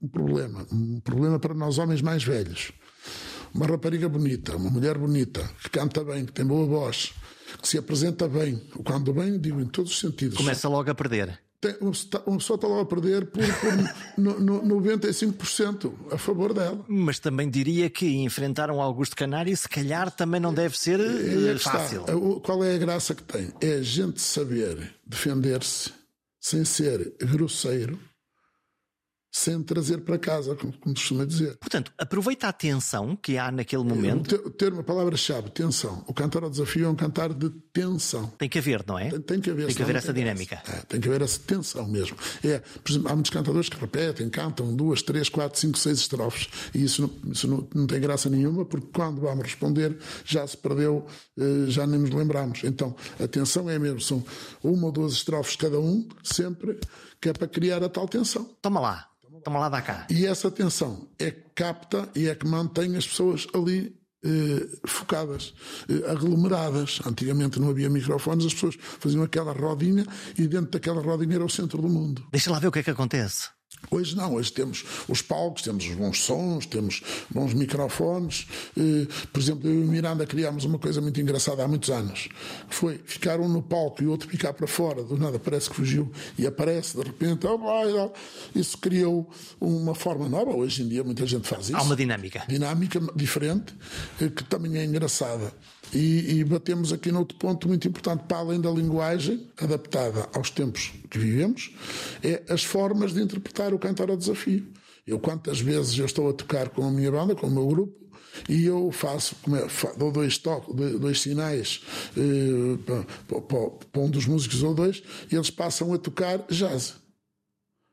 Um 0.00 0.08
problema. 0.08 0.66
Um 0.70 1.00
problema 1.00 1.38
para 1.38 1.54
nós 1.54 1.78
homens 1.78 2.02
mais 2.02 2.22
velhos 2.22 2.72
uma 3.54 3.66
rapariga 3.66 4.08
bonita, 4.08 4.56
uma 4.56 4.70
mulher 4.70 4.96
bonita, 4.98 5.48
que 5.62 5.70
canta 5.70 6.04
bem, 6.04 6.24
que 6.24 6.32
tem 6.32 6.46
boa 6.46 6.66
voz, 6.66 7.12
que 7.60 7.68
se 7.68 7.78
apresenta 7.78 8.28
bem. 8.28 8.56
Quando 8.84 9.12
bem, 9.12 9.38
digo 9.38 9.60
em 9.60 9.66
todos 9.66 9.92
os 9.92 9.98
sentidos. 9.98 10.36
Começa 10.36 10.68
logo 10.68 10.90
a 10.90 10.94
perder. 10.94 11.38
Tem, 11.60 11.74
uma, 11.80 11.90
pessoa 11.90 12.54
está 12.54 12.68
logo 12.68 12.80
a 12.80 12.86
perder 12.86 13.26
por, 13.26 13.42
por 13.42 13.94
no, 14.16 14.38
no, 14.62 14.80
95% 14.80 15.92
a 16.12 16.16
favor 16.16 16.54
dela. 16.54 16.84
Mas 16.86 17.18
também 17.18 17.50
diria 17.50 17.90
que 17.90 18.06
enfrentar 18.18 18.70
um 18.70 18.80
Augusto 18.80 19.16
Canário, 19.16 19.56
se 19.56 19.68
calhar, 19.68 20.08
também 20.10 20.40
não 20.40 20.54
deve 20.54 20.78
ser 20.78 21.00
é, 21.00 21.52
é 21.54 21.58
fácil. 21.58 22.02
Está. 22.02 22.12
Qual 22.44 22.62
é 22.62 22.76
a 22.76 22.78
graça 22.78 23.12
que 23.12 23.24
tem? 23.24 23.52
É 23.60 23.74
a 23.74 23.82
gente 23.82 24.20
saber 24.20 24.94
defender-se 25.04 25.92
sem 26.40 26.64
ser 26.64 27.14
grosseiro 27.20 27.98
sem 29.30 29.62
trazer 29.62 29.98
para 29.98 30.18
casa, 30.18 30.54
como, 30.54 30.72
como 30.72 30.94
costuma 30.94 31.24
dizer. 31.24 31.56
Portanto, 31.58 31.92
aproveita 31.98 32.48
a 32.48 32.52
tensão 32.52 33.14
que 33.16 33.36
há 33.36 33.50
naquele 33.50 33.84
momento. 33.84 34.34
O 34.36 34.50
termo, 34.50 34.80
a 34.80 34.84
palavra-chave, 34.84 35.50
tensão. 35.50 36.04
O 36.06 36.14
cantar 36.14 36.42
ao 36.42 36.50
desafio 36.50 36.86
é 36.86 36.88
um 36.88 36.94
cantar 36.94 37.32
de 37.32 37.50
tensão. 37.72 38.26
Tem 38.38 38.48
que 38.48 38.58
haver, 38.58 38.84
não 38.86 38.98
é? 38.98 39.10
Tem, 39.10 39.20
tem 39.20 39.40
que 39.40 39.50
haver, 39.50 39.66
tem 39.66 39.76
que 39.76 39.82
haver 39.82 39.96
essa 39.96 40.12
tem 40.12 40.24
dinâmica. 40.24 40.62
É, 40.66 40.80
tem 40.88 41.00
que 41.00 41.08
haver 41.08 41.22
essa 41.22 41.38
tensão 41.40 41.86
mesmo. 41.86 42.16
É, 42.42 42.58
por 42.58 42.90
exemplo, 42.90 43.08
há 43.08 43.14
muitos 43.14 43.30
cantadores 43.30 43.68
que 43.68 43.78
repetem, 43.78 44.28
cantam 44.30 44.74
duas, 44.74 45.02
três, 45.02 45.28
quatro, 45.28 45.58
cinco, 45.58 45.78
seis 45.78 45.98
estrofes 45.98 46.48
e 46.74 46.84
isso 46.84 47.02
não, 47.02 47.32
isso 47.32 47.46
não, 47.46 47.68
não 47.74 47.86
tem 47.86 48.00
graça 48.00 48.28
nenhuma 48.30 48.64
porque 48.64 48.88
quando 48.92 49.20
vamos 49.20 49.44
responder 49.44 49.96
já 50.24 50.46
se 50.46 50.56
perdeu, 50.56 51.06
eh, 51.38 51.66
já 51.68 51.86
nem 51.86 52.00
nos 52.00 52.10
lembramos. 52.10 52.62
Então, 52.64 52.94
a 53.20 53.26
tensão 53.26 53.68
é 53.68 53.78
mesmo, 53.78 54.00
são 54.00 54.24
uma 54.62 54.86
ou 54.86 54.92
duas 54.92 55.12
estrofes 55.12 55.56
cada 55.56 55.78
um, 55.78 56.06
sempre, 56.22 56.78
que 57.20 57.28
é 57.28 57.32
para 57.32 57.48
criar 57.48 57.82
a 57.82 57.88
tal 57.88 58.08
tensão. 58.08 58.48
Toma 58.60 58.80
lá. 58.80 59.08
Toma 59.44 59.60
lá 59.60 59.68
da 59.68 59.80
cá. 59.80 60.06
E 60.10 60.26
essa 60.26 60.50
tensão 60.50 61.08
é 61.18 61.30
que 61.30 61.44
capta 61.54 62.08
e 62.14 62.28
é 62.28 62.34
que 62.34 62.46
mantém 62.46 62.96
as 62.96 63.06
pessoas 63.06 63.46
ali 63.54 63.96
eh, 64.24 64.66
focadas, 64.86 65.54
eh, 65.88 66.10
aglomeradas. 66.10 67.00
Antigamente 67.06 67.60
não 67.60 67.70
havia 67.70 67.88
microfones, 67.88 68.46
as 68.46 68.54
pessoas 68.54 68.76
faziam 68.80 69.22
aquela 69.22 69.52
rodinha 69.52 70.04
e 70.36 70.46
dentro 70.48 70.72
daquela 70.72 71.00
rodinha 71.00 71.36
era 71.36 71.44
o 71.44 71.48
centro 71.50 71.80
do 71.80 71.88
mundo. 71.88 72.26
Deixa 72.32 72.50
lá 72.50 72.58
ver 72.58 72.68
o 72.68 72.72
que 72.72 72.80
é 72.80 72.82
que 72.82 72.90
acontece. 72.90 73.48
Hoje 73.90 74.16
não, 74.16 74.34
hoje 74.34 74.52
temos 74.52 74.84
os 75.08 75.22
palcos, 75.22 75.62
temos 75.62 75.86
os 75.86 75.94
bons 75.94 76.20
sons, 76.20 76.66
temos 76.66 77.02
bons 77.30 77.54
microfones. 77.54 78.46
Eh, 78.76 79.06
por 79.32 79.40
exemplo, 79.40 79.68
eu 79.68 79.74
e 79.74 79.84
o 79.84 79.86
Miranda 79.86 80.26
criámos 80.26 80.64
uma 80.64 80.78
coisa 80.78 81.00
muito 81.00 81.20
engraçada 81.20 81.64
há 81.64 81.68
muitos 81.68 81.88
anos, 81.88 82.28
que 82.68 82.74
foi 82.74 83.00
ficar 83.04 83.40
um 83.40 83.48
no 83.48 83.62
palco 83.62 84.02
e 84.02 84.06
o 84.06 84.10
outro 84.10 84.28
ficar 84.28 84.52
para 84.52 84.66
fora, 84.66 85.02
do 85.02 85.16
nada 85.16 85.38
parece 85.38 85.70
que 85.70 85.76
fugiu 85.76 86.10
e 86.38 86.46
aparece 86.46 86.96
de 86.96 87.02
repente, 87.02 87.46
oh, 87.46 88.12
isso 88.54 88.76
criou 88.78 89.30
uma 89.60 89.94
forma 89.94 90.28
nova. 90.28 90.50
Hoje 90.50 90.82
em 90.82 90.88
dia 90.88 91.02
muita 91.02 91.26
gente 91.26 91.48
faz 91.48 91.68
isso. 91.68 91.76
Há 91.76 91.82
uma 91.82 91.96
dinâmica. 91.96 92.44
Dinâmica 92.48 93.00
diferente, 93.14 93.74
eh, 94.20 94.28
que 94.28 94.44
também 94.44 94.76
é 94.76 94.84
engraçada. 94.84 95.52
E, 95.94 96.38
e, 96.38 96.44
batemos 96.44 96.92
aqui 96.92 97.10
noutro 97.10 97.36
ponto 97.38 97.66
muito 97.66 97.88
importante, 97.88 98.24
para 98.28 98.38
além 98.38 98.60
da 98.60 98.70
linguagem 98.70 99.48
adaptada 99.56 100.28
aos 100.34 100.50
tempos 100.50 100.92
que 101.08 101.18
vivemos, 101.18 101.72
é 102.22 102.42
as 102.48 102.62
formas 102.62 103.14
de 103.14 103.22
interpretar 103.22 103.72
o 103.72 103.78
cantar 103.78 104.10
ao 104.10 104.16
desafio. 104.16 104.66
Eu 105.06 105.18
quantas 105.18 105.60
vezes 105.60 105.98
eu 105.98 106.04
estou 106.04 106.28
a 106.28 106.32
tocar 106.32 106.68
com 106.68 106.86
a 106.86 106.90
minha 106.90 107.10
banda, 107.10 107.34
com 107.34 107.46
o 107.46 107.50
meu 107.50 107.66
grupo, 107.66 107.98
e 108.48 108.64
eu 108.66 108.92
faço, 108.92 109.34
é, 109.48 109.98
dou 109.98 110.12
dois 110.12 110.36
toques, 110.38 110.74
dois 111.00 111.20
sinais 111.20 111.80
eh, 112.16 112.78
para, 112.84 113.40
para, 113.40 113.70
para 113.70 114.02
um 114.02 114.10
dos 114.10 114.26
músicos 114.26 114.62
ou 114.62 114.74
dois, 114.74 115.02
e 115.32 115.34
eles 115.34 115.50
passam 115.50 115.92
a 115.92 115.98
tocar 115.98 116.44
jazz. 116.48 116.96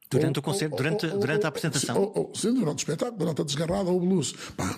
Durante 0.09 0.37
ou, 0.37 0.41
o 0.41 0.43
concerto, 0.43 0.75
durante, 0.75 1.05
ou, 1.07 1.19
durante 1.19 1.45
a 1.45 1.49
apresentação? 1.49 2.11
Ou, 2.15 2.31
sim, 2.35 2.53
durante 2.53 2.77
o 2.77 2.81
espetáculo, 2.81 3.17
durante 3.17 3.41
a 3.41 3.45
desgarrada 3.45 3.89
ou 3.89 3.99
blues. 3.99 4.33
Pá, 4.55 4.77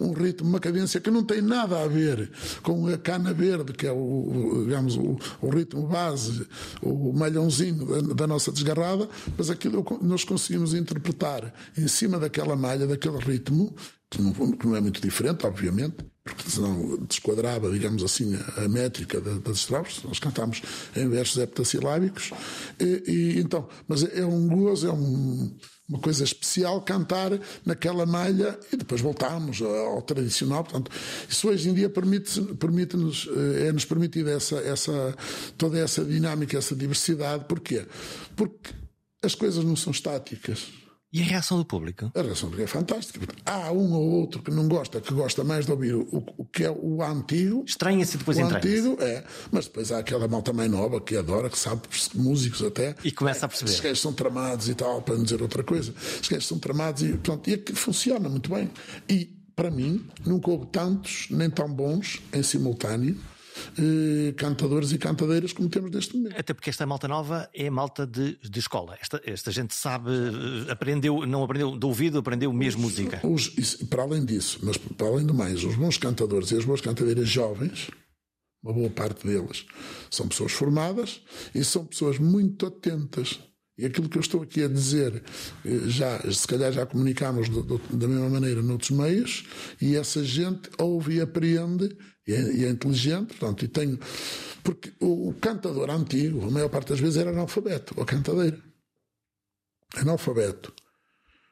um 0.00 0.12
ritmo, 0.12 0.48
uma 0.48 0.60
cadência 0.60 1.00
que 1.00 1.10
não 1.10 1.24
tem 1.24 1.40
nada 1.40 1.82
a 1.82 1.86
ver 1.86 2.30
com 2.62 2.86
a 2.86 2.98
cana 2.98 3.32
verde, 3.32 3.72
que 3.72 3.86
é 3.86 3.92
o, 3.92 4.62
digamos, 4.64 4.96
o, 4.96 5.18
o 5.40 5.48
ritmo 5.48 5.86
base, 5.86 6.46
o 6.82 7.12
malhãozinho 7.12 7.86
da, 7.86 8.14
da, 8.14 8.26
nossa 8.26 8.52
desgarrada, 8.52 9.08
mas 9.36 9.50
aquilo 9.50 9.84
nós 10.02 10.24
conseguimos 10.24 10.74
interpretar 10.74 11.52
em 11.76 11.88
cima 11.88 12.18
daquela 12.18 12.54
malha, 12.54 12.86
daquele 12.86 13.18
ritmo, 13.18 13.74
que 14.10 14.20
não, 14.20 14.32
que 14.32 14.66
não 14.66 14.76
é 14.76 14.80
muito 14.80 15.00
diferente, 15.00 15.46
obviamente, 15.46 15.96
porque 16.26 16.50
senão 16.50 16.98
desquadrava, 17.08 17.70
digamos 17.70 18.02
assim, 18.02 18.36
a 18.56 18.66
métrica 18.68 19.20
das 19.20 19.58
estrofes. 19.58 20.02
Nós 20.02 20.18
cantamos 20.18 20.60
em 20.96 21.08
versos 21.08 21.38
heptassilábicos. 21.38 22.32
E, 22.80 23.02
e, 23.06 23.38
então, 23.38 23.68
mas 23.86 24.02
é 24.02 24.26
um 24.26 24.48
gozo, 24.48 24.88
é 24.88 24.92
um, 24.92 25.56
uma 25.88 26.00
coisa 26.00 26.24
especial 26.24 26.82
cantar 26.82 27.30
naquela 27.64 28.04
malha 28.04 28.58
e 28.72 28.76
depois 28.76 29.00
voltamos 29.00 29.62
ao 29.62 30.02
tradicional. 30.02 30.64
Portanto, 30.64 30.90
isso 31.28 31.48
hoje 31.48 31.68
em 31.68 31.74
dia 31.74 31.88
permite-nos, 31.88 32.56
permite 32.56 32.96
eh, 32.96 33.68
é-nos 33.68 33.84
permitida 33.84 34.32
essa, 34.32 34.56
essa, 34.56 35.14
toda 35.56 35.78
essa 35.78 36.04
dinâmica, 36.04 36.58
essa 36.58 36.74
diversidade. 36.74 37.44
Porquê? 37.44 37.86
Porque 38.34 38.74
as 39.22 39.36
coisas 39.36 39.64
não 39.64 39.76
são 39.76 39.92
estáticas. 39.92 40.85
E 41.16 41.22
a 41.22 41.24
reação 41.24 41.56
do 41.56 41.64
público? 41.64 42.12
A 42.14 42.20
reação 42.20 42.50
do 42.50 42.52
público 42.52 42.62
é 42.62 42.66
fantástica. 42.66 43.26
Há 43.46 43.72
um 43.72 43.90
ou 43.94 44.10
outro 44.20 44.42
que 44.42 44.50
não 44.50 44.68
gosta, 44.68 45.00
que 45.00 45.14
gosta 45.14 45.42
mais 45.42 45.64
de 45.64 45.72
ouvir 45.72 45.94
o, 45.94 46.22
o 46.36 46.44
que 46.44 46.62
é 46.62 46.70
o 46.70 47.02
antigo. 47.02 47.64
Estranha-se 47.66 48.18
depois 48.18 48.36
O 48.36 48.44
antigo, 48.44 48.98
é. 49.00 49.24
Mas 49.50 49.64
depois 49.64 49.90
há 49.90 50.00
aquela 50.00 50.28
malta 50.28 50.52
mais 50.52 50.70
nova 50.70 51.00
que 51.00 51.16
adora, 51.16 51.48
que 51.48 51.58
sabe, 51.58 51.80
músicos 52.14 52.62
até. 52.62 52.94
E 53.02 53.10
começa 53.10 53.46
a 53.46 53.48
perceber. 53.48 53.70
Os 53.70 53.80
gajos 53.80 54.00
são 54.02 54.12
tramados 54.12 54.68
e 54.68 54.74
tal, 54.74 55.00
para 55.00 55.16
não 55.16 55.24
dizer 55.24 55.40
outra 55.40 55.64
coisa. 55.64 55.94
Os 56.20 56.28
gajos 56.28 56.46
são 56.46 56.58
tramados 56.58 57.02
e, 57.02 57.14
pronto, 57.14 57.48
e 57.48 57.54
é 57.54 57.56
que 57.56 57.72
funciona 57.72 58.28
muito 58.28 58.50
bem. 58.54 58.70
E, 59.08 59.24
para 59.56 59.70
mim, 59.70 60.04
nunca 60.26 60.50
houve 60.50 60.66
tantos, 60.66 61.28
nem 61.30 61.48
tão 61.48 61.72
bons, 61.72 62.20
em 62.30 62.42
simultâneo 62.42 63.16
eh, 63.78 64.32
cantadores 64.36 64.92
e 64.92 64.98
cantadeiras 64.98 65.52
como 65.52 65.68
temos 65.68 65.90
neste 65.90 66.16
momento. 66.16 66.38
Até 66.38 66.54
porque 66.54 66.70
esta 66.70 66.86
malta 66.86 67.08
nova 67.08 67.48
é 67.54 67.68
malta 67.70 68.06
de, 68.06 68.36
de 68.36 68.58
escola. 68.58 68.96
Esta, 69.00 69.20
esta 69.24 69.50
gente 69.50 69.74
sabe, 69.74 70.10
eh, 70.10 70.72
aprendeu, 70.72 71.26
não 71.26 71.42
aprendeu 71.42 71.76
de 71.76 71.86
ouvido, 71.86 72.18
aprendeu 72.18 72.52
mesmo 72.52 72.86
os, 72.86 72.92
música. 72.92 73.20
Os, 73.26 73.76
para 73.88 74.02
além 74.02 74.24
disso, 74.24 74.60
mas 74.62 74.76
para 74.76 75.06
além 75.06 75.26
do 75.26 75.34
mais, 75.34 75.64
os 75.64 75.74
bons 75.74 75.98
cantadores 75.98 76.50
e 76.50 76.56
as 76.56 76.64
boas 76.64 76.80
cantadeiras 76.80 77.28
jovens, 77.28 77.90
uma 78.62 78.72
boa 78.72 78.90
parte 78.90 79.26
deles, 79.26 79.64
são 80.10 80.28
pessoas 80.28 80.52
formadas 80.52 81.20
e 81.54 81.64
são 81.64 81.84
pessoas 81.84 82.18
muito 82.18 82.66
atentas. 82.66 83.38
E 83.78 83.84
aquilo 83.84 84.08
que 84.08 84.16
eu 84.16 84.22
estou 84.22 84.42
aqui 84.42 84.62
a 84.64 84.68
dizer, 84.68 85.22
eh, 85.64 85.80
já, 85.88 86.18
se 86.32 86.46
calhar 86.46 86.72
já 86.72 86.86
comunicámos 86.86 87.48
do, 87.48 87.62
do, 87.62 87.78
da 87.90 88.08
mesma 88.08 88.30
maneira 88.30 88.62
noutros 88.62 88.90
meios, 88.90 89.44
e 89.80 89.96
essa 89.96 90.24
gente 90.24 90.70
ouve 90.78 91.16
e 91.16 91.20
apreende 91.20 91.94
e 92.26 92.34
é, 92.34 92.40
e 92.54 92.64
é 92.64 92.68
inteligente, 92.68 93.28
portanto, 93.28 93.64
e 93.64 93.68
tenho. 93.68 93.98
Porque 94.62 94.92
o, 95.00 95.28
o, 95.28 95.34
cantador 95.34 95.88
antigo, 95.90 96.44
a 96.44 96.50
maior 96.50 96.68
parte 96.68 96.88
das 96.88 97.00
vezes, 97.00 97.16
era 97.16 97.30
analfabeto, 97.30 97.94
ou 97.96 98.04
cantadeira. 98.04 98.60
Analfabeto. 99.94 100.74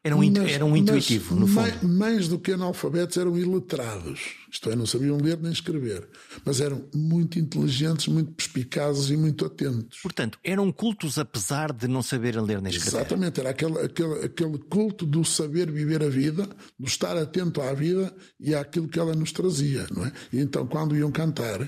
Era 0.07 0.15
um, 0.15 0.31
mas, 0.31 0.53
era 0.53 0.65
um 0.67 0.77
intuitivo, 0.77 1.35
no 1.35 1.47
fundo. 1.47 1.63
Mais, 1.63 1.83
mais, 1.83 2.29
do 2.29 2.39
que 2.39 2.53
analfabetos, 2.53 3.17
eram 3.17 3.39
iletrados. 3.39 4.21
Isto 4.53 4.69
é, 4.69 4.77
não 4.77 4.85
sabiam 4.85 5.17
ler 5.17 5.39
nem 5.41 5.51
escrever. 5.51 6.07
Mas 6.45 6.61
eram 6.61 6.85
muito 6.95 7.39
inteligentes, 7.39 8.09
muito 8.09 8.31
perspicazes 8.33 9.09
e 9.09 9.17
muito 9.17 9.47
atentos. 9.47 10.01
Portanto, 10.03 10.39
eram 10.45 10.71
cultos 10.71 11.19
apesar 11.19 11.73
de 11.73 11.89
não 11.89 12.03
saberem 12.03 12.43
ler 12.43 12.61
nem 12.61 12.71
escrever. 12.71 12.99
Exatamente, 12.99 13.41
era 13.41 13.49
aquele, 13.49 13.79
aquele, 13.79 14.25
aquele 14.27 14.59
culto 14.59 15.07
do 15.07 15.25
saber 15.25 15.71
viver 15.71 16.03
a 16.03 16.11
vida, 16.11 16.47
do 16.79 16.87
estar 16.87 17.17
atento 17.17 17.63
à 17.63 17.73
vida 17.73 18.15
e 18.39 18.55
àquilo 18.55 18.87
que 18.87 18.99
ela 18.99 19.15
nos 19.15 19.33
trazia. 19.33 19.87
Não 19.91 20.05
é? 20.05 20.13
E 20.31 20.39
então, 20.39 20.67
quando 20.67 20.95
iam 20.95 21.11
cantar, 21.11 21.67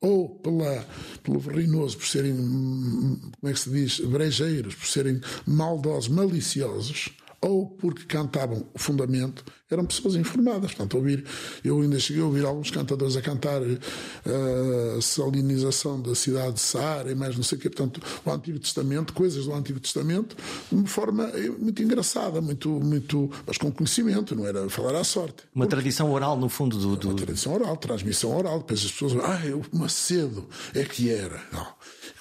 ou 0.00 0.28
pela, 0.28 0.86
pelo 1.24 1.40
verrinoso, 1.40 1.98
por 1.98 2.06
serem, 2.06 2.36
como 2.36 3.30
é 3.42 3.52
que 3.52 3.58
se 3.58 3.70
diz, 3.70 3.98
brejeiros, 3.98 4.76
por 4.76 4.86
serem 4.86 5.20
maldosos, 5.44 6.08
maliciosos, 6.08 7.10
ou 7.42 7.68
porque 7.68 8.04
cantavam 8.04 8.70
o 8.72 8.78
fundamento, 8.78 9.44
eram 9.72 9.84
pessoas 9.84 10.14
informadas. 10.14 10.72
Portanto, 10.72 10.94
ouvir, 10.96 11.24
eu 11.64 11.80
ainda 11.80 11.98
cheguei 11.98 12.22
a 12.22 12.26
ouvir 12.26 12.44
alguns 12.44 12.70
cantadores 12.70 13.16
a 13.16 13.22
cantar 13.22 13.60
a 13.62 15.00
salinização 15.00 16.00
da 16.00 16.14
cidade 16.14 16.54
de 16.54 16.60
Saara 16.60 17.10
e 17.10 17.14
mais 17.14 17.36
não 17.36 17.42
sei 17.42 17.58
o 17.58 17.60
quê, 17.60 17.68
portanto, 17.70 18.00
o 18.24 18.30
Antigo 18.30 18.58
Testamento, 18.58 19.12
coisas 19.12 19.44
do 19.46 19.54
Antigo 19.54 19.80
Testamento, 19.80 20.36
de 20.70 20.74
uma 20.74 20.86
forma 20.86 21.24
eh, 21.34 21.50
muito 21.50 21.82
engraçada, 21.82 22.40
muito, 22.40 22.68
muito, 22.68 23.30
mas 23.46 23.58
com 23.58 23.70
conhecimento, 23.70 24.34
não 24.34 24.46
era 24.46 24.68
falar 24.68 24.94
à 24.94 25.04
sorte. 25.04 25.44
Uma 25.54 25.64
porque, 25.64 25.76
tradição 25.76 26.10
oral, 26.12 26.38
no 26.38 26.48
fundo, 26.48 26.76
do. 26.78 26.96
do... 26.96 27.08
Uma 27.08 27.16
tradição 27.16 27.54
oral, 27.54 27.76
transmissão 27.76 28.36
oral. 28.36 28.58
Depois 28.58 28.84
as 28.84 28.92
pessoas, 28.92 29.12
ah, 29.24 29.40
o 29.72 29.76
Macedo 29.76 30.46
é 30.74 30.84
que 30.84 31.10
era. 31.10 31.40
Não 31.52 31.66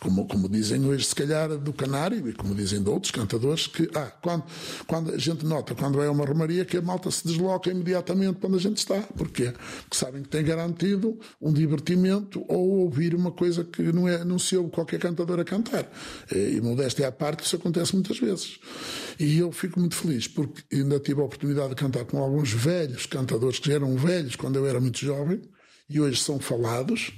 como, 0.01 0.27
como 0.27 0.49
dizem 0.49 0.83
hoje, 0.83 1.05
se 1.05 1.13
calhar, 1.13 1.55
do 1.57 1.71
Canário, 1.71 2.27
e 2.27 2.33
como 2.33 2.55
dizem 2.55 2.81
de 2.81 2.89
outros 2.89 3.11
cantadores, 3.11 3.67
que 3.67 3.87
ah, 3.93 4.11
quando, 4.21 4.43
quando 4.87 5.11
a 5.11 5.17
gente 5.17 5.45
nota, 5.45 5.75
quando 5.75 6.01
é 6.01 6.09
uma 6.09 6.25
romaria, 6.25 6.65
que 6.65 6.77
a 6.77 6.81
malta 6.81 7.11
se 7.11 7.25
desloca 7.27 7.40
imediatamente 7.69 8.39
quando 8.39 8.55
a 8.55 8.59
gente 8.59 8.77
está. 8.77 8.99
Porquê? 9.01 9.53
Porque 9.81 9.97
sabem 9.97 10.21
que 10.23 10.29
tem 10.29 10.43
garantido 10.43 11.19
um 11.41 11.51
divertimento 11.51 12.43
ou 12.47 12.81
ouvir 12.81 13.15
uma 13.15 13.31
coisa 13.31 13.63
que 13.63 13.81
não, 13.91 14.07
é, 14.07 14.23
não 14.23 14.39
se 14.39 14.55
ouve 14.57 14.71
qualquer 14.71 14.99
cantador 14.99 15.39
a 15.39 15.43
cantar. 15.43 15.89
E 16.31 16.59
modéstia 16.61 17.07
à 17.07 17.11
parte, 17.11 17.43
isso 17.43 17.55
acontece 17.55 17.93
muitas 17.93 18.19
vezes. 18.19 18.59
E 19.19 19.37
eu 19.37 19.51
fico 19.51 19.79
muito 19.79 19.95
feliz, 19.95 20.27
porque 20.27 20.63
ainda 20.75 20.99
tive 20.99 21.21
a 21.21 21.25
oportunidade 21.25 21.69
de 21.69 21.75
cantar 21.75 22.05
com 22.05 22.19
alguns 22.19 22.51
velhos 22.51 23.05
cantadores 23.05 23.59
que 23.59 23.71
eram 23.71 23.95
velhos 23.95 24.35
quando 24.35 24.55
eu 24.57 24.65
era 24.65 24.79
muito 24.79 24.99
jovem, 24.99 25.41
e 25.89 25.99
hoje 25.99 26.21
são 26.21 26.39
falados 26.39 27.11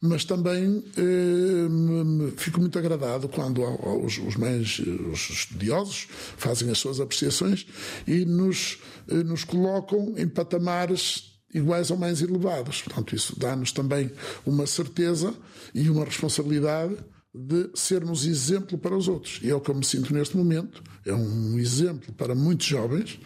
mas 0.00 0.24
também 0.24 0.84
eh, 0.96 2.32
fico 2.36 2.60
muito 2.60 2.78
agradado 2.78 3.28
quando 3.28 3.62
os, 4.04 4.18
os 4.18 4.36
mais 4.36 4.78
os 4.78 5.30
estudiosos 5.30 6.06
fazem 6.36 6.70
as 6.70 6.78
suas 6.78 7.00
apreciações 7.00 7.66
e 8.06 8.24
nos, 8.24 8.78
eh, 9.08 9.24
nos 9.24 9.42
colocam 9.42 10.14
em 10.16 10.28
patamares 10.28 11.32
iguais 11.52 11.90
ou 11.90 11.96
mais 11.96 12.22
elevados. 12.22 12.82
Portanto, 12.82 13.16
isso 13.16 13.38
dá-nos 13.38 13.72
também 13.72 14.10
uma 14.46 14.66
certeza 14.66 15.34
e 15.74 15.90
uma 15.90 16.04
responsabilidade 16.04 16.96
de 17.34 17.70
sermos 17.74 18.24
exemplo 18.24 18.78
para 18.78 18.96
os 18.96 19.08
outros. 19.08 19.40
E 19.42 19.50
é 19.50 19.54
o 19.54 19.60
que 19.60 19.70
eu 19.70 19.74
me 19.74 19.84
sinto 19.84 20.12
neste 20.14 20.36
momento. 20.36 20.82
É 21.04 21.12
um 21.12 21.58
exemplo 21.58 22.12
para 22.14 22.34
muitos 22.34 22.66
jovens 22.66 23.18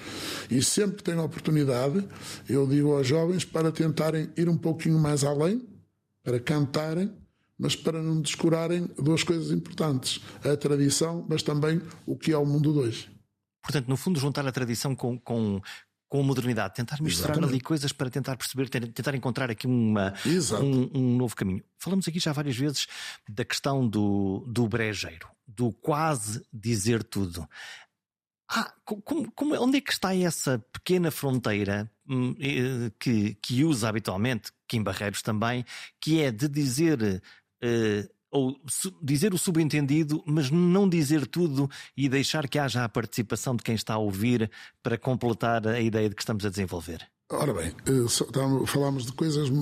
e 0.51 0.63
sempre 0.63 0.97
que 0.97 1.03
tenho 1.03 1.21
a 1.21 1.25
oportunidade, 1.25 2.07
eu 2.49 2.67
digo 2.67 2.95
aos 2.95 3.07
jovens 3.07 3.45
para 3.45 3.71
tentarem 3.71 4.31
ir 4.37 4.49
um 4.49 4.57
pouquinho 4.57 4.99
mais 4.99 5.23
além 5.23 5.63
para 6.23 6.39
cantarem, 6.41 7.13
mas 7.59 7.77
para 7.77 8.03
não 8.03 8.21
descurarem 8.21 8.89
duas 8.99 9.23
coisas 9.23 9.51
importantes: 9.51 10.21
a 10.45 10.57
tradição, 10.57 11.27
mas 11.29 11.43
também 11.43 11.81
o 12.07 12.17
que 12.17 12.33
é 12.33 12.37
o 12.37 12.47
mundo 12.47 12.73
de 12.73 12.79
hoje. 12.79 13.11
Portanto, 13.63 13.89
no 13.89 13.97
fundo, 13.97 14.19
juntar 14.19 14.47
a 14.47 14.51
tradição 14.51 14.95
com, 14.95 15.17
com, 15.19 15.61
com 16.09 16.21
a 16.21 16.23
modernidade, 16.23 16.75
tentar 16.75 17.01
misturar 17.01 17.31
Exatamente. 17.31 17.53
ali 17.53 17.61
coisas 17.61 17.93
para 17.93 18.11
tentar 18.11 18.37
perceber, 18.37 18.69
tentar 18.69 19.15
encontrar 19.15 19.51
aqui 19.51 19.67
uma, 19.67 20.13
um, 20.61 20.99
um, 20.99 21.17
novo 21.17 21.37
caminho. 21.37 21.63
Falamos 21.79 22.09
aqui 22.09 22.19
já 22.19 22.33
várias 22.33 22.57
vezes 22.57 22.87
da 23.29 23.45
questão 23.45 23.89
do, 23.89 24.45
do 24.49 24.67
brejeiro, 24.67 25.29
do 25.47 25.73
quase 25.73 26.45
dizer 26.53 27.05
tudo. 27.05 27.49
Ah, 28.55 28.71
como, 28.85 29.33
como, 29.33 29.55
onde 29.63 29.79
é 29.79 29.81
que 29.81 29.93
está 29.93 30.15
essa 30.15 30.59
pequena 30.73 31.11
fronteira 31.11 31.91
hum, 32.07 32.35
que, 32.99 33.35
que 33.37 33.65
usa 33.65 33.89
habitualmente, 33.89 34.53
que 34.69 34.77
em 34.77 34.83
Barreiros 34.83 35.23
também, 35.23 35.65
que 35.99 36.21
é 36.21 36.31
de 36.31 36.49
dizer. 36.49 37.23
Uh, 37.65 38.13
ou 38.31 38.59
dizer 39.03 39.35
o 39.35 39.39
subentendido, 39.39 40.25
mas 40.27 40.51
não 40.51 40.89
dizer 40.89 41.27
tudo 41.27 41.71
e 41.95 42.09
deixar 42.09 42.49
que 42.49 42.59
haja 42.59 42.83
a 42.83 42.89
participação 42.89 43.55
de 43.55 43.63
quem 43.63 43.75
está 43.75 43.93
a 43.93 43.99
ouvir 43.99 44.51
para 44.83 44.97
completar 44.97 45.67
a 45.69 45.79
ideia 45.79 46.09
de 46.09 46.15
que 46.15 46.23
estamos 46.23 46.47
a 46.47 46.49
desenvolver? 46.49 47.07
Ora 47.33 47.55
bem, 47.55 47.73
eh, 47.87 48.67
falámos 48.67 49.07
de 49.07 49.13
coisas 49.13 49.49
eh, 49.49 49.53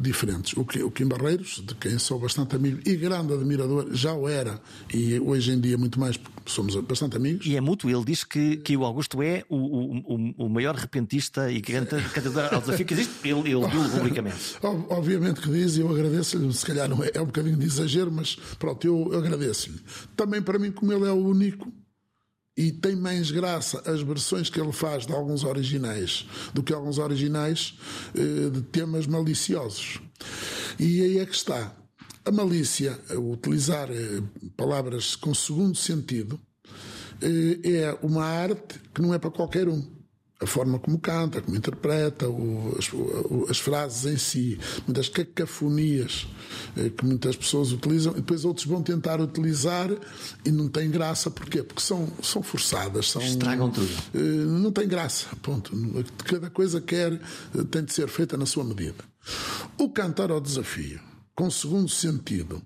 diferentes. 0.00 0.54
O 0.56 0.90
Kim 0.90 1.06
Barreiros, 1.06 1.62
de 1.64 1.72
quem 1.76 1.96
sou 1.96 2.18
bastante 2.18 2.56
amigo 2.56 2.80
e 2.84 2.96
grande 2.96 3.32
admirador, 3.32 3.86
já 3.92 4.12
o 4.12 4.28
era, 4.28 4.60
e 4.92 5.20
hoje 5.20 5.52
em 5.52 5.60
dia 5.60 5.78
muito 5.78 6.00
mais, 6.00 6.16
porque 6.16 6.50
somos 6.50 6.74
bastante 6.76 7.16
amigos. 7.16 7.46
E 7.46 7.56
é 7.56 7.60
mútuo, 7.60 7.88
ele 7.88 8.04
diz 8.04 8.24
que, 8.24 8.56
que 8.56 8.76
o 8.76 8.84
Augusto 8.84 9.22
é 9.22 9.44
o, 9.48 9.56
o, 9.56 10.46
o 10.46 10.48
maior 10.48 10.74
repentista 10.74 11.48
e 11.48 11.62
cantador 11.62 12.52
ao 12.52 12.60
desafio 12.60 12.84
que 12.84 12.94
existe, 12.94 13.12
ele, 13.22 13.52
ele 13.52 13.68
viu 13.68 13.88
publicamente. 13.90 14.56
Obviamente 14.90 15.40
que 15.40 15.48
diz, 15.48 15.76
e 15.76 15.80
eu 15.80 15.90
agradeço-lhe, 15.90 16.52
se 16.52 16.66
calhar 16.66 16.88
não 16.88 17.04
é, 17.04 17.10
é 17.14 17.22
um 17.22 17.26
bocadinho 17.26 17.56
de 17.56 17.66
exagero, 17.66 18.10
mas 18.10 18.34
pronto, 18.58 18.84
eu 18.84 19.16
agradeço-lhe. 19.16 19.80
Também 20.16 20.42
para 20.42 20.58
mim, 20.58 20.72
como 20.72 20.92
ele 20.92 21.06
é 21.06 21.12
o 21.12 21.24
único 21.24 21.72
e 22.56 22.70
tem 22.70 22.94
mais 22.94 23.30
graça 23.30 23.82
as 23.90 24.02
versões 24.02 24.50
que 24.50 24.60
ele 24.60 24.72
faz 24.72 25.06
de 25.06 25.12
alguns 25.12 25.44
originais 25.44 26.26
do 26.52 26.62
que 26.62 26.72
alguns 26.72 26.98
originais 26.98 27.78
eh, 28.14 28.50
de 28.50 28.62
temas 28.62 29.06
maliciosos. 29.06 30.00
E 30.78 31.02
aí 31.02 31.18
é 31.18 31.26
que 31.26 31.34
está. 31.34 31.74
A 32.24 32.30
malícia, 32.30 32.98
utilizar 33.16 33.90
eh, 33.90 34.22
palavras 34.56 35.16
com 35.16 35.34
segundo 35.34 35.76
sentido, 35.76 36.38
eh, 37.20 37.58
é 37.64 37.98
uma 38.02 38.24
arte 38.24 38.80
que 38.94 39.00
não 39.00 39.14
é 39.14 39.18
para 39.18 39.30
qualquer 39.30 39.68
um 39.68 39.80
a 40.42 40.46
forma 40.46 40.78
como 40.78 40.98
canta, 40.98 41.40
como 41.40 41.56
interpreta, 41.56 42.28
o, 42.28 42.74
as, 42.78 42.92
o, 42.92 43.46
as, 43.48 43.58
frases 43.58 44.04
em 44.06 44.16
si, 44.16 44.58
muitas 44.86 45.08
cacafonias 45.08 46.26
eh, 46.76 46.90
que 46.90 47.04
muitas 47.04 47.36
pessoas 47.36 47.72
utilizam, 47.72 48.12
e 48.12 48.16
depois 48.16 48.44
outros 48.44 48.66
vão 48.66 48.82
tentar 48.82 49.20
utilizar 49.20 49.88
e 50.44 50.50
não 50.50 50.68
tem 50.68 50.90
graça, 50.90 51.30
porquê? 51.30 51.62
Porque 51.62 51.82
são, 51.82 52.08
são 52.22 52.42
forçadas. 52.42 53.10
São, 53.10 53.22
Estragam 53.22 53.70
tudo. 53.70 53.88
Eh, 54.14 54.18
não 54.18 54.72
tem 54.72 54.88
graça, 54.88 55.26
ponto. 55.42 55.72
Cada 56.24 56.50
coisa 56.50 56.80
quer, 56.80 57.12
eh, 57.12 57.64
tem 57.70 57.84
de 57.84 57.92
ser 57.92 58.08
feita 58.08 58.36
na 58.36 58.46
sua 58.46 58.64
medida. 58.64 59.04
O 59.78 59.88
cantar 59.90 60.30
ao 60.30 60.40
desafio, 60.40 61.00
com 61.34 61.48
segundo 61.50 61.88
sentido, 61.88 62.60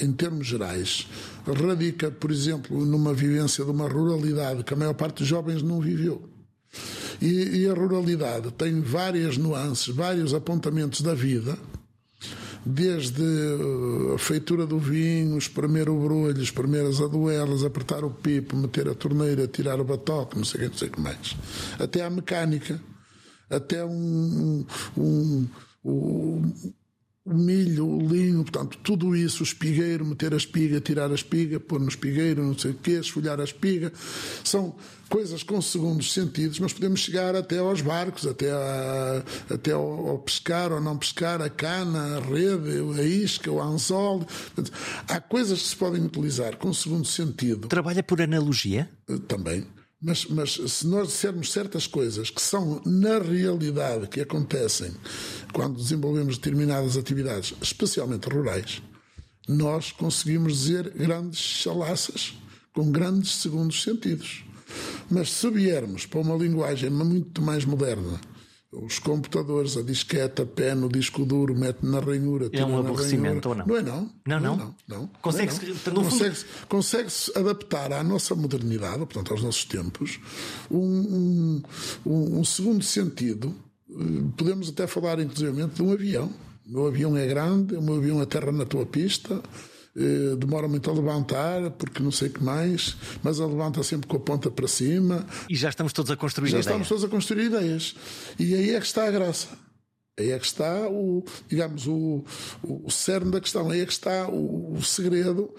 em 0.00 0.12
termos 0.12 0.46
gerais, 0.46 1.06
radica, 1.46 2.10
por 2.10 2.30
exemplo, 2.30 2.84
numa 2.84 3.12
vivência 3.12 3.64
de 3.64 3.70
uma 3.70 3.88
ruralidade 3.88 4.64
que 4.64 4.72
a 4.72 4.76
maior 4.76 4.94
parte 4.94 5.18
dos 5.18 5.28
jovens 5.28 5.62
não 5.62 5.80
viveu. 5.80 6.31
E, 7.20 7.60
e 7.62 7.68
a 7.68 7.74
ruralidade 7.74 8.50
tem 8.52 8.80
várias 8.80 9.36
nuances, 9.36 9.94
vários 9.94 10.34
apontamentos 10.34 11.00
da 11.02 11.14
vida 11.14 11.56
desde 12.64 13.22
uh, 13.22 14.14
a 14.14 14.18
feitura 14.18 14.66
do 14.66 14.78
vinho, 14.78 15.36
espremer 15.36 15.88
o 15.88 15.98
brulho, 15.98 16.40
espremer 16.40 16.86
as 16.86 17.00
aduelas, 17.00 17.64
apertar 17.64 18.04
o 18.04 18.10
pipo, 18.10 18.56
meter 18.56 18.88
a 18.88 18.94
torneira, 18.94 19.48
tirar 19.48 19.80
o 19.80 19.84
batoque, 19.84 20.36
não 20.36 20.44
sei 20.44 20.68
não 20.68 20.74
sei 20.74 20.88
o 20.88 20.92
que 20.92 21.00
mais. 21.00 21.36
Até 21.78 22.04
a 22.04 22.10
mecânica, 22.10 22.80
até 23.50 23.84
um, 23.84 24.64
um, 24.96 25.48
um, 25.84 26.52
o 27.24 27.34
milho, 27.34 27.86
o 27.86 28.06
linho, 28.06 28.42
portanto, 28.42 28.78
tudo 28.82 29.14
isso, 29.14 29.42
o 29.42 29.46
espigueiro, 29.46 30.04
meter 30.04 30.32
a 30.34 30.36
espiga, 30.36 30.80
tirar 30.80 31.10
a 31.10 31.14
espiga, 31.14 31.60
pôr 31.60 31.80
no 31.80 31.88
espigueiro, 31.88 32.44
não 32.44 32.58
sei 32.58 32.72
o 32.72 32.74
quê, 32.74 32.92
esfolhar 32.92 33.40
a 33.40 33.44
espiga, 33.44 33.92
são 34.42 34.74
coisas 35.12 35.42
com 35.42 35.60
segundos 35.60 36.10
sentidos, 36.10 36.58
mas 36.58 36.72
podemos 36.72 37.00
chegar 37.00 37.36
até 37.36 37.58
aos 37.58 37.82
barcos, 37.82 38.26
até, 38.26 38.50
a, 38.50 39.22
até 39.50 39.72
ao, 39.72 40.08
ao, 40.08 40.18
pescar 40.20 40.72
ou 40.72 40.80
não 40.80 40.96
pescar, 40.96 41.42
a 41.42 41.50
cana, 41.50 42.16
a 42.16 42.20
rede, 42.20 42.98
a 42.98 43.02
isca, 43.04 43.52
o 43.52 43.60
anzol. 43.60 44.26
Há 45.06 45.20
coisas 45.20 45.60
que 45.60 45.68
se 45.68 45.76
podem 45.76 46.02
utilizar 46.02 46.56
com 46.56 46.72
segundo 46.72 47.06
sentido. 47.06 47.68
Trabalha 47.68 48.02
por 48.02 48.22
analogia? 48.22 48.90
Também. 49.28 49.66
Mas, 50.00 50.24
mas 50.24 50.54
se 50.54 50.86
nós 50.86 51.08
dissermos 51.08 51.52
certas 51.52 51.86
coisas 51.86 52.30
que 52.30 52.40
são, 52.40 52.80
na 52.86 53.18
realidade, 53.18 54.08
que 54.08 54.22
acontecem 54.22 54.94
quando 55.52 55.76
desenvolvemos 55.76 56.38
determinadas 56.38 56.96
atividades, 56.96 57.52
especialmente 57.60 58.30
rurais, 58.30 58.82
nós 59.46 59.92
conseguimos 59.92 60.54
dizer 60.54 60.88
grandes 60.88 61.38
chalaças 61.38 62.32
com 62.72 62.90
grandes 62.90 63.32
segundos 63.32 63.82
sentidos. 63.82 64.42
Mas 65.10 65.30
se 65.30 65.50
viermos 65.50 66.06
para 66.06 66.20
uma 66.20 66.36
linguagem 66.36 66.90
muito 66.90 67.42
mais 67.42 67.64
moderna, 67.64 68.20
os 68.72 68.98
computadores, 68.98 69.76
a 69.76 69.82
disquete, 69.82 70.40
a 70.40 70.46
pé 70.46 70.74
no 70.74 70.88
disco 70.88 71.26
duro, 71.26 71.54
mete 71.54 71.84
na 71.84 72.00
ranhura. 72.00 72.48
É 72.52 72.64
um 72.64 72.78
aborrecimento 72.78 73.50
ou 73.50 73.54
não? 73.54 73.66
Não 73.66 73.76
é 73.76 73.82
não. 73.82 74.10
Não, 74.26 74.40
não. 74.40 74.56
não, 74.56 74.74
não. 74.88 75.10
Consegue-se 75.20 75.70
é 75.70 75.90
consegue 75.90 76.36
consegue 76.68 77.10
adaptar 77.36 77.92
à 77.92 78.02
nossa 78.02 78.34
modernidade, 78.34 78.98
portanto 79.00 79.32
aos 79.32 79.42
nossos 79.42 79.66
tempos, 79.66 80.18
um, 80.70 81.62
um, 82.06 82.38
um 82.40 82.44
segundo 82.44 82.82
sentido. 82.82 83.54
Eh, 83.90 84.24
podemos 84.38 84.70
até 84.70 84.86
falar, 84.86 85.20
inclusive, 85.20 85.66
de 85.66 85.82
um 85.82 85.92
avião. 85.92 86.32
O 86.66 86.72
meu 86.72 86.86
avião 86.86 87.14
é 87.14 87.26
grande, 87.26 87.76
o 87.76 87.82
meu 87.82 87.96
avião 87.96 88.20
aterra 88.20 88.52
na 88.52 88.64
tua 88.64 88.86
pista, 88.86 89.42
eh, 89.96 90.36
demora 90.36 90.66
muito 90.68 90.90
a 90.90 90.94
levantar, 90.94 91.70
porque 91.72 92.02
não 92.02 92.10
sei 92.10 92.28
o 92.28 92.32
que 92.32 92.42
mais, 92.42 92.96
mas 93.22 93.40
a 93.40 93.46
levanta 93.46 93.82
sempre 93.82 94.06
com 94.06 94.16
a 94.16 94.20
ponta 94.20 94.50
para 94.50 94.66
cima. 94.66 95.26
E 95.48 95.54
já 95.54 95.68
estamos 95.68 95.92
todos 95.92 96.10
a 96.10 96.16
construir 96.16 96.48
já 96.48 96.58
ideias. 96.58 96.66
estamos 96.66 96.88
todos 96.88 97.04
a 97.04 97.08
construir 97.08 97.46
ideias. 97.46 97.94
E 98.38 98.54
aí 98.54 98.70
é 98.74 98.80
que 98.80 98.86
está 98.86 99.06
a 99.06 99.10
graça. 99.10 99.48
Aí 100.18 100.30
é 100.30 100.38
que 100.38 100.46
está 100.46 100.88
o, 100.88 101.24
digamos, 101.48 101.86
o, 101.86 102.24
o 102.62 102.90
cerne 102.90 103.30
da 103.30 103.40
questão, 103.40 103.70
aí 103.70 103.80
é 103.80 103.86
que 103.86 103.92
está 103.92 104.28
o, 104.28 104.74
o 104.74 104.82
segredo 104.82 105.52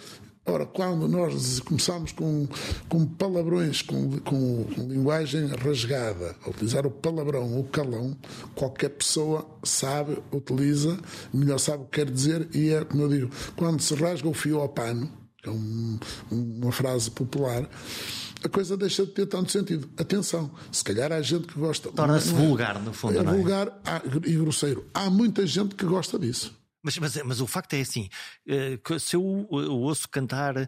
Ora, 0.46 0.66
quando 0.66 1.08
nós 1.08 1.62
começamos 1.62 2.12
com, 2.12 2.48
com 2.90 3.06
palavrões, 3.06 3.82
com, 3.82 4.20
com, 4.20 4.66
com, 4.66 4.88
linguagem 4.90 5.48
rasgada, 5.48 6.36
a 6.46 6.50
utilizar 6.50 6.86
o 6.86 6.92
palavrão, 6.92 7.58
o 7.58 7.64
calão, 7.64 8.18
qualquer 8.54 8.90
pessoa 8.90 9.48
sabe, 9.64 10.18
utiliza, 10.34 11.00
melhor 11.34 11.60
sabe 11.60 11.84
o 11.84 11.86
que 11.86 12.02
quer 12.04 12.12
dizer, 12.12 12.50
e 12.54 12.72
é, 12.72 12.84
como 12.84 13.04
eu 13.04 13.10
digo, 13.10 13.32
quando 13.56 13.82
se 13.82 13.96
rasga 13.96 14.28
o 14.28 14.34
fio 14.34 14.60
ao 14.60 14.68
pano, 14.68 15.10
que 15.42 15.48
é 15.48 15.52
um, 15.52 15.98
uma 16.30 16.74
frase 16.74 17.10
popular, 17.10 17.70
a 18.44 18.50
coisa 18.50 18.76
deixa 18.76 19.06
de 19.06 19.14
ter 19.14 19.26
tanto 19.26 19.50
sentido. 19.50 19.90
Atenção, 19.96 20.52
se 20.70 20.84
calhar 20.84 21.14
há 21.14 21.22
gente 21.22 21.48
que 21.48 21.58
gosta. 21.58 21.90
Torna-se 21.90 22.30
é? 22.30 22.34
vulgar, 22.34 22.82
no 22.82 22.92
fundo. 22.92 23.18
É 23.18 23.24
não 23.24 23.34
é? 23.34 23.38
vulgar 23.38 23.82
e 24.26 24.34
grosseiro. 24.34 24.86
Há 24.94 25.10
muita 25.10 25.48
gente 25.48 25.76
que 25.76 25.86
gosta 25.86 26.20
disso. 26.20 26.54
Mas, 26.84 26.98
mas, 26.98 27.16
mas, 27.24 27.40
o 27.40 27.48
facto 27.48 27.74
é 27.76 27.82
assim: 27.82 28.10
eh, 28.46 28.78
se 29.00 29.16
eu 29.16 29.24
ouço 29.50 30.10
cantar 30.10 30.58
uh, 30.58 30.68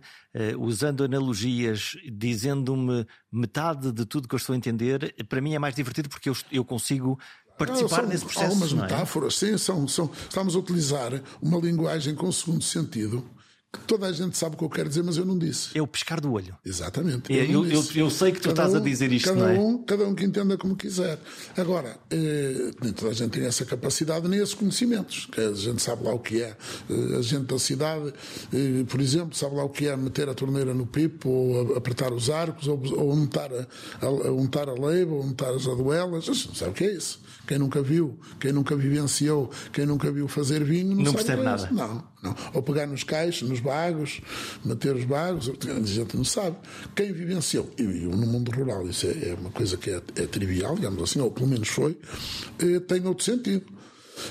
usando 0.60 1.04
analogias, 1.04 1.98
dizendo-me 2.10 3.06
metade 3.30 3.92
de 3.92 4.06
tudo 4.06 4.28
que 4.28 4.34
eu 4.34 4.38
estou 4.38 4.54
a 4.54 4.58
entender, 4.58 5.14
para 5.28 5.42
mim 5.42 5.54
é 5.54 5.60
mais 5.60 5.76
divertido 5.76 6.08
porque 6.08 6.30
eu, 6.30 6.38
eu 6.54 6.64
consigo 6.64 7.20
participar 7.58 8.04
não, 8.04 8.10
nesse 8.10 8.24
processo. 8.24 8.46
Algumas 8.46 8.72
é? 8.72 8.76
metáforas, 8.76 9.36
sim, 9.36 9.58
são, 9.58 9.86
são, 9.90 10.10
estamos 10.30 10.56
a 10.56 10.60
utilizar 10.60 11.22
uma 11.42 11.60
linguagem 11.60 12.16
com 12.16 12.32
segundo 12.32 12.64
sentido 12.64 13.35
toda 13.80 14.08
a 14.08 14.12
gente 14.12 14.38
sabe 14.38 14.56
o 14.56 14.58
que 14.58 14.64
eu 14.64 14.70
quero 14.70 14.90
dizer, 14.90 15.04
mas 15.04 15.18
eu 15.18 15.26
não 15.26 15.38
disse. 15.38 15.78
É 15.78 15.82
o 15.82 15.88
pescar 15.88 16.22
do 16.22 16.32
olho. 16.32 16.56
Exatamente. 16.66 17.32
Eu, 17.32 17.46
eu, 17.46 17.66
eu, 17.66 17.84
eu 17.96 18.10
sei 18.10 18.32
que 18.32 18.40
tu 18.40 18.50
cada 18.50 18.64
estás 18.64 18.74
um, 18.74 18.78
a 18.78 18.80
dizer 18.80 19.12
isto, 19.12 19.30
cada 19.30 19.40
não 19.40 19.50
é? 19.50 19.60
Um, 19.60 19.84
cada 19.84 20.08
um 20.08 20.16
que 20.16 20.24
entenda 20.26 20.58
como 20.58 20.76
quiser. 20.76 21.20
Agora, 21.58 21.98
eh, 22.10 22.72
nem 22.82 22.94
toda 22.94 23.12
a 23.12 23.14
gente 23.14 23.32
tem 23.32 23.46
essa 23.46 23.66
capacidade 23.66 24.28
nem 24.28 24.40
esses 24.40 24.54
conhecimentos. 24.54 25.28
A 25.38 25.54
gente 25.54 25.82
sabe 25.82 26.04
lá 26.04 26.14
o 26.14 26.20
que 26.20 26.42
é. 26.42 26.56
Eh, 26.90 27.18
a 27.18 27.22
gente 27.22 27.46
da 27.46 27.60
cidade, 27.60 28.14
eh, 28.54 28.84
por 28.88 29.00
exemplo, 29.02 29.36
sabe 29.36 29.56
lá 29.56 29.64
o 29.64 29.70
que 29.70 29.88
é 29.88 29.96
meter 29.96 30.30
a 30.30 30.34
torneira 30.34 30.74
no 30.74 30.86
pipo, 30.86 31.30
ou 31.30 31.76
apertar 31.76 32.14
os 32.14 32.30
arcos, 32.30 32.68
ou, 32.68 32.82
ou 32.96 33.14
untar, 33.14 33.50
a, 33.54 34.06
a, 34.06 34.32
untar 34.32 34.70
a 34.70 34.74
leiva, 34.74 35.14
ou 35.14 35.24
untar 35.24 35.54
as 35.54 35.68
aduelas. 35.68 36.26
Sabe 36.54 36.72
o 36.72 36.74
que 36.74 36.84
é 36.86 36.94
isso? 36.94 37.20
Quem 37.48 37.60
nunca 37.60 37.82
viu, 37.82 38.20
quem 38.40 38.52
nunca 38.52 38.76
vivenciou, 38.76 39.52
quem 39.72 39.86
nunca 39.86 40.12
viu 40.12 40.28
fazer 40.28 40.64
vinho, 40.64 40.96
não, 40.96 41.04
não 41.04 41.06
sabe 41.06 41.18
percebe 41.18 41.42
é 41.42 41.46
nada. 41.46 41.70
Não, 41.72 42.04
não. 42.26 42.36
Ou 42.54 42.62
pegar 42.62 42.88
nos 42.88 43.04
caixos, 43.04 43.48
nos 43.48 43.60
bagos, 43.60 44.22
meter 44.64 44.96
os 44.96 45.06
bagos, 45.06 45.50
a 45.50 45.86
gente 45.86 46.18
não 46.18 46.24
sabe. 46.24 46.58
Quem 46.96 47.12
vivenciou, 47.12 47.70
e 47.78 47.84
no 47.84 48.28
mundo 48.28 48.52
rural, 48.52 48.88
isso 48.88 49.08
é, 49.08 49.30
é 49.30 49.38
uma 49.40 49.52
coisa 49.52 49.78
que 49.78 49.90
é, 49.90 50.02
é, 50.16 50.26
trivial, 50.26 50.76
digamos 50.76 51.02
assim, 51.02 51.20
ou 51.20 51.32
pelo 51.32 51.48
menos 51.48 51.68
foi, 51.68 51.98
eh, 52.60 52.80
tem 52.80 53.06
outro 53.06 53.24
sentido. 53.24 53.64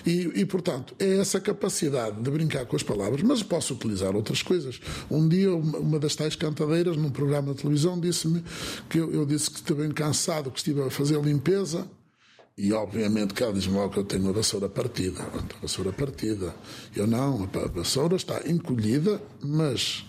E, 0.07 0.41
e, 0.41 0.47
portanto, 0.47 0.95
é 0.99 1.19
essa 1.19 1.41
capacidade 1.41 2.21
de 2.21 2.31
brincar 2.31 2.65
com 2.67 2.75
as 2.75 2.83
palavras, 2.83 3.23
mas 3.23 3.43
posso 3.43 3.75
utilizar 3.75 4.17
outras 4.17 4.43
coisas. 4.43 4.81
Um 5.11 5.29
dia, 5.29 5.55
uma 5.55 5.99
das 5.99 6.17
tais 6.17 6.35
cantadeiras, 6.35 6.97
num 6.97 7.11
programa 7.11 7.53
de 7.53 7.61
televisão, 7.61 8.01
disse-me 8.01 8.43
que 8.89 8.99
eu, 8.99 9.13
eu 9.13 9.27
disse 9.27 9.51
que 9.51 9.57
estive 9.57 9.83
bem 9.83 9.93
cansado, 9.93 10.51
que 10.51 10.59
estive 10.59 10.83
a 10.83 10.91
fazer 10.91 11.21
limpeza 11.21 11.87
e 12.57 12.73
obviamente 12.73 13.35
que 13.35 13.43
ela 13.43 13.53
diz-me 13.53 13.89
que 13.91 13.99
eu 13.99 14.05
tenho 14.05 14.29
a 14.29 14.33
vassoura 14.33 14.69
partida. 14.69 15.23
A 15.23 15.61
vassoura 15.61 15.93
partida. 15.93 16.55
Eu 16.95 17.07
não, 17.07 17.49
a 17.53 17.69
vassoura 17.69 18.15
está 18.15 18.49
encolhida, 18.49 19.21
mas 19.43 20.05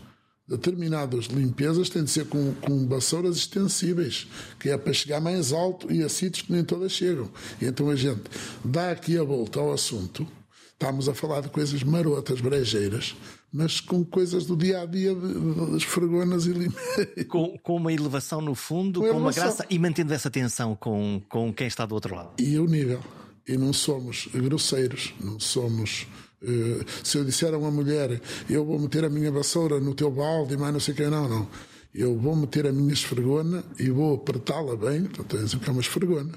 determinadas 0.47 1.25
limpezas 1.25 1.89
têm 1.89 2.03
de 2.03 2.11
ser 2.11 2.27
com, 2.27 2.53
com 2.55 2.87
vassouras 2.87 3.35
extensíveis, 3.37 4.27
que 4.59 4.69
é 4.69 4.77
para 4.77 4.93
chegar 4.93 5.19
mais 5.19 5.51
alto 5.51 5.91
e 5.91 6.03
a 6.03 6.09
sítios 6.09 6.45
que 6.45 6.51
nem 6.51 6.63
todas 6.63 6.91
chegam. 6.91 7.31
E 7.59 7.65
então 7.65 7.89
a 7.89 7.95
gente 7.95 8.21
dá 8.63 8.91
aqui 8.91 9.17
a 9.17 9.23
volta 9.23 9.59
ao 9.59 9.73
assunto. 9.73 10.27
Estamos 10.71 11.09
a 11.09 11.15
falar 11.15 11.41
de 11.41 11.49
coisas 11.49 11.81
marotas, 11.83 12.41
brejeiras, 12.41 13.15
mas 13.55 13.79
com 13.79 14.03
coisas 14.03 14.45
do 14.45 14.57
dia 14.57 14.81
a 14.81 14.85
dia 14.85 15.15
das 15.15 15.83
fregonas 15.83 16.45
e 16.45 17.23
com, 17.23 17.57
com 17.59 17.77
uma 17.77 17.93
elevação 17.93 18.41
no 18.41 18.53
fundo, 18.53 18.99
com, 18.99 19.09
com 19.09 19.17
uma 19.17 19.31
graça 19.31 19.65
e 19.69 19.79
mantendo 19.79 20.13
essa 20.13 20.29
tensão 20.29 20.75
com, 20.75 21.21
com 21.29 21.53
quem 21.53 21.65
está 21.65 21.85
do 21.85 21.95
outro 21.95 22.13
lado. 22.13 22.31
E 22.37 22.59
o 22.59 22.65
nível. 22.65 22.99
E 23.47 23.57
não 23.57 23.71
somos 23.71 24.27
grosseiros, 24.33 25.13
não 25.21 25.39
somos 25.39 26.05
eh, 26.43 26.83
se 27.01 27.17
eu 27.17 27.23
disser 27.23 27.53
a 27.53 27.57
uma 27.57 27.71
mulher, 27.71 28.19
eu 28.49 28.65
vou 28.65 28.77
meter 28.77 29.05
a 29.05 29.09
minha 29.09 29.31
vassoura 29.31 29.79
no 29.79 29.95
teu 29.95 30.11
balde 30.11 30.55
e 30.55 30.57
mais 30.57 30.73
não 30.73 30.79
sei 30.79 30.93
o 30.93 30.97
que, 30.97 31.07
não, 31.07 31.29
não. 31.29 31.47
Eu 31.93 32.17
vou 32.17 32.35
meter 32.35 32.67
a 32.67 32.73
minha 32.73 32.91
esfregona 32.91 33.63
e 33.79 33.89
vou 33.89 34.15
apertá-la 34.15 34.75
bem, 34.75 35.05
portanto, 35.05 35.61
é 35.65 35.71
uma 35.71 35.79
esfregona. 35.79 36.33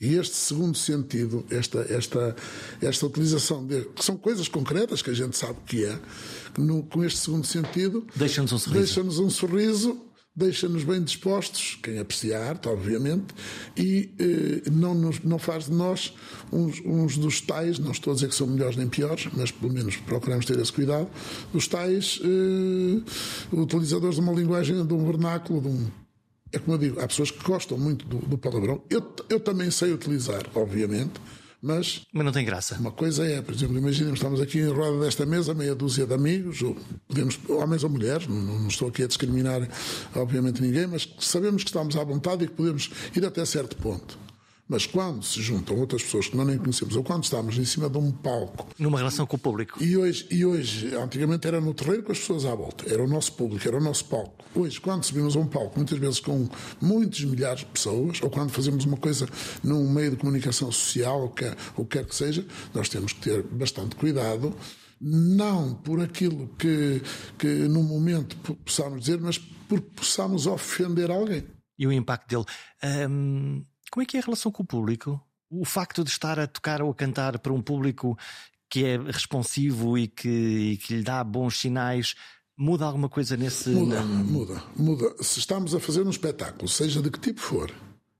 E 0.00 0.14
este 0.14 0.36
segundo 0.36 0.76
sentido, 0.76 1.44
esta, 1.50 1.80
esta, 1.88 2.36
esta 2.80 3.06
utilização 3.06 3.66
de. 3.66 3.82
que 3.86 4.04
são 4.04 4.16
coisas 4.16 4.46
concretas 4.46 5.02
que 5.02 5.10
a 5.10 5.14
gente 5.14 5.36
sabe 5.36 5.58
que 5.66 5.84
é, 5.84 5.98
que 6.54 6.60
no, 6.60 6.84
com 6.84 7.04
este 7.04 7.18
segundo 7.18 7.46
sentido. 7.46 8.06
Deixa-nos 8.14 8.52
um 8.52 8.58
sorriso. 8.58 8.84
Deixa-nos 8.84 9.18
um 9.18 9.30
sorriso 9.30 10.08
deixa-nos 10.38 10.84
bem 10.84 11.02
dispostos, 11.02 11.76
quem 11.82 11.98
apreciar, 11.98 12.60
obviamente, 12.66 13.34
e 13.76 14.14
eh, 14.20 14.70
não, 14.70 14.94
nos, 14.94 15.20
não 15.24 15.36
faz 15.36 15.64
de 15.64 15.72
nós 15.72 16.14
uns, 16.52 16.80
uns, 16.84 17.18
dos 17.18 17.40
tais, 17.40 17.80
não 17.80 17.90
estou 17.90 18.12
a 18.12 18.14
dizer 18.14 18.28
que 18.28 18.36
são 18.36 18.46
melhores 18.46 18.76
nem 18.76 18.88
piores, 18.88 19.26
mas 19.32 19.50
pelo 19.50 19.72
menos 19.72 19.96
procuramos 19.96 20.46
ter 20.46 20.56
esse 20.60 20.72
cuidado, 20.72 21.08
dos 21.52 21.66
tais 21.66 22.20
eh, 22.22 23.02
utilizadores 23.52 24.14
de 24.14 24.20
uma 24.20 24.32
linguagem, 24.32 24.86
de 24.86 24.94
um 24.94 25.04
vernáculo, 25.04 25.60
de 25.60 25.68
um. 25.68 26.07
É 26.52 26.58
como 26.58 26.74
eu 26.74 26.78
digo, 26.78 27.00
há 27.00 27.06
pessoas 27.06 27.30
que 27.30 27.42
gostam 27.44 27.76
muito 27.78 28.06
do, 28.06 28.18
do 28.18 28.38
palavrão. 28.38 28.82
Eu, 28.88 29.14
eu 29.28 29.40
também 29.40 29.70
sei 29.70 29.92
utilizar, 29.92 30.44
obviamente 30.54 31.20
mas, 31.60 32.02
mas 32.12 32.24
não 32.24 32.30
tem 32.30 32.44
graça. 32.44 32.76
Uma 32.76 32.92
coisa 32.92 33.26
é, 33.26 33.42
por 33.42 33.52
exemplo, 33.52 33.76
imaginemos, 33.76 34.20
estamos 34.20 34.40
aqui 34.40 34.60
em 34.60 34.68
roda 34.68 35.00
desta 35.00 35.26
mesa, 35.26 35.52
meia 35.52 35.74
dúzia 35.74 36.06
de 36.06 36.14
amigos, 36.14 36.62
ou 36.62 36.76
podemos, 37.08 37.38
homens 37.48 37.82
ou 37.82 37.90
mulheres, 37.90 38.28
não, 38.28 38.36
não, 38.36 38.68
estou 38.68 38.88
aqui 38.88 39.02
a 39.02 39.08
discriminar, 39.08 39.68
obviamente, 40.14 40.62
ninguém, 40.62 40.86
mas 40.86 41.08
sabemos 41.18 41.64
que 41.64 41.70
estamos 41.70 41.96
à 41.96 42.04
vontade 42.04 42.44
e 42.44 42.48
que 42.48 42.54
podemos 42.54 42.90
ir 43.14 43.24
até 43.26 43.44
certo 43.44 43.76
ponto. 43.76 44.16
Mas 44.68 44.84
quando 44.84 45.24
se 45.24 45.40
juntam 45.40 45.76
outras 45.76 46.02
pessoas 46.02 46.28
que 46.28 46.36
nós 46.36 46.46
nem 46.46 46.58
conhecemos, 46.58 46.94
ou 46.94 47.02
quando 47.02 47.24
estamos 47.24 47.56
em 47.56 47.64
cima 47.64 47.88
de 47.88 47.96
um 47.96 48.12
palco. 48.12 48.68
Numa 48.78 48.98
relação 48.98 49.26
com 49.26 49.36
o 49.36 49.38
público. 49.38 49.82
E 49.82 49.96
hoje, 49.96 50.26
e 50.30 50.44
hoje 50.44 50.94
antigamente 50.94 51.46
era 51.46 51.58
no 51.58 51.72
terreiro 51.72 52.02
com 52.02 52.12
as 52.12 52.18
pessoas 52.18 52.44
à 52.44 52.54
volta, 52.54 52.84
era 52.92 53.02
o 53.02 53.08
nosso 53.08 53.32
público, 53.32 53.66
era 53.66 53.78
o 53.78 53.80
nosso 53.80 54.04
palco. 54.04 54.44
Hoje, 54.54 54.78
quando 54.78 55.04
subimos 55.04 55.36
a 55.36 55.38
um 55.38 55.46
palco, 55.46 55.76
muitas 55.76 55.98
vezes 55.98 56.20
com 56.20 56.48
muitos 56.80 57.24
milhares 57.24 57.60
de 57.60 57.66
pessoas, 57.66 58.20
ou 58.22 58.28
quando 58.28 58.50
fazemos 58.50 58.84
uma 58.84 58.98
coisa 58.98 59.26
num 59.62 59.90
meio 59.90 60.10
de 60.10 60.16
comunicação 60.16 60.70
social, 60.70 61.22
ou 61.22 61.30
quer, 61.30 61.56
ou 61.74 61.86
quer 61.86 62.04
que 62.04 62.14
seja, 62.14 62.44
nós 62.74 62.90
temos 62.90 63.14
que 63.14 63.20
ter 63.20 63.42
bastante 63.44 63.96
cuidado 63.96 64.54
não 65.00 65.74
por 65.74 66.00
aquilo 66.00 66.48
que, 66.58 67.00
que 67.38 67.46
no 67.46 67.82
momento 67.82 68.36
possamos 68.64 69.00
dizer, 69.00 69.20
mas 69.20 69.38
porque 69.38 69.88
possamos 69.94 70.46
ofender 70.46 71.10
alguém. 71.10 71.44
E 71.78 71.86
o 71.86 71.92
impacto 71.92 72.28
dele. 72.28 72.44
Hum, 73.08 73.64
como 73.90 74.02
é 74.02 74.06
que 74.06 74.16
é 74.16 74.20
a 74.20 74.24
relação 74.24 74.52
com 74.52 74.62
o 74.62 74.66
público? 74.66 75.20
O 75.50 75.64
facto 75.64 76.04
de 76.04 76.10
estar 76.10 76.38
a 76.38 76.46
tocar 76.46 76.82
ou 76.82 76.90
a 76.90 76.94
cantar 76.94 77.38
para 77.38 77.52
um 77.52 77.62
público 77.62 78.18
que 78.68 78.84
é 78.84 78.98
responsivo 78.98 79.96
e 79.96 80.08
que, 80.08 80.28
e 80.28 80.76
que 80.76 80.96
lhe 80.96 81.02
dá 81.02 81.24
bons 81.24 81.58
sinais 81.58 82.14
muda 82.58 82.84
alguma 82.84 83.08
coisa 83.08 83.36
nesse. 83.36 83.70
Muda, 83.70 84.02
muda, 84.02 84.62
muda. 84.76 85.14
Se 85.22 85.38
estamos 85.38 85.74
a 85.74 85.80
fazer 85.80 86.02
um 86.02 86.10
espetáculo, 86.10 86.68
seja 86.68 87.00
de 87.00 87.10
que 87.10 87.20
tipo 87.20 87.40
for, 87.40 87.72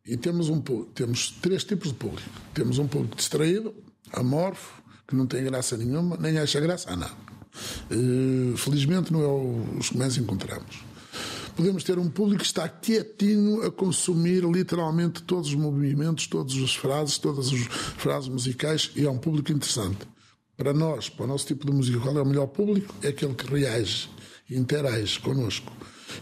e 0.07 0.17
temos, 0.17 0.49
um, 0.49 0.61
temos 0.95 1.33
três 1.43 1.65
tipos 1.65 1.89
de 1.89 1.95
público: 1.95 2.31
temos 2.55 2.79
um 2.79 2.87
público 2.87 3.17
distraído, 3.17 3.75
amorfo, 4.13 4.81
que 5.07 5.17
não 5.17 5.27
tem 5.27 5.43
graça 5.45 5.77
nenhuma, 5.77 6.17
nem 6.17 6.39
acha 6.39 6.61
graça 6.61 6.91
a 6.93 6.97
nada. 6.97 7.29
Uh, 7.91 8.57
felizmente 8.57 9.13
não 9.13 9.23
é 9.23 9.79
os 9.79 9.89
que 9.89 9.99
mais 9.99 10.17
encontramos 10.17 10.88
podemos 11.59 11.83
ter 11.83 11.99
um 11.99 12.09
público 12.09 12.39
que 12.39 12.47
está 12.47 12.69
quietinho 12.69 13.67
a 13.67 13.73
consumir 13.73 14.45
literalmente 14.45 15.25
todos 15.25 15.49
os 15.49 15.57
movimentos, 15.57 16.29
todas 16.29 16.55
as 16.55 16.73
frases, 16.73 17.19
todas 17.19 17.49
as 17.49 17.61
frases 17.97 18.29
musicais 18.29 18.93
e 18.95 19.05
é 19.05 19.11
um 19.11 19.19
público 19.19 19.51
interessante. 19.51 20.07
Para 20.57 20.73
nós, 20.73 21.09
para 21.09 21.25
o 21.25 21.27
nosso 21.27 21.49
tipo 21.49 21.67
de 21.67 21.73
música, 21.73 21.99
qual 21.99 22.17
é 22.17 22.23
o 22.23 22.25
melhor 22.25 22.47
público? 22.47 22.95
É 23.03 23.09
aquele 23.09 23.35
que 23.35 23.45
reage, 23.53 24.09
interage 24.49 25.19
connosco. 25.19 25.73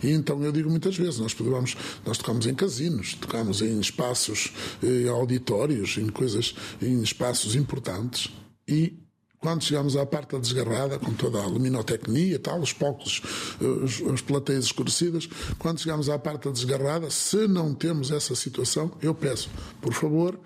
E 0.03 0.11
então 0.11 0.43
eu 0.43 0.51
digo 0.51 0.71
muitas 0.71 0.97
vezes, 0.97 1.19
nós 1.19 1.35
podemos, 1.35 1.77
nós 2.07 2.17
tocamos 2.17 2.47
em 2.47 2.55
casinos, 2.55 3.13
tocamos 3.13 3.61
em 3.61 3.79
espaços 3.79 4.55
eh, 4.83 5.07
auditórios, 5.07 5.99
em 5.99 6.09
coisas, 6.09 6.55
em 6.81 7.03
espaços 7.03 7.55
importantes 7.55 8.33
e 8.67 9.06
quando 9.41 9.63
chegamos 9.63 9.97
à 9.97 10.05
parte 10.05 10.33
da 10.33 10.39
desgarrada, 10.39 10.99
com 10.99 11.13
toda 11.13 11.39
a 11.39 11.47
luminotecnia, 11.47 12.39
tal, 12.39 12.61
os 12.61 12.73
palcos, 12.73 13.23
os, 13.61 14.03
as 14.13 14.21
plateias 14.21 14.65
escurecidas, 14.65 15.29
quando 15.59 15.81
chegamos 15.81 16.09
à 16.09 16.19
parte 16.19 16.45
da 16.45 16.51
desgarrada, 16.51 17.11
se 17.11 17.47
não 17.47 17.75
temos 17.75 18.11
essa 18.11 18.35
situação, 18.35 18.93
eu 19.01 19.15
peço, 19.15 19.51
por 19.81 19.93
favor, 19.93 20.39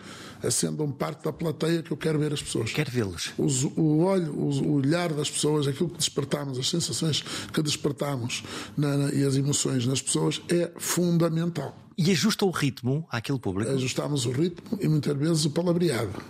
acendam 0.43 0.91
parte 0.91 1.25
da 1.25 1.33
plateia 1.33 1.83
que 1.83 1.91
eu 1.91 1.97
quero 1.97 2.19
ver 2.19 2.33
as 2.33 2.43
pessoas. 2.43 2.73
Quero 2.73 2.91
vê-los. 2.91 3.33
O 3.39 3.99
olho, 3.99 4.33
o 4.35 4.73
olhar 4.73 5.13
das 5.13 5.31
pessoas, 5.31 5.67
aquilo 5.67 5.89
que 5.89 5.99
despertamos, 5.99 6.59
as 6.59 6.69
sensações 6.69 7.23
que 7.53 7.63
despertamos 7.63 8.43
na, 8.77 8.97
na, 8.97 9.13
e 9.13 9.25
as 9.25 9.37
emoções 9.37 9.87
nas 9.87 10.01
pessoas 10.01 10.41
é 10.49 10.71
fundamental. 10.79 11.77
E 11.97 12.11
ajusta 12.11 12.45
o 12.45 12.51
ritmo 12.51 13.07
àquele 13.11 13.39
público? 13.39 13.71
Ajustamos 13.71 14.25
o 14.25 14.31
ritmo 14.31 14.79
e 14.81 14.89
muitas 14.89 15.17
vezes 15.17 15.45
o 15.45 15.51
palavreado. 15.51 16.23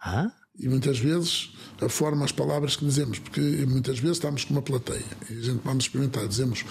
Ah? 0.00 0.32
E 0.58 0.68
muitas 0.68 0.98
vezes 0.98 1.50
a 1.80 1.88
forma, 1.88 2.24
as 2.24 2.32
palavras 2.32 2.76
que 2.76 2.84
dizemos, 2.84 3.18
porque 3.18 3.40
muitas 3.40 3.98
vezes 3.98 4.18
estamos 4.18 4.44
com 4.44 4.52
uma 4.52 4.62
plateia 4.62 5.04
e 5.30 5.38
a 5.38 5.42
gente 5.42 5.60
vamos 5.64 5.84
experimentar, 5.84 6.28
dizemos 6.28 6.64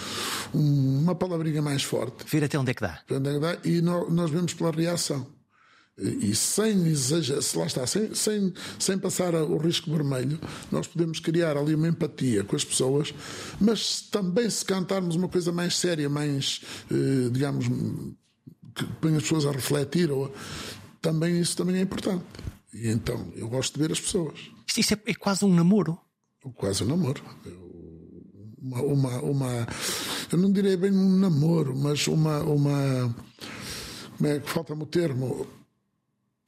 uma 0.54 1.14
palavrinha 1.14 1.60
mais 1.60 1.82
forte. 1.82 2.24
Ver 2.26 2.44
até 2.44 2.58
onde 2.58 2.70
é 2.70 2.74
que 2.74 2.80
dá. 2.80 3.00
Onde 3.10 3.28
é 3.28 3.32
que 3.34 3.38
dá 3.40 3.58
e 3.64 3.82
nós 3.82 4.30
vemos 4.30 4.54
pela 4.54 4.70
reação. 4.70 5.26
E 5.98 6.34
sem 6.34 6.86
exagerar, 6.86 7.42
se 7.42 7.58
lá 7.58 7.66
está, 7.66 7.86
sem, 7.86 8.14
sem, 8.14 8.54
sem 8.78 8.98
passar 8.98 9.34
o 9.34 9.58
risco 9.58 9.92
vermelho, 9.92 10.40
nós 10.70 10.86
podemos 10.86 11.20
criar 11.20 11.54
ali 11.56 11.74
uma 11.74 11.86
empatia 11.86 12.42
com 12.44 12.56
as 12.56 12.64
pessoas, 12.64 13.12
mas 13.60 14.00
também 14.00 14.48
se 14.48 14.64
cantarmos 14.64 15.16
uma 15.16 15.28
coisa 15.28 15.52
mais 15.52 15.76
séria, 15.76 16.08
mais, 16.08 16.62
eh, 16.90 17.28
digamos, 17.30 17.66
que 18.74 18.86
põe 19.02 19.14
as 19.14 19.22
pessoas 19.22 19.44
a 19.44 19.52
refletir, 19.52 20.10
ou, 20.10 20.34
também 21.02 21.38
isso 21.38 21.54
também 21.58 21.76
é 21.76 21.80
importante. 21.82 22.24
E 22.72 22.88
então, 22.88 23.32
eu 23.36 23.48
gosto 23.48 23.74
de 23.74 23.80
ver 23.80 23.92
as 23.92 24.00
pessoas. 24.00 24.38
Isto 24.76 24.94
é, 24.94 25.10
é 25.10 25.14
quase 25.14 25.44
um 25.44 25.54
namoro. 25.54 25.98
Quase 26.54 26.82
um 26.84 26.86
namoro. 26.86 27.22
Uma, 28.58 28.82
uma, 28.82 29.20
uma, 29.22 29.66
eu 30.30 30.38
não 30.38 30.50
direi 30.52 30.76
bem 30.76 30.92
um 30.92 31.18
namoro, 31.18 31.76
mas 31.76 32.06
uma. 32.06 32.40
uma 32.40 33.14
como 34.16 34.28
é 34.28 34.40
que 34.40 34.48
falta-me 34.48 34.82
o 34.82 34.86
termo? 34.86 35.46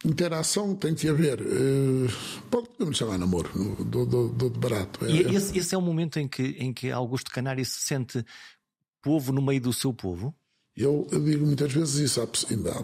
Interação 0.05 0.75
tem 0.77 0.95
que 0.95 1.09
haver. 1.09 1.41
Uh, 1.41 2.09
podemos 2.51 2.97
chamar 2.97 3.19
namoro, 3.19 3.51
do, 3.85 4.07
do, 4.07 4.29
do 4.29 4.51
barato. 4.51 5.05
É, 5.07 5.11
e 5.11 5.35
esse, 5.35 5.59
esse, 5.59 5.75
é 5.75 5.79
o 5.79 5.83
momento 5.83 6.19
em 6.19 6.29
que, 6.29 6.43
em 6.59 6.73
que 6.73 6.91
Augusto 6.91 7.31
Canário 7.31 7.65
se 7.65 7.81
sente 7.81 8.25
povo 9.03 9.33
no 9.33 9.43
meio 9.43 9.61
do 9.61 9.73
seu 9.73 9.93
povo? 9.93 10.35
Eu 10.77 11.07
digo 11.25 11.47
muitas 11.47 11.73
vezes 11.73 11.95
isso, 11.95 12.21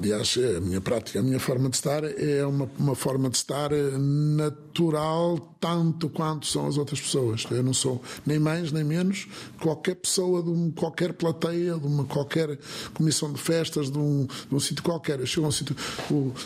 aliás, 0.01 0.37
é 0.37 0.59
a 0.59 0.61
minha 0.61 0.81
prática, 0.81 1.19
a 1.19 1.23
minha 1.25 1.41
forma 1.41 1.69
de 1.69 1.75
estar 1.75 2.05
é 2.05 2.47
uma, 2.47 2.71
uma 2.79 2.95
forma 2.95 3.29
de 3.29 3.37
estar 3.37 3.73
natural 3.73 5.51
tanto 5.59 6.09
quanto 6.09 6.47
são 6.47 6.69
as 6.69 6.79
outras 6.79 7.01
pessoas. 7.01 7.45
Eu 7.51 7.65
não 7.65 7.75
sou 7.75 8.01
nem 8.25 8.39
mais 8.39 8.71
nem 8.71 8.85
menos 8.85 9.27
qualquer 9.61 9.97
pessoa 9.97 10.41
de 10.41 10.51
um, 10.51 10.71
qualquer 10.71 11.13
plateia, 11.13 11.77
de 11.77 11.87
uma 11.87 12.05
qualquer 12.05 12.59
comissão 12.95 13.33
de 13.33 13.41
festas, 13.41 13.91
de 13.91 13.99
um, 13.99 14.25
de 14.49 14.55
um 14.55 14.61
sítio 14.61 14.85
qualquer. 14.85 15.19
Eu 15.19 15.27
chego 15.27 15.47
a 15.47 15.49
um 15.49 15.53
sítio, 15.53 15.77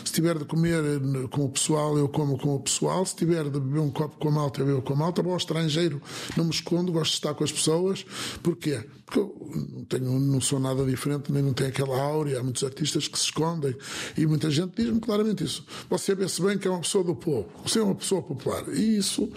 se 0.03 0.11
tiver 0.11 0.39
de 0.39 0.45
comer 0.45 0.81
com 1.29 1.45
o 1.45 1.49
pessoal, 1.49 1.95
eu 1.95 2.09
como 2.09 2.39
com 2.39 2.55
o 2.55 2.59
pessoal, 2.59 3.05
se 3.05 3.15
tiver 3.15 3.43
de 3.43 3.59
beber 3.59 3.79
um 3.79 3.91
copo 3.91 4.17
com 4.17 4.29
a 4.29 4.31
malta, 4.31 4.61
eu 4.61 4.65
bebo 4.65 4.81
com 4.81 4.93
a 4.93 4.97
malta. 4.97 5.21
Ao 5.21 5.37
estrangeiro, 5.37 6.01
não 6.35 6.45
me 6.45 6.51
escondo, 6.51 6.91
gosto 6.91 7.11
de 7.11 7.17
estar 7.17 7.33
com 7.35 7.43
as 7.43 7.51
pessoas. 7.51 8.03
Porquê? 8.41 8.83
Porque 9.05 9.19
eu 9.19 9.85
tenho, 9.87 10.19
não 10.19 10.41
sou 10.41 10.59
nada 10.59 10.83
diferente 10.83 11.31
nem 11.35 11.43
não 11.43 11.53
tem 11.53 11.67
aquela 11.67 11.99
áurea. 11.99 12.39
Há 12.39 12.43
muitos 12.43 12.63
artistas 12.63 13.07
que 13.07 13.17
se 13.17 13.25
escondem 13.25 13.75
e 14.17 14.25
muita 14.25 14.49
gente 14.49 14.73
diz-me 14.75 14.99
claramente 14.99 15.43
isso. 15.43 15.65
Você 15.89 16.15
vê-se 16.15 16.41
bem 16.41 16.57
que 16.57 16.67
é 16.67 16.71
uma 16.71 16.79
pessoa 16.81 17.03
do 17.03 17.15
povo, 17.15 17.49
você 17.63 17.79
é 17.79 17.83
uma 17.83 17.95
pessoa 17.95 18.21
popular. 18.21 18.67
E 18.69 18.97
isso, 18.97 19.29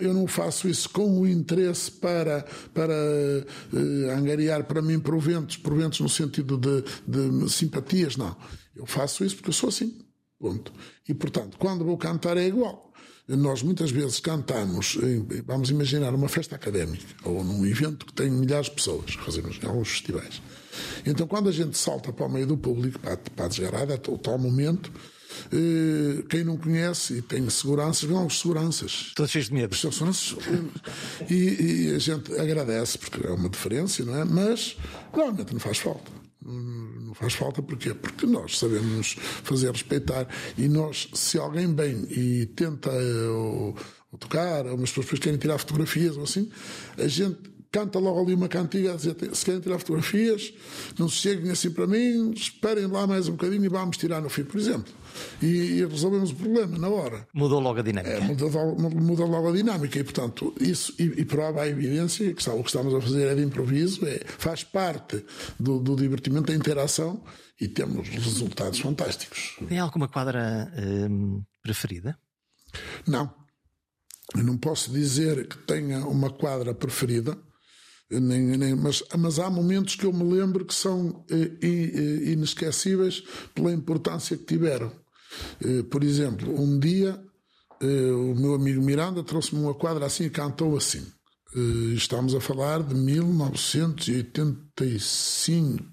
eu 0.00 0.14
não 0.14 0.26
faço 0.26 0.68
isso 0.68 0.88
com 0.90 1.20
o 1.20 1.26
interesse 1.26 1.90
para, 1.90 2.44
para 2.74 2.94
uh, 2.94 4.10
angariar 4.10 4.64
para 4.64 4.82
mim 4.82 5.00
proventos, 5.00 5.56
proventos 5.56 6.00
no 6.00 6.08
sentido 6.08 6.56
de, 6.56 6.84
de 7.06 7.50
simpatias, 7.50 8.16
não. 8.16 8.36
Eu 8.76 8.86
faço 8.86 9.24
isso 9.24 9.36
porque 9.36 9.50
eu 9.50 9.54
sou 9.54 9.68
assim. 9.68 9.98
Ponto. 10.38 10.72
E, 11.08 11.14
portanto, 11.14 11.56
quando 11.56 11.84
vou 11.84 11.96
cantar 11.96 12.36
é 12.36 12.46
igual. 12.46 12.91
Nós 13.36 13.62
muitas 13.62 13.90
vezes 13.90 14.20
cantamos, 14.20 14.98
vamos 15.46 15.70
imaginar 15.70 16.14
uma 16.14 16.28
festa 16.28 16.54
académica 16.54 17.04
ou 17.24 17.42
num 17.42 17.64
evento 17.64 18.04
que 18.04 18.12
tem 18.12 18.30
milhares 18.30 18.66
de 18.66 18.72
pessoas, 18.72 19.14
fazemos 19.14 19.58
em 19.62 19.66
alguns 19.66 19.88
festivais. 19.88 20.42
Então, 21.06 21.26
quando 21.26 21.48
a 21.48 21.52
gente 21.52 21.76
salta 21.76 22.12
para 22.12 22.26
o 22.26 22.30
meio 22.30 22.46
do 22.46 22.56
público, 22.56 22.98
para, 22.98 23.16
para 23.16 23.44
a 23.46 23.48
desgarrada, 23.48 23.94
o 24.08 24.18
tal 24.18 24.38
momento, 24.38 24.92
eh, 25.52 26.22
quem 26.28 26.44
não 26.44 26.56
conhece 26.56 27.18
e 27.18 27.22
tem 27.22 27.48
seguranças, 27.50 28.08
vão 28.08 28.22
aos 28.22 28.40
seguranças. 28.40 29.12
Todos 29.14 29.30
cheios 29.30 29.48
de 29.48 29.54
medo. 29.54 29.74
Seguranças, 29.74 30.36
e, 31.28 31.88
e 31.90 31.94
a 31.94 31.98
gente 31.98 32.32
agradece, 32.38 32.98
porque 32.98 33.26
é 33.26 33.30
uma 33.30 33.48
diferença, 33.48 34.04
não 34.04 34.16
é? 34.16 34.24
Mas, 34.24 34.76
normalmente 35.12 35.52
não 35.52 35.60
faz 35.60 35.78
falta. 35.78 36.10
Não 36.44 37.14
faz 37.14 37.34
falta 37.34 37.62
porquê? 37.62 37.94
Porque 37.94 38.26
nós 38.26 38.58
sabemos 38.58 39.16
fazer 39.42 39.70
respeitar 39.70 40.26
e 40.58 40.68
nós, 40.68 41.08
se 41.14 41.38
alguém 41.38 41.74
vem 41.74 42.06
e 42.10 42.46
tenta 42.46 42.90
ou, 42.90 43.76
ou 44.10 44.18
tocar, 44.18 44.66
ou 44.66 44.82
as 44.82 44.90
pessoas 44.90 45.20
querem 45.20 45.38
tirar 45.38 45.58
fotografias 45.58 46.16
ou 46.16 46.24
assim, 46.24 46.50
a 46.98 47.06
gente 47.06 47.52
canta 47.70 47.98
logo 47.98 48.20
ali 48.20 48.34
uma 48.34 48.48
cantiga 48.48 48.92
a 48.92 48.96
dizer 48.96 49.16
se 49.32 49.44
querem 49.44 49.60
tirar 49.60 49.78
fotografias, 49.78 50.52
não 50.98 51.08
se 51.08 51.16
cheguem 51.16 51.50
assim 51.50 51.70
para 51.70 51.86
mim, 51.86 52.32
esperem 52.32 52.86
lá 52.86 53.06
mais 53.06 53.28
um 53.28 53.32
bocadinho 53.32 53.64
e 53.64 53.68
vamos 53.68 53.96
tirar 53.96 54.20
no 54.20 54.28
fim, 54.28 54.44
por 54.44 54.60
exemplo. 54.60 54.92
E, 55.40 55.46
e 55.46 55.86
resolvemos 55.86 56.30
o 56.30 56.34
problema 56.34 56.78
na 56.78 56.88
hora. 56.88 57.26
Mudou 57.32 57.60
logo 57.60 57.80
a 57.80 57.82
dinâmica. 57.82 58.14
É, 58.14 58.20
muda, 58.20 58.46
muda, 58.90 59.24
logo 59.24 59.48
a 59.48 59.52
dinâmica 59.52 59.98
e, 59.98 60.04
portanto, 60.04 60.54
isso 60.60 60.94
e, 60.98 61.04
e 61.04 61.24
prova 61.24 61.62
a 61.62 61.68
evidência 61.68 62.32
que 62.32 62.40
está, 62.40 62.54
o 62.54 62.62
que 62.62 62.68
estamos 62.68 62.94
a 62.94 63.00
fazer 63.00 63.28
é 63.28 63.34
de 63.34 63.42
improviso, 63.42 64.06
é, 64.06 64.20
faz 64.26 64.64
parte 64.64 65.24
do, 65.58 65.78
do 65.78 65.96
divertimento, 65.96 66.46
da 66.46 66.54
interação 66.54 67.22
e 67.60 67.68
temos 67.68 68.08
resultados 68.08 68.80
fantásticos. 68.80 69.56
Tem 69.68 69.78
alguma 69.78 70.08
quadra 70.08 70.72
hum, 71.10 71.42
preferida? 71.62 72.18
Não. 73.06 73.32
Eu 74.36 74.44
não 74.44 74.56
posso 74.56 74.90
dizer 74.90 75.46
que 75.46 75.58
tenha 75.58 76.06
uma 76.06 76.30
quadra 76.30 76.74
preferida 76.74 77.36
nem, 78.20 78.58
nem, 78.58 78.74
mas, 78.74 79.02
mas 79.18 79.38
há 79.38 79.48
momentos 79.48 79.96
que 79.96 80.04
eu 80.04 80.12
me 80.12 80.24
lembro 80.24 80.64
que 80.64 80.74
são 80.74 81.24
eh, 81.30 81.50
eh, 81.62 82.32
inesquecíveis 82.32 83.22
pela 83.54 83.72
importância 83.72 84.36
que 84.36 84.44
tiveram. 84.44 84.92
Eh, 85.64 85.82
por 85.84 86.04
exemplo, 86.04 86.60
um 86.60 86.78
dia 86.78 87.18
o 87.84 88.36
meu 88.36 88.54
amigo 88.54 88.80
Miranda 88.80 89.24
trouxe-me 89.24 89.60
uma 89.60 89.74
quadra 89.74 90.06
assim 90.06 90.26
e 90.26 90.30
cantou 90.30 90.76
assim. 90.76 91.04
Estamos 91.96 92.32
a 92.32 92.40
falar 92.40 92.80
de 92.80 92.94
1985. 92.94 95.84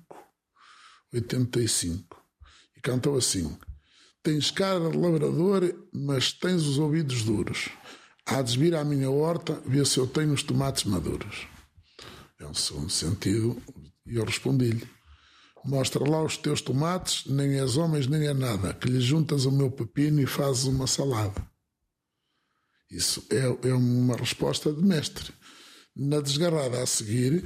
85. 1.14 2.18
E 2.78 2.82
cantou 2.82 3.18
assim: 3.18 3.58
Tens 4.22 4.52
cara 4.52 4.90
de 4.90 4.98
labrador, 4.98 5.74
mas 5.92 6.32
tens 6.32 6.64
os 6.64 6.78
ouvidos 6.78 7.24
duros. 7.24 7.70
Há 8.26 8.42
de 8.42 8.58
vir 8.58 8.76
à 8.76 8.86
minha 8.86 9.10
horta, 9.10 9.62
ver 9.66 9.88
se 9.88 9.98
eu 9.98 10.06
tenho 10.06 10.34
os 10.34 10.44
tomates 10.44 10.84
maduros. 10.84 11.48
É 12.40 12.46
um 12.46 12.54
segundo 12.54 12.90
sentido. 12.90 13.62
E 14.06 14.16
eu 14.16 14.24
respondi-lhe: 14.24 14.88
Mostra 15.70 16.04
lá 16.10 16.24
os 16.24 16.36
teus 16.36 16.62
tomates, 16.62 17.26
nem 17.28 17.60
és 17.60 17.78
homens 17.78 18.08
nem 18.08 18.26
é 18.26 18.34
nada, 18.34 18.74
que 18.74 18.90
lhe 18.90 19.00
juntas 19.00 19.46
o 19.46 19.52
meu 19.52 19.70
pepino 19.70 20.20
e 20.20 20.26
fazes 20.26 20.64
uma 20.64 20.88
salada. 20.88 21.48
Isso 22.90 23.24
é, 23.30 23.70
é 23.70 23.74
uma 23.76 24.16
resposta 24.16 24.74
de 24.74 24.84
mestre. 24.84 25.32
Na 25.96 26.22
desgarrada 26.22 26.82
a 26.82 26.88
seguir, 26.88 27.46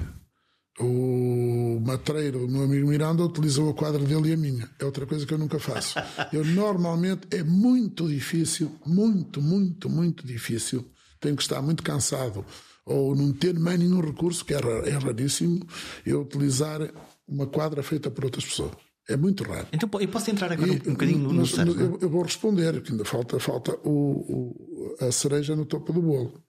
o 0.79 1.81
matreiro, 1.85 2.45
o 2.45 2.47
meu 2.49 2.63
amigo 2.63 2.87
Miranda, 2.87 3.25
utilizou 3.25 3.69
a 3.69 3.73
quadra 3.73 3.99
dele 3.99 4.29
e 4.29 4.33
a 4.33 4.37
minha. 4.37 4.69
É 4.79 4.85
outra 4.85 5.05
coisa 5.05 5.25
que 5.25 5.33
eu 5.33 5.37
nunca 5.37 5.59
faço. 5.59 5.99
Eu 6.31 6.45
normalmente 6.45 7.27
é 7.29 7.43
muito 7.43 8.07
difícil, 8.07 8.71
muito, 8.85 9.41
muito, 9.41 9.89
muito 9.89 10.25
difícil. 10.25 10.89
Tenho 11.19 11.35
que 11.35 11.41
estar 11.41 11.61
muito 11.61 11.83
cansado 11.83 12.45
ou 12.85 13.15
não 13.15 13.33
ter 13.33 13.57
mais 13.59 13.79
nenhum 13.79 13.99
recurso, 13.99 14.45
que 14.45 14.53
é, 14.53 14.57
é 14.57 14.97
raríssimo, 14.97 15.65
eu 16.05 16.21
utilizar 16.21 16.79
uma 17.27 17.47
quadra 17.47 17.81
feita 17.83 18.11
por 18.11 18.25
outras 18.25 18.45
pessoas. 18.45 18.71
É 19.09 19.17
muito 19.17 19.43
raro. 19.43 19.67
Então 19.73 19.89
eu 19.99 20.07
posso 20.07 20.31
entrar 20.31 20.51
agora 20.51 20.69
e, 20.69 20.75
um 20.87 20.93
bocadinho 20.93 21.19
no, 21.19 21.33
no 21.33 21.81
eu, 21.81 21.99
eu, 22.01 22.09
vou 22.09 22.23
responder, 22.23 22.81
que 22.81 22.91
ainda 22.91 23.03
falta, 23.03 23.37
falta 23.39 23.73
o, 23.83 23.89
o, 23.89 24.95
a 25.05 25.11
cereja 25.11 25.55
no 25.55 25.65
topo 25.65 25.91
do 25.91 26.01
bolo. 26.01 26.41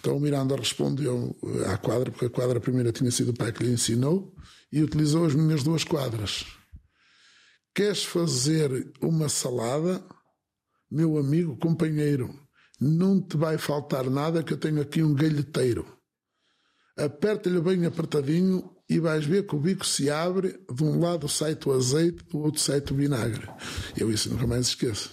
Então 0.00 0.16
o 0.16 0.20
Miranda 0.20 0.56
respondeu 0.56 1.36
à 1.66 1.76
quadra, 1.76 2.10
porque 2.10 2.26
a 2.26 2.30
quadra 2.30 2.60
primeira 2.60 2.90
tinha 2.90 3.10
sido 3.10 3.30
o 3.30 3.34
pai 3.34 3.52
que 3.52 3.62
lhe 3.62 3.72
ensinou, 3.72 4.34
e 4.72 4.82
utilizou 4.82 5.26
as 5.26 5.34
minhas 5.34 5.62
duas 5.62 5.84
quadras. 5.84 6.44
Queres 7.74 8.02
fazer 8.04 8.92
uma 9.00 9.28
salada, 9.28 10.04
meu 10.90 11.16
amigo, 11.18 11.56
companheiro? 11.56 12.34
não 12.82 13.20
te 13.20 13.36
vai 13.36 13.56
faltar 13.56 14.10
nada 14.10 14.42
que 14.42 14.52
eu 14.52 14.58
tenho 14.58 14.80
aqui 14.80 15.02
um 15.02 15.14
galheteiro. 15.14 15.86
Aperta-lhe 16.96 17.60
bem 17.60 17.86
apertadinho 17.86 18.70
e 18.92 19.00
vais 19.00 19.24
ver 19.24 19.46
que 19.46 19.56
o 19.56 19.58
bico 19.58 19.86
se 19.86 20.10
abre, 20.10 20.60
de 20.70 20.84
um 20.84 21.00
lado 21.00 21.28
sai 21.28 21.56
o 21.64 21.72
azeite, 21.72 22.22
do 22.30 22.38
outro 22.40 22.60
sai 22.60 22.82
o 22.90 22.94
vinagre. 22.94 23.48
Eu 23.96 24.10
isso 24.10 24.28
nunca 24.30 24.46
mais 24.46 24.68
esqueço. 24.68 25.10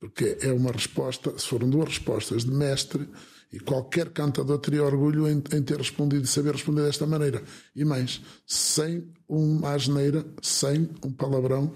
Porque 0.00 0.38
é 0.40 0.52
uma 0.52 0.72
resposta, 0.72 1.30
foram 1.38 1.68
duas 1.68 1.88
respostas 1.88 2.44
de 2.44 2.50
mestre, 2.50 3.08
e 3.52 3.60
qualquer 3.60 4.10
cantador 4.10 4.58
teria 4.58 4.82
orgulho 4.82 5.28
em, 5.28 5.42
em 5.52 5.62
ter 5.62 5.78
respondido 5.78 6.24
e 6.24 6.26
saber 6.26 6.52
responder 6.52 6.82
desta 6.82 7.06
maneira. 7.06 7.42
E 7.76 7.84
mais, 7.84 8.20
sem 8.46 9.12
uma 9.28 9.70
asneira, 9.72 10.26
sem 10.42 10.90
um 11.04 11.12
palavrão, 11.12 11.72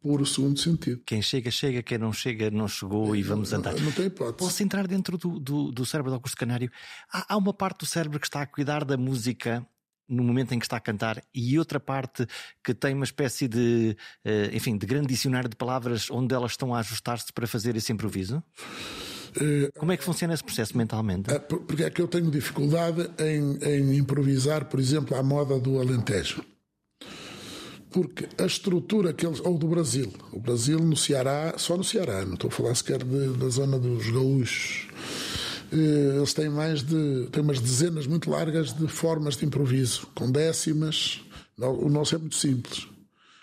puro 0.00 0.24
segundo 0.24 0.58
sentido. 0.58 1.02
Quem 1.04 1.20
chega, 1.20 1.50
chega, 1.50 1.82
quem 1.82 1.98
não 1.98 2.12
chega, 2.12 2.50
não 2.50 2.66
chegou 2.66 3.14
é, 3.14 3.18
e 3.18 3.22
vamos 3.22 3.52
andar. 3.52 3.74
Não, 3.74 3.86
não 3.86 3.92
tem 3.92 4.06
hipótese. 4.06 4.38
Posso 4.38 4.62
entrar 4.62 4.86
dentro 4.86 5.18
do, 5.18 5.38
do, 5.38 5.70
do 5.70 5.84
cérebro 5.84 6.10
do 6.10 6.14
Augusto 6.14 6.36
Canário? 6.36 6.70
Há, 7.12 7.34
há, 7.34 7.36
uma 7.36 7.52
parte 7.52 7.80
do 7.80 7.86
cérebro 7.86 8.18
que 8.18 8.26
está 8.26 8.40
a 8.40 8.46
cuidar 8.46 8.84
da 8.84 8.96
música 8.96 9.66
no 10.10 10.22
momento 10.24 10.52
em 10.52 10.58
que 10.58 10.66
está 10.66 10.76
a 10.76 10.80
cantar 10.80 11.22
e 11.34 11.58
outra 11.58 11.78
parte 11.78 12.26
que 12.62 12.74
tem 12.74 12.94
uma 12.94 13.04
espécie 13.04 13.46
de, 13.48 13.96
uh, 14.26 14.54
enfim, 14.54 14.76
de 14.76 14.86
grande 14.86 15.06
dicionário 15.06 15.48
de 15.48 15.56
palavras 15.56 16.10
onde 16.10 16.34
elas 16.34 16.52
estão 16.52 16.74
a 16.74 16.80
ajustar-se 16.80 17.32
para 17.32 17.46
fazer 17.46 17.76
esse 17.76 17.92
improviso? 17.92 18.42
Uh, 19.36 19.70
Como 19.78 19.92
é 19.92 19.96
que 19.96 20.02
funciona 20.02 20.34
esse 20.34 20.42
processo 20.42 20.76
mentalmente? 20.76 21.30
É, 21.30 21.38
porque 21.38 21.84
é 21.84 21.90
que 21.90 22.02
eu 22.02 22.08
tenho 22.08 22.30
dificuldade 22.30 23.08
em, 23.18 23.58
em 23.64 23.96
improvisar, 23.96 24.64
por 24.64 24.80
exemplo, 24.80 25.16
à 25.16 25.22
moda 25.22 25.58
do 25.58 25.80
Alentejo 25.80 26.44
porque 27.90 28.28
a 28.38 28.46
estrutura 28.46 29.12
que 29.12 29.26
eles. 29.26 29.40
ou 29.40 29.58
do 29.58 29.66
Brasil. 29.66 30.12
O 30.32 30.38
Brasil 30.38 30.78
no 30.78 30.96
Ceará, 30.96 31.54
só 31.56 31.76
no 31.76 31.84
Ceará, 31.84 32.24
não 32.24 32.34
estou 32.34 32.48
a 32.48 32.52
falar 32.52 32.74
sequer 32.74 33.02
de, 33.02 33.36
da 33.36 33.48
zona 33.48 33.78
dos 33.78 34.08
gaúchos. 34.10 34.88
Eh, 35.72 36.16
eles 36.16 36.34
têm 36.34 36.48
mais 36.48 36.82
de. 36.82 37.28
têm 37.32 37.42
umas 37.42 37.60
dezenas 37.60 38.06
muito 38.06 38.30
largas 38.30 38.72
de 38.72 38.86
formas 38.88 39.36
de 39.36 39.44
improviso, 39.46 40.06
com 40.14 40.30
décimas. 40.30 41.20
O 41.58 41.88
nosso 41.90 42.14
é 42.14 42.18
muito 42.18 42.36
simples 42.36 42.88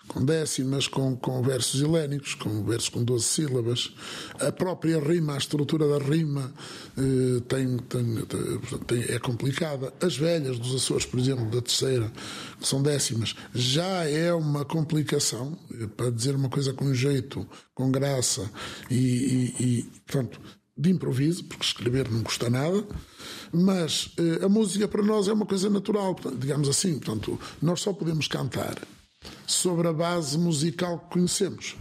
com 0.08 0.24
décimas, 0.24 0.88
com, 0.88 1.14
com 1.14 1.42
versos 1.42 1.80
helénicos, 1.80 2.34
com 2.34 2.64
versos 2.64 2.88
com 2.88 3.04
12 3.04 3.24
sílabas. 3.24 3.94
A 4.40 4.50
própria 4.50 4.98
rima, 4.98 5.34
a 5.34 5.38
estrutura 5.38 5.86
da 5.86 5.98
rima 5.98 6.52
eh, 6.96 7.40
tem, 7.46 7.76
tem, 7.76 8.26
tem, 8.86 9.14
é 9.14 9.18
complicada. 9.18 9.92
As 10.00 10.16
velhas 10.16 10.58
dos 10.58 10.74
Açores, 10.74 11.04
por 11.04 11.20
exemplo, 11.20 11.44
da 11.50 11.60
terceira, 11.60 12.10
que 12.58 12.66
são 12.66 12.82
décimas, 12.82 13.36
já 13.54 14.08
é 14.08 14.32
uma 14.32 14.64
complicação, 14.64 15.56
eh, 15.74 15.86
para 15.86 16.10
dizer 16.10 16.34
uma 16.34 16.48
coisa 16.48 16.72
com 16.72 16.92
jeito, 16.92 17.46
com 17.74 17.90
graça 17.92 18.50
e, 18.90 18.96
e, 18.96 19.62
e 19.62 19.82
portanto, 20.06 20.40
de 20.78 20.90
improviso, 20.90 21.44
porque 21.44 21.64
escrever 21.64 22.08
não 22.10 22.22
custa 22.22 22.48
nada, 22.48 22.86
mas 23.52 24.12
eh, 24.16 24.44
a 24.44 24.48
música 24.48 24.86
para 24.86 25.02
nós 25.02 25.26
é 25.26 25.32
uma 25.32 25.44
coisa 25.44 25.68
natural, 25.68 26.16
digamos 26.38 26.68
assim. 26.68 26.98
Portanto, 26.98 27.38
nós 27.60 27.80
só 27.80 27.92
podemos 27.92 28.28
cantar 28.28 28.78
sobre 29.46 29.88
a 29.88 29.92
base 29.92 30.38
musical 30.38 31.00
que 31.00 31.14
conhecemos. 31.14 31.74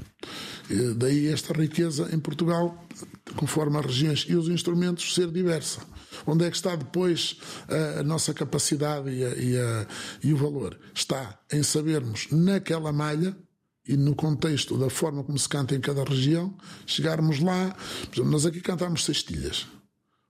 Daí 0.96 1.28
esta 1.28 1.54
riqueza 1.54 2.10
em 2.14 2.20
Portugal, 2.20 2.86
conforme 3.36 3.78
as 3.78 3.86
regiões 3.86 4.26
e 4.28 4.36
os 4.36 4.50
instrumentos, 4.50 5.14
ser 5.14 5.32
diversa. 5.32 5.82
Onde 6.26 6.46
é 6.46 6.50
que 6.50 6.58
está 6.58 6.76
depois 6.76 7.38
a, 8.00 8.04
nossa 8.04 8.34
capacidade 8.34 9.10
e, 9.10 9.24
a, 9.24 9.30
e, 9.30 9.58
a, 9.58 9.88
e 10.24 10.34
o 10.34 10.38
valor? 10.38 10.78
Está 10.94 11.40
em 11.52 11.64
sabermos, 11.64 12.28
naquela 12.32 12.92
malha, 12.92 13.38
e 13.88 13.96
no 13.96 14.16
contexto 14.16 14.78
da 14.78 14.90
forma 14.90 15.24
como 15.24 15.38
se 15.38 15.48
canta 15.48 15.76
em 15.76 15.80
cada 15.80 16.04
região, 16.04 16.56
chegarmos 16.86 17.40
lá. 17.40 17.76
Exemplo, 18.12 18.32
nós 18.32 18.46
aqui 18.46 18.62
cantamos 18.62 19.06
sextilhas. 19.06 19.68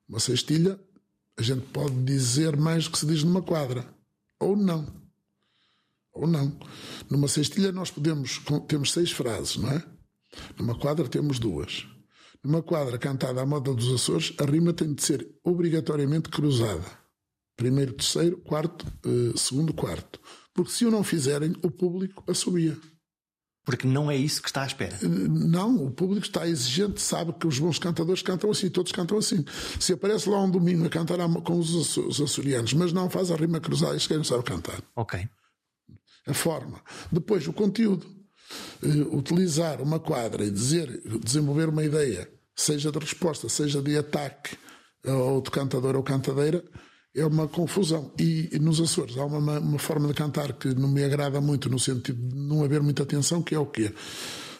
Uma 0.07 0.19
sextilha, 0.19 0.79
a 1.37 1.41
gente 1.41 1.65
pode 1.67 1.95
dizer 2.03 2.55
mais 2.55 2.85
do 2.85 2.91
que 2.91 2.99
se 2.99 3.05
diz 3.05 3.23
numa 3.23 3.41
quadra. 3.41 3.87
Ou 4.39 4.55
não 4.55 5.07
ou 6.17 6.27
não. 6.27 6.51
Numa 7.09 7.27
cestilha 7.27 7.71
nós 7.71 7.91
podemos 7.91 8.41
temos 8.67 8.91
seis 8.91 9.11
frases, 9.11 9.57
não 9.57 9.69
é? 9.69 9.83
Numa 10.57 10.77
quadra 10.77 11.07
temos 11.07 11.39
duas. 11.39 11.87
Numa 12.43 12.61
quadra 12.61 12.97
cantada 12.97 13.41
à 13.41 13.45
moda 13.45 13.73
dos 13.73 13.93
Açores, 13.93 14.33
a 14.39 14.45
rima 14.45 14.73
tem 14.73 14.93
de 14.93 15.03
ser 15.03 15.27
obrigatoriamente 15.43 16.29
cruzada. 16.29 16.85
Primeiro, 17.55 17.93
terceiro, 17.93 18.37
quarto, 18.37 18.85
uh, 19.05 19.37
segundo, 19.37 19.73
quarto. 19.73 20.19
Porque 20.53 20.71
se 20.71 20.85
o 20.85 20.91
não 20.91 21.03
fizerem, 21.03 21.55
o 21.63 21.71
público 21.71 22.23
assobia. 22.27 22.77
Porque 23.67 23.85
não 23.85 24.09
é 24.09 24.15
isso 24.15 24.41
que 24.41 24.47
está 24.47 24.63
à 24.63 24.65
espera. 24.65 24.97
Não, 25.01 25.83
o 25.83 25.91
público 25.91 26.25
está 26.25 26.47
exigente, 26.47 27.01
sabe 27.01 27.33
que 27.33 27.45
os 27.45 27.59
bons 27.59 27.77
cantadores 27.77 28.21
cantam 28.21 28.49
assim, 28.49 28.69
todos 28.69 28.93
cantam 28.93 29.17
assim. 29.17 29.43
Se 29.77 29.91
aparece 29.91 30.29
lá 30.29 30.41
um 30.41 30.49
domingo 30.49 30.85
a 30.85 30.89
cantar 30.89 31.17
com 31.43 31.59
os 31.59 32.21
açorianos, 32.21 32.71
mas 32.71 32.93
não 32.93 33.09
faz 33.09 33.29
a 33.29 33.35
rima 33.35 33.59
cruzada, 33.59 33.97
isso 33.97 34.07
quem 34.07 34.15
não 34.15 34.23
sabe 34.23 34.45
cantar. 34.45 34.81
Ok. 34.95 35.19
A 36.25 36.33
forma. 36.33 36.81
Depois, 37.11 37.45
o 37.45 37.51
conteúdo. 37.51 38.07
Uh, 38.81 39.17
utilizar 39.17 39.81
uma 39.81 39.99
quadra 39.99 40.45
e 40.45 40.49
dizer, 40.49 41.01
desenvolver 41.21 41.67
uma 41.67 41.83
ideia, 41.83 42.31
seja 42.55 42.89
de 42.89 42.99
resposta, 42.99 43.49
seja 43.49 43.81
de 43.81 43.97
ataque 43.97 44.57
a 45.05 45.11
outro 45.11 45.51
cantador 45.51 45.97
ou 45.97 46.03
cantadeira, 46.03 46.63
é 47.17 47.25
uma 47.25 47.47
confusão. 47.47 48.13
E, 48.19 48.49
e 48.53 48.59
nos 48.59 48.79
Açores 48.79 49.17
há 49.17 49.25
uma, 49.25 49.59
uma, 49.59 49.79
forma 49.79 50.07
de 50.07 50.13
cantar 50.13 50.53
que 50.53 50.67
não 50.75 50.87
me 50.87 51.03
agrada 51.03 51.41
muito, 51.41 51.67
no 51.67 51.79
sentido 51.79 52.21
de 52.21 52.35
não 52.35 52.63
haver 52.63 52.81
muita 52.81 53.03
atenção, 53.03 53.41
que 53.41 53.55
é 53.55 53.59
o 53.59 53.65
quê? 53.65 53.91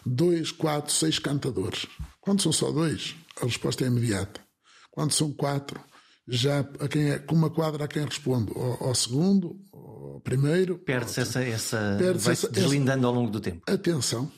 Dois, 0.03 0.51
quatro, 0.51 0.91
seis 0.91 1.19
cantadores. 1.19 1.85
Quando 2.19 2.41
são 2.41 2.51
só 2.51 2.71
dois, 2.71 3.15
a 3.39 3.45
resposta 3.45 3.83
é 3.83 3.87
imediata. 3.87 4.41
Quando 4.89 5.11
são 5.11 5.31
quatro, 5.31 5.79
já 6.27 6.61
a 6.79 6.87
quem 6.87 7.11
é, 7.11 7.19
com 7.19 7.35
uma 7.35 7.51
quadra 7.51 7.85
a 7.85 7.87
quem 7.87 8.03
responde, 8.03 8.51
ao, 8.55 8.87
ao 8.87 8.95
segundo, 8.95 9.55
ao 9.71 10.19
primeiro. 10.21 10.79
Perde-se 10.79 11.21
essa, 11.21 11.43
essa 11.43 11.95
perde 11.99 12.19
vai 12.19 12.35
se 12.35 12.51
deslindando 12.51 12.99
essa, 12.99 13.07
ao 13.07 13.13
longo 13.13 13.29
do 13.29 13.39
tempo. 13.39 13.61
Atenção, 13.71 14.31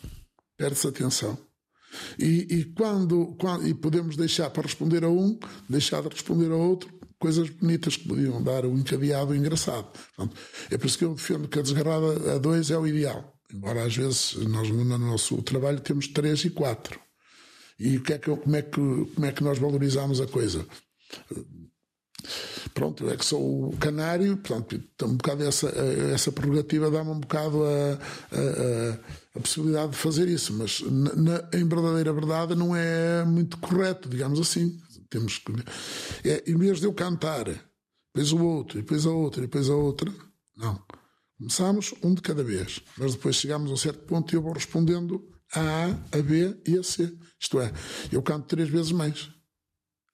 perde-se 0.57 0.87
atenção. 0.87 1.37
E, 2.19 2.45
e 2.49 2.65
quando, 2.65 3.35
quando 3.39 3.65
e 3.65 3.73
podemos 3.73 4.15
deixar 4.15 4.49
para 4.49 4.63
responder 4.63 5.03
a 5.03 5.09
um, 5.09 5.39
deixar 5.67 6.01
de 6.01 6.09
responder 6.09 6.51
a 6.51 6.55
outro, 6.55 6.98
coisas 7.19 7.49
bonitas 7.49 7.97
que 7.97 8.07
podiam 8.07 8.41
dar 8.41 8.65
um 8.65 8.77
encadeado 8.77 9.35
engraçado. 9.35 9.87
Portanto, 10.15 10.39
é 10.71 10.77
por 10.77 10.87
isso 10.87 10.97
que 10.97 11.05
eu 11.05 11.13
defendo 11.13 11.47
que 11.47 11.59
a 11.59 11.61
desgarrada 11.61 12.35
a 12.35 12.37
dois 12.37 12.71
é 12.71 12.77
o 12.77 12.87
ideal. 12.87 13.35
Embora 13.53 13.83
às 13.83 13.95
vezes 13.95 14.35
nós 14.47 14.69
no 14.69 14.97
nosso 14.97 15.41
trabalho 15.41 15.79
temos 15.81 16.07
três 16.07 16.45
e 16.45 16.49
quatro. 16.49 16.99
E 17.79 17.97
o 17.97 18.03
que 18.03 18.13
é 18.13 18.17
que, 18.17 18.35
como, 18.35 18.55
é 18.55 18.61
que, 18.61 18.71
como 18.71 19.25
é 19.25 19.31
que 19.31 19.43
nós 19.43 19.57
valorizamos 19.57 20.19
a 20.19 20.27
coisa? 20.27 20.65
Pronto, 22.73 23.05
eu 23.05 23.11
é 23.11 23.17
que 23.17 23.25
sou 23.25 23.69
o 23.69 23.77
canário, 23.77 24.37
portanto, 24.37 24.81
um 25.03 25.15
bocado 25.15 25.43
essa, 25.43 25.69
essa 26.13 26.31
prerrogativa 26.31 26.91
dá-me 26.91 27.09
um 27.09 27.19
bocado 27.19 27.63
a, 27.63 27.97
a, 28.31 29.37
a, 29.37 29.39
possibilidade 29.39 29.91
de 29.91 29.97
fazer 29.97 30.27
isso, 30.27 30.53
mas 30.53 30.81
na, 30.81 31.49
em 31.53 31.67
verdadeira 31.67 32.13
verdade 32.13 32.55
não 32.55 32.75
é 32.75 33.23
muito 33.25 33.57
correto, 33.57 34.09
digamos 34.09 34.39
assim. 34.39 34.77
Temos 35.09 35.37
que. 35.37 35.51
É, 36.23 36.43
em 36.49 36.57
vez 36.57 36.79
de 36.79 36.85
eu 36.85 36.93
cantar, 36.93 37.45
depois 38.13 38.31
o 38.31 38.43
outro, 38.43 38.79
depois 38.79 39.05
a 39.05 39.11
outra, 39.11 39.41
depois 39.41 39.69
a 39.69 39.75
outra, 39.75 40.13
não. 40.55 40.83
Começamos 41.37 41.93
um 42.03 42.13
de 42.13 42.21
cada 42.21 42.43
vez, 42.43 42.81
mas 42.97 43.13
depois 43.13 43.37
chegamos 43.37 43.71
a 43.71 43.73
um 43.73 43.77
certo 43.77 44.05
ponto 44.05 44.33
e 44.33 44.35
eu 44.35 44.41
vou 44.41 44.51
respondendo 44.51 45.25
a 45.53 45.59
A, 45.59 46.17
a 46.19 46.21
B 46.21 46.57
e 46.67 46.77
a 46.77 46.83
C. 46.83 47.17
Isto 47.39 47.61
é, 47.61 47.71
eu 48.11 48.21
canto 48.21 48.47
três 48.47 48.69
vezes 48.69 48.91
mais. 48.91 49.29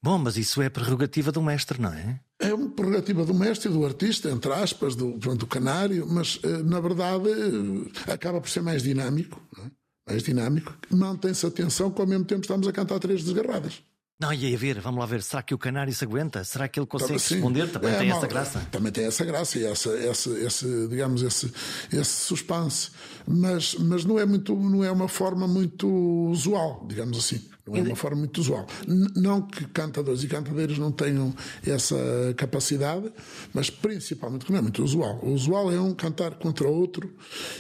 Bom, 0.04 0.20
mas 0.20 0.38
isso 0.38 0.62
é 0.62 0.70
prerrogativa 0.70 1.32
do 1.32 1.42
mestre, 1.42 1.82
não 1.82 1.92
é? 1.92 2.22
É 2.38 2.54
uma 2.54 2.70
prerrogativa 2.70 3.26
do 3.26 3.34
mestre 3.34 3.70
e 3.70 3.74
do 3.74 3.84
artista, 3.84 4.30
entre 4.30 4.52
aspas, 4.52 4.96
do, 4.96 5.18
do 5.18 5.48
canário, 5.48 6.06
mas 6.08 6.40
eh, 6.44 6.62
na 6.62 6.80
verdade 6.80 7.30
eh, 7.30 8.12
acaba 8.14 8.40
por 8.40 8.50
ser 8.50 8.62
mais 8.62 8.84
dinâmico. 8.84 9.42
É? 9.58 10.12
Mais 10.12 10.22
dinâmico. 10.22 10.78
Mantém-se 10.92 11.44
a 11.46 11.50
atenção 11.50 11.90
que 11.90 12.00
ao 12.00 12.06
mesmo 12.06 12.26
tempo 12.26 12.42
estamos 12.42 12.68
a 12.68 12.72
cantar 12.72 13.00
três 13.00 13.24
desgarradas. 13.24 13.82
Não, 14.18 14.32
e 14.32 14.54
a 14.54 14.58
ver, 14.58 14.80
vamos 14.80 15.02
lá 15.02 15.06
ver, 15.06 15.22
será 15.22 15.44
que 15.44 15.54
o 15.54 15.58
canário 15.58 15.94
se 15.94 16.02
aguenta? 16.06 16.42
Será 16.46 16.70
que 16.70 16.80
ele 16.80 16.88
consegue 16.88 17.20
Sim. 17.20 17.36
responder? 17.36 17.70
Também 17.70 17.94
é, 17.94 17.98
tem 17.98 18.10
não, 18.10 18.18
essa 18.18 18.28
graça. 18.28 18.68
Também 18.72 18.92
tem 18.92 19.06
essa 19.06 19.26
graça 19.26 19.60
e 19.60 19.66
essa, 19.66 19.90
essa, 19.98 20.30
esse, 20.40 20.88
digamos, 20.88 21.22
esse, 21.22 21.52
esse 21.92 22.12
suspense. 22.26 22.92
Mas, 23.28 23.76
mas 23.76 24.06
não, 24.06 24.18
é 24.18 24.26
muito, 24.26 24.56
não 24.56 24.86
é 24.86 24.90
uma 24.92 25.10
forma 25.10 25.46
muito 25.46 25.90
usual, 26.30 26.86
digamos 26.88 27.18
assim. 27.18 27.46
Não 27.68 27.78
é 27.78 27.82
uma 27.82 27.96
forma 27.96 28.18
muito 28.18 28.40
usual. 28.40 28.68
Não 29.16 29.42
que 29.42 29.66
cantadores 29.66 30.24
e 30.24 30.28
cantadeiras 30.28 30.78
não 30.78 30.92
tenham 30.92 31.34
essa 31.66 31.96
capacidade, 32.38 33.12
mas 33.54 33.72
principalmente 33.72 34.52
não 34.52 34.60
é 34.60 34.62
muito 34.62 34.84
usual. 34.84 35.20
O 35.24 35.32
usual 35.32 35.72
é 35.72 35.82
um 35.82 35.94
cantar 35.94 36.36
contra 36.36 36.68
outro 36.68 37.12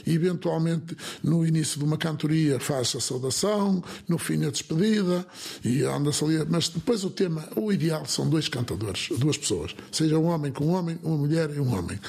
e, 0.06 0.14
eventualmente, 0.14 0.96
no 1.24 1.46
início 1.46 1.80
de 1.80 1.86
uma 1.86 1.98
cantoria 1.98 2.60
faz 2.60 2.96
a 2.96 3.00
saudação, 3.00 3.84
no 4.08 4.20
fim 4.20 4.46
a 4.46 4.52
despedida 4.52 5.26
e 5.64 5.82
anda-se 5.84 6.24
ali. 6.24 6.46
Mas 6.48 6.70
depois 6.70 7.04
o 7.04 7.10
tema, 7.10 7.48
o 7.56 7.72
ideal 7.72 8.06
são 8.06 8.30
dois 8.30 8.48
cantadores, 8.48 9.10
duas 9.18 9.38
pessoas. 9.38 9.76
Seja 9.92 10.20
um 10.20 10.26
homem 10.26 10.52
com 10.52 10.66
um 10.66 10.74
homem, 10.74 11.00
uma 11.02 11.18
mulher 11.18 11.50
e 11.50 11.60
um 11.60 11.74
homem. 11.76 12.00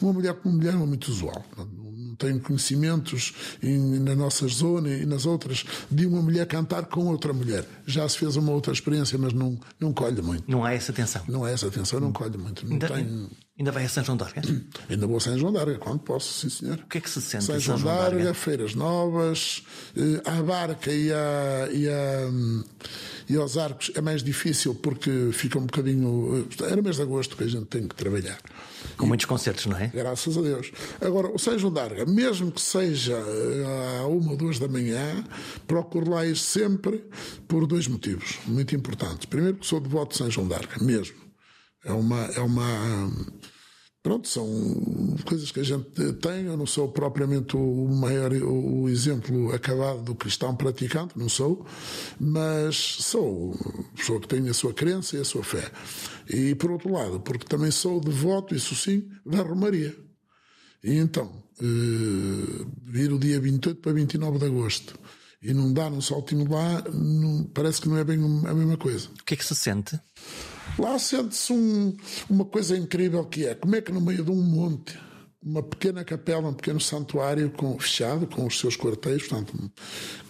Uma 0.00 0.12
mulher 0.12 0.34
com 0.34 0.50
uma 0.50 0.58
mulher 0.58 0.74
é 0.74 0.76
muito 0.76 1.08
usual 1.08 1.42
tenho 2.16 2.40
conhecimentos 2.40 3.32
em, 3.62 3.98
na 4.00 4.14
nossa 4.14 4.46
zona 4.48 4.88
e 4.88 5.06
nas 5.06 5.26
outras 5.26 5.64
de 5.90 6.06
uma 6.06 6.22
mulher 6.22 6.46
cantar 6.46 6.86
com 6.86 7.06
outra 7.06 7.32
mulher. 7.32 7.66
Já 7.86 8.08
se 8.08 8.18
fez 8.18 8.36
uma 8.36 8.52
outra 8.52 8.72
experiência, 8.72 9.18
mas 9.18 9.32
não, 9.32 9.58
não 9.78 9.92
colhe 9.92 10.20
muito. 10.22 10.44
Não 10.50 10.64
há 10.64 10.72
essa 10.72 10.92
atenção. 10.92 11.22
Não 11.28 11.44
há 11.44 11.50
essa 11.50 11.66
atenção, 11.66 12.00
não 12.00 12.12
colhe 12.12 12.36
muito. 12.36 12.64
Não 12.66 12.72
ainda, 12.72 12.88
tem... 12.88 13.28
ainda 13.58 13.72
vai 13.72 13.84
a 13.84 13.88
São 13.88 14.04
João 14.04 14.16
d'Arga? 14.16 14.42
Ainda 14.88 15.06
vou 15.06 15.16
a 15.16 15.20
São 15.20 15.38
João 15.38 15.52
d'Arga, 15.52 15.78
quando 15.78 16.00
posso, 16.00 16.32
sim 16.32 16.48
senhor. 16.48 16.78
O 16.78 16.86
que 16.86 16.98
é 16.98 17.00
que 17.00 17.08
se 17.10 17.20
sente 17.22 17.44
São, 17.44 17.60
São 17.60 17.78
João 17.78 17.94
d'Arga? 17.94 18.34
Feiras 18.34 18.74
Novas, 18.74 19.64
eh, 19.96 20.22
a 20.24 20.42
barca 20.42 20.92
e 20.92 21.12
a, 21.12 21.68
e 21.72 21.88
a 21.88 22.28
e 23.28 23.36
aos 23.36 23.56
arcos 23.56 23.90
é 23.94 24.00
mais 24.00 24.22
difícil 24.22 24.74
porque 24.74 25.30
fica 25.32 25.58
um 25.58 25.66
bocadinho. 25.66 26.46
Eh, 26.60 26.64
era 26.70 26.80
mês 26.80 26.96
de 26.96 27.02
agosto 27.02 27.36
que 27.36 27.44
a 27.44 27.48
gente 27.48 27.66
tem 27.66 27.86
que 27.86 27.94
trabalhar. 27.94 28.38
Com 28.96 29.06
e, 29.06 29.08
muitos 29.08 29.26
concertos, 29.26 29.66
não 29.66 29.76
é? 29.76 29.88
Graças 29.88 30.38
a 30.38 30.42
Deus. 30.42 30.70
Agora, 31.00 31.28
o 31.28 31.38
São 31.38 31.58
João 31.58 31.72
d'Arga, 31.72 32.06
mesmo 32.06 32.52
que 32.52 32.60
seja 32.60 33.16
à 33.16 34.02
eh, 34.02 34.06
uma 34.06 34.32
ou 34.32 34.36
duas 34.36 34.58
da 34.58 34.68
manhã, 34.68 35.24
procuro 35.66 36.10
lá 36.10 36.24
ir 36.24 36.36
sempre 36.36 37.02
por 37.48 37.66
dois 37.66 37.88
motivos 37.88 38.38
muito 38.46 38.76
importantes. 38.76 39.26
Primeiro, 39.26 39.56
que 39.56 39.66
sou 39.66 39.80
devoto 39.80 40.12
de 40.12 40.18
São 40.18 40.30
João 40.30 40.46
d'Arga, 40.46 40.82
mesmo. 40.82 41.25
É 41.86 41.92
uma. 41.92 42.24
É 42.26 42.40
uma 42.40 43.10
Pronto, 44.02 44.28
são 44.28 44.46
coisas 45.24 45.50
que 45.50 45.58
a 45.58 45.64
gente 45.64 46.12
tem. 46.20 46.44
Eu 46.44 46.56
não 46.56 46.64
sou 46.64 46.88
propriamente 46.92 47.56
o 47.56 47.88
maior, 47.88 48.32
o 48.32 48.88
exemplo 48.88 49.52
acabado 49.52 50.00
do 50.02 50.14
cristão 50.14 50.54
praticante, 50.54 51.18
não 51.18 51.28
sou, 51.28 51.66
mas 52.20 52.76
sou 52.76 53.58
pessoa 53.96 54.20
que 54.20 54.28
tem 54.28 54.48
a 54.48 54.54
sua 54.54 54.72
crença 54.72 55.16
e 55.16 55.20
a 55.20 55.24
sua 55.24 55.42
fé. 55.42 55.72
E 56.28 56.54
por 56.54 56.70
outro 56.70 56.92
lado, 56.92 57.18
porque 57.18 57.46
também 57.46 57.72
sou 57.72 58.00
devoto, 58.00 58.54
isso 58.54 58.76
sim, 58.76 59.08
da 59.24 59.42
Romaria. 59.42 59.96
E 60.84 60.94
então, 60.98 61.42
eh, 61.60 62.64
vir 62.84 63.12
o 63.12 63.18
dia 63.18 63.40
28 63.40 63.80
para 63.80 63.92
29 63.92 64.38
de 64.38 64.44
agosto 64.44 64.96
e 65.42 65.52
não 65.52 65.72
dar 65.72 65.90
um 65.90 66.00
saltinho 66.00 66.48
lá, 66.48 66.82
não, 66.92 67.44
parece 67.52 67.80
que 67.80 67.88
não 67.88 67.96
é 67.96 68.04
bem 68.04 68.18
a 68.46 68.54
mesma 68.54 68.76
coisa. 68.76 69.08
O 69.20 69.24
que 69.24 69.34
é 69.34 69.36
que 69.36 69.44
se 69.44 69.54
sente? 69.54 69.98
Lá 70.78 70.98
sente-se 70.98 71.52
um, 71.52 71.96
uma 72.28 72.44
coisa 72.44 72.76
incrível 72.76 73.24
que 73.24 73.46
é 73.46 73.54
como 73.54 73.76
é 73.76 73.80
que 73.80 73.92
no 73.92 74.00
meio 74.00 74.24
de 74.24 74.30
um 74.30 74.42
monte, 74.42 74.98
uma 75.42 75.62
pequena 75.62 76.04
capela, 76.04 76.48
um 76.48 76.54
pequeno 76.54 76.80
santuário 76.80 77.50
com, 77.50 77.78
fechado, 77.78 78.26
com 78.26 78.46
os 78.46 78.58
seus 78.58 78.76
quartéis, 78.76 79.26
portanto, 79.26 79.70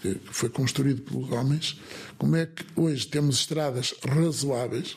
que 0.03 0.20
foi 0.26 0.49
construído 0.49 1.03
pelos 1.03 1.30
homens, 1.30 1.80
como 2.18 2.37
é 2.37 2.47
que 2.47 2.64
hoje 2.76 3.07
temos 3.07 3.37
estradas 3.37 3.95
razoáveis, 4.07 4.97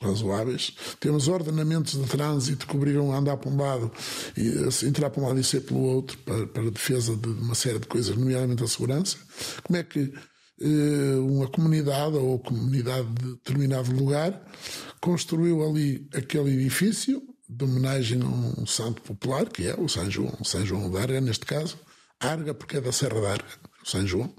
razoáveis. 0.00 0.72
Temos 1.00 1.28
ordenamentos 1.28 2.00
de 2.00 2.08
trânsito 2.08 2.66
que 2.66 2.76
obrigam 2.76 3.12
a 3.12 3.18
andar 3.18 3.36
para 3.36 3.50
um 3.50 3.56
lado 3.56 3.92
e 4.36 4.86
entrar 4.86 5.10
para 5.10 5.22
um 5.22 5.26
lado 5.26 5.40
e 5.40 5.44
sair 5.44 5.60
pelo 5.60 5.80
outro 5.80 6.16
para, 6.18 6.46
para 6.46 6.62
a 6.62 6.70
defesa 6.70 7.16
de 7.16 7.28
uma 7.28 7.54
série 7.54 7.78
de 7.78 7.86
coisas, 7.86 8.16
nomeadamente 8.16 8.62
a 8.62 8.68
segurança. 8.68 9.16
Como 9.64 9.76
é 9.76 9.82
que 9.82 10.12
uma 11.20 11.48
comunidade 11.48 12.16
ou 12.16 12.38
comunidade 12.38 13.06
de 13.14 13.32
determinado 13.32 13.92
lugar 13.92 14.40
construiu 15.00 15.64
ali 15.64 16.08
aquele 16.14 16.54
edifício 16.54 17.22
de 17.48 17.64
homenagem 17.64 18.20
a 18.22 18.26
um 18.60 18.66
santo 18.66 19.00
popular, 19.02 19.48
que 19.48 19.66
é 19.66 19.74
o 19.74 19.88
São 19.88 20.10
João, 20.10 20.36
São 20.44 20.64
João 20.66 20.90
de 20.90 20.98
Arga, 20.98 21.20
neste 21.20 21.46
caso, 21.46 21.78
Arga, 22.20 22.52
porque 22.52 22.76
é 22.76 22.80
da 22.80 22.92
Serra 22.92 23.20
da 23.20 23.30
Arga, 23.30 23.48
São 23.84 24.06
João. 24.06 24.34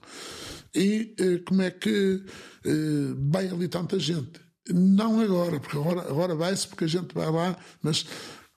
E 0.76 1.16
eh, 1.18 1.40
como 1.48 1.64
é 1.64 1.72
que 1.72 2.24
eh, 2.64 3.14
vai 3.32 3.48
ali 3.48 3.68
tanta 3.68 3.98
gente? 3.98 4.40
Não 4.72 5.20
agora, 5.20 5.60
porque 5.60 5.78
agora, 5.78 6.02
agora 6.02 6.36
vai-se 6.36 6.68
porque 6.68 6.84
a 6.84 6.88
gente 6.88 7.14
vai 7.14 7.32
lá, 7.32 7.58
mas 7.82 8.06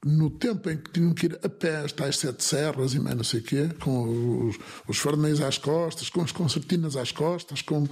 no 0.05 0.30
tempo 0.30 0.68
em 0.68 0.76
que 0.76 0.90
tinham 0.90 1.14
que 1.14 1.26
ir 1.26 1.38
a 1.42 1.48
pé 1.48 1.76
as 1.76 1.92
tais 1.92 2.18
sete 2.18 2.42
serras 2.42 2.92
e 2.92 2.98
mais 2.98 3.16
não 3.16 3.22
sei 3.22 3.40
o 3.40 3.42
quê, 3.42 3.70
com 3.80 4.48
os, 4.48 4.57
os 4.88 5.40
às 5.40 5.59
costas, 5.59 6.11
com 6.11 6.22
as 6.22 6.32
concertinas 6.32 6.96
às 6.96 7.12
costas, 7.12 7.62
com 7.62 7.86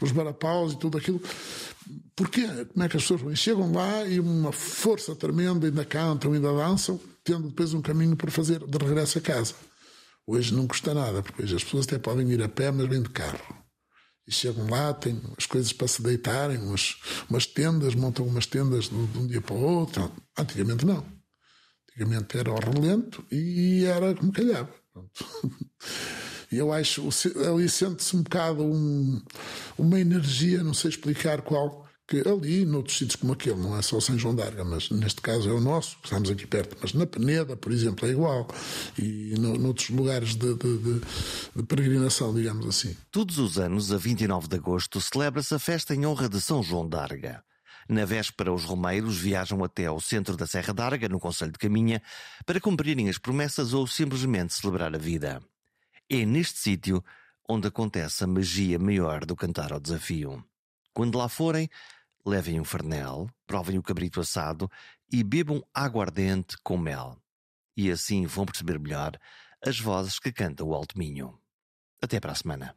os 0.00 0.12
barapaus 0.12 0.72
e 0.72 0.78
tudo 0.78 0.96
aquilo. 0.96 1.20
Porquê? 2.14 2.46
Como 2.72 2.84
é 2.84 2.88
que 2.88 2.96
as 2.96 3.02
pessoas 3.02 3.38
chegam 3.38 3.72
lá 3.72 4.06
e 4.06 4.20
uma 4.20 4.52
força 4.52 5.14
tremenda, 5.14 5.66
ainda 5.66 5.84
cantam, 5.84 6.32
ainda 6.32 6.52
dançam, 6.52 7.00
tendo 7.24 7.48
depois 7.48 7.74
um 7.74 7.82
caminho 7.82 8.16
para 8.16 8.30
fazer 8.30 8.60
de 8.64 8.78
regresso 8.78 9.18
a 9.18 9.20
casa. 9.20 9.54
Hoje 10.26 10.54
não 10.54 10.66
custa 10.66 10.94
nada, 10.94 11.22
porque 11.22 11.42
hoje 11.42 11.56
as 11.56 11.64
pessoas 11.64 11.86
até 11.86 11.98
podem 11.98 12.30
ir 12.30 12.42
a 12.42 12.48
pé, 12.48 12.70
mas 12.70 12.88
vêm 12.88 13.02
de 13.02 13.10
carro. 13.10 13.66
E 14.26 14.32
chegam 14.32 14.68
lá, 14.68 14.92
têm 14.92 15.20
as 15.36 15.46
coisas 15.46 15.72
para 15.72 15.86
se 15.86 16.02
deitarem, 16.02 16.58
umas, 16.58 16.96
umas 17.30 17.46
tendas, 17.46 17.94
montam 17.94 18.26
umas 18.26 18.46
tendas 18.46 18.88
de 18.88 18.94
um 18.94 19.26
dia 19.26 19.40
para 19.40 19.54
o 19.54 19.62
outro. 19.62 20.10
Antigamente 20.36 20.84
não. 20.84 21.15
Antigamente 21.96 22.36
era 22.36 22.50
ao 22.50 22.58
relento 22.58 23.24
e 23.32 23.84
era 23.84 24.14
como 24.14 24.32
calhava. 24.32 24.70
E 26.50 26.58
eu 26.58 26.72
acho, 26.72 27.08
ali 27.52 27.68
sente-se 27.68 28.14
um 28.14 28.22
bocado 28.22 28.62
um, 28.62 29.20
uma 29.76 29.98
energia, 29.98 30.62
não 30.62 30.72
sei 30.72 30.90
explicar 30.90 31.42
qual, 31.42 31.84
que 32.06 32.22
ali, 32.26 32.64
noutros 32.64 32.98
sítios 32.98 33.16
como 33.16 33.32
aquele, 33.32 33.56
não 33.56 33.76
é 33.76 33.82
só 33.82 33.98
São 33.98 34.16
João 34.16 34.32
d'Arga, 34.32 34.64
mas 34.64 34.88
neste 34.90 35.20
caso 35.20 35.48
é 35.48 35.52
o 35.52 35.60
nosso, 35.60 35.96
estamos 36.04 36.30
aqui 36.30 36.46
perto, 36.46 36.76
mas 36.80 36.92
na 36.92 37.04
Peneda, 37.04 37.56
por 37.56 37.72
exemplo, 37.72 38.06
é 38.06 38.12
igual, 38.12 38.46
e 38.96 39.34
no, 39.36 39.58
noutros 39.58 39.90
lugares 39.90 40.36
de, 40.36 40.54
de, 40.54 40.78
de, 40.78 41.00
de, 41.56 41.62
peregrinação, 41.64 42.32
digamos 42.32 42.64
assim. 42.66 42.96
Todos 43.10 43.38
os 43.38 43.58
anos, 43.58 43.90
a 43.90 43.96
29 43.96 44.46
de 44.46 44.54
agosto, 44.54 45.00
celebra-se 45.00 45.52
a 45.52 45.58
festa 45.58 45.96
em 45.96 46.06
honra 46.06 46.28
de 46.28 46.40
São 46.40 46.62
João 46.62 46.88
d'Arga. 46.88 47.42
Na 47.88 48.04
véspera, 48.04 48.52
os 48.52 48.64
romeiros 48.64 49.16
viajam 49.16 49.62
até 49.62 49.86
ao 49.86 50.00
centro 50.00 50.36
da 50.36 50.46
Serra 50.46 50.74
d'Arga, 50.74 51.08
no 51.08 51.20
Conselho 51.20 51.52
de 51.52 51.58
Caminha, 51.58 52.02
para 52.44 52.60
cumprirem 52.60 53.08
as 53.08 53.18
promessas 53.18 53.72
ou 53.72 53.86
simplesmente 53.86 54.54
celebrar 54.54 54.94
a 54.94 54.98
vida. 54.98 55.40
É 56.08 56.24
neste 56.24 56.58
sítio 56.58 57.04
onde 57.48 57.68
acontece 57.68 58.24
a 58.24 58.26
magia 58.26 58.78
maior 58.78 59.24
do 59.24 59.36
cantar 59.36 59.72
ao 59.72 59.80
desafio. 59.80 60.44
Quando 60.92 61.18
lá 61.18 61.28
forem, 61.28 61.68
levem 62.24 62.60
um 62.60 62.64
farnel, 62.64 63.30
provem 63.46 63.78
o 63.78 63.82
cabrito 63.82 64.20
assado 64.20 64.70
e 65.12 65.22
bebam 65.22 65.62
aguardente 65.72 66.56
com 66.64 66.76
mel. 66.76 67.16
E 67.76 67.90
assim 67.90 68.26
vão 68.26 68.46
perceber 68.46 68.78
melhor 68.78 69.16
as 69.64 69.78
vozes 69.78 70.18
que 70.18 70.32
canta 70.32 70.64
o 70.64 70.74
Alto 70.74 70.98
Minho. 70.98 71.38
Até 72.02 72.18
para 72.18 72.32
a 72.32 72.34
semana. 72.34 72.74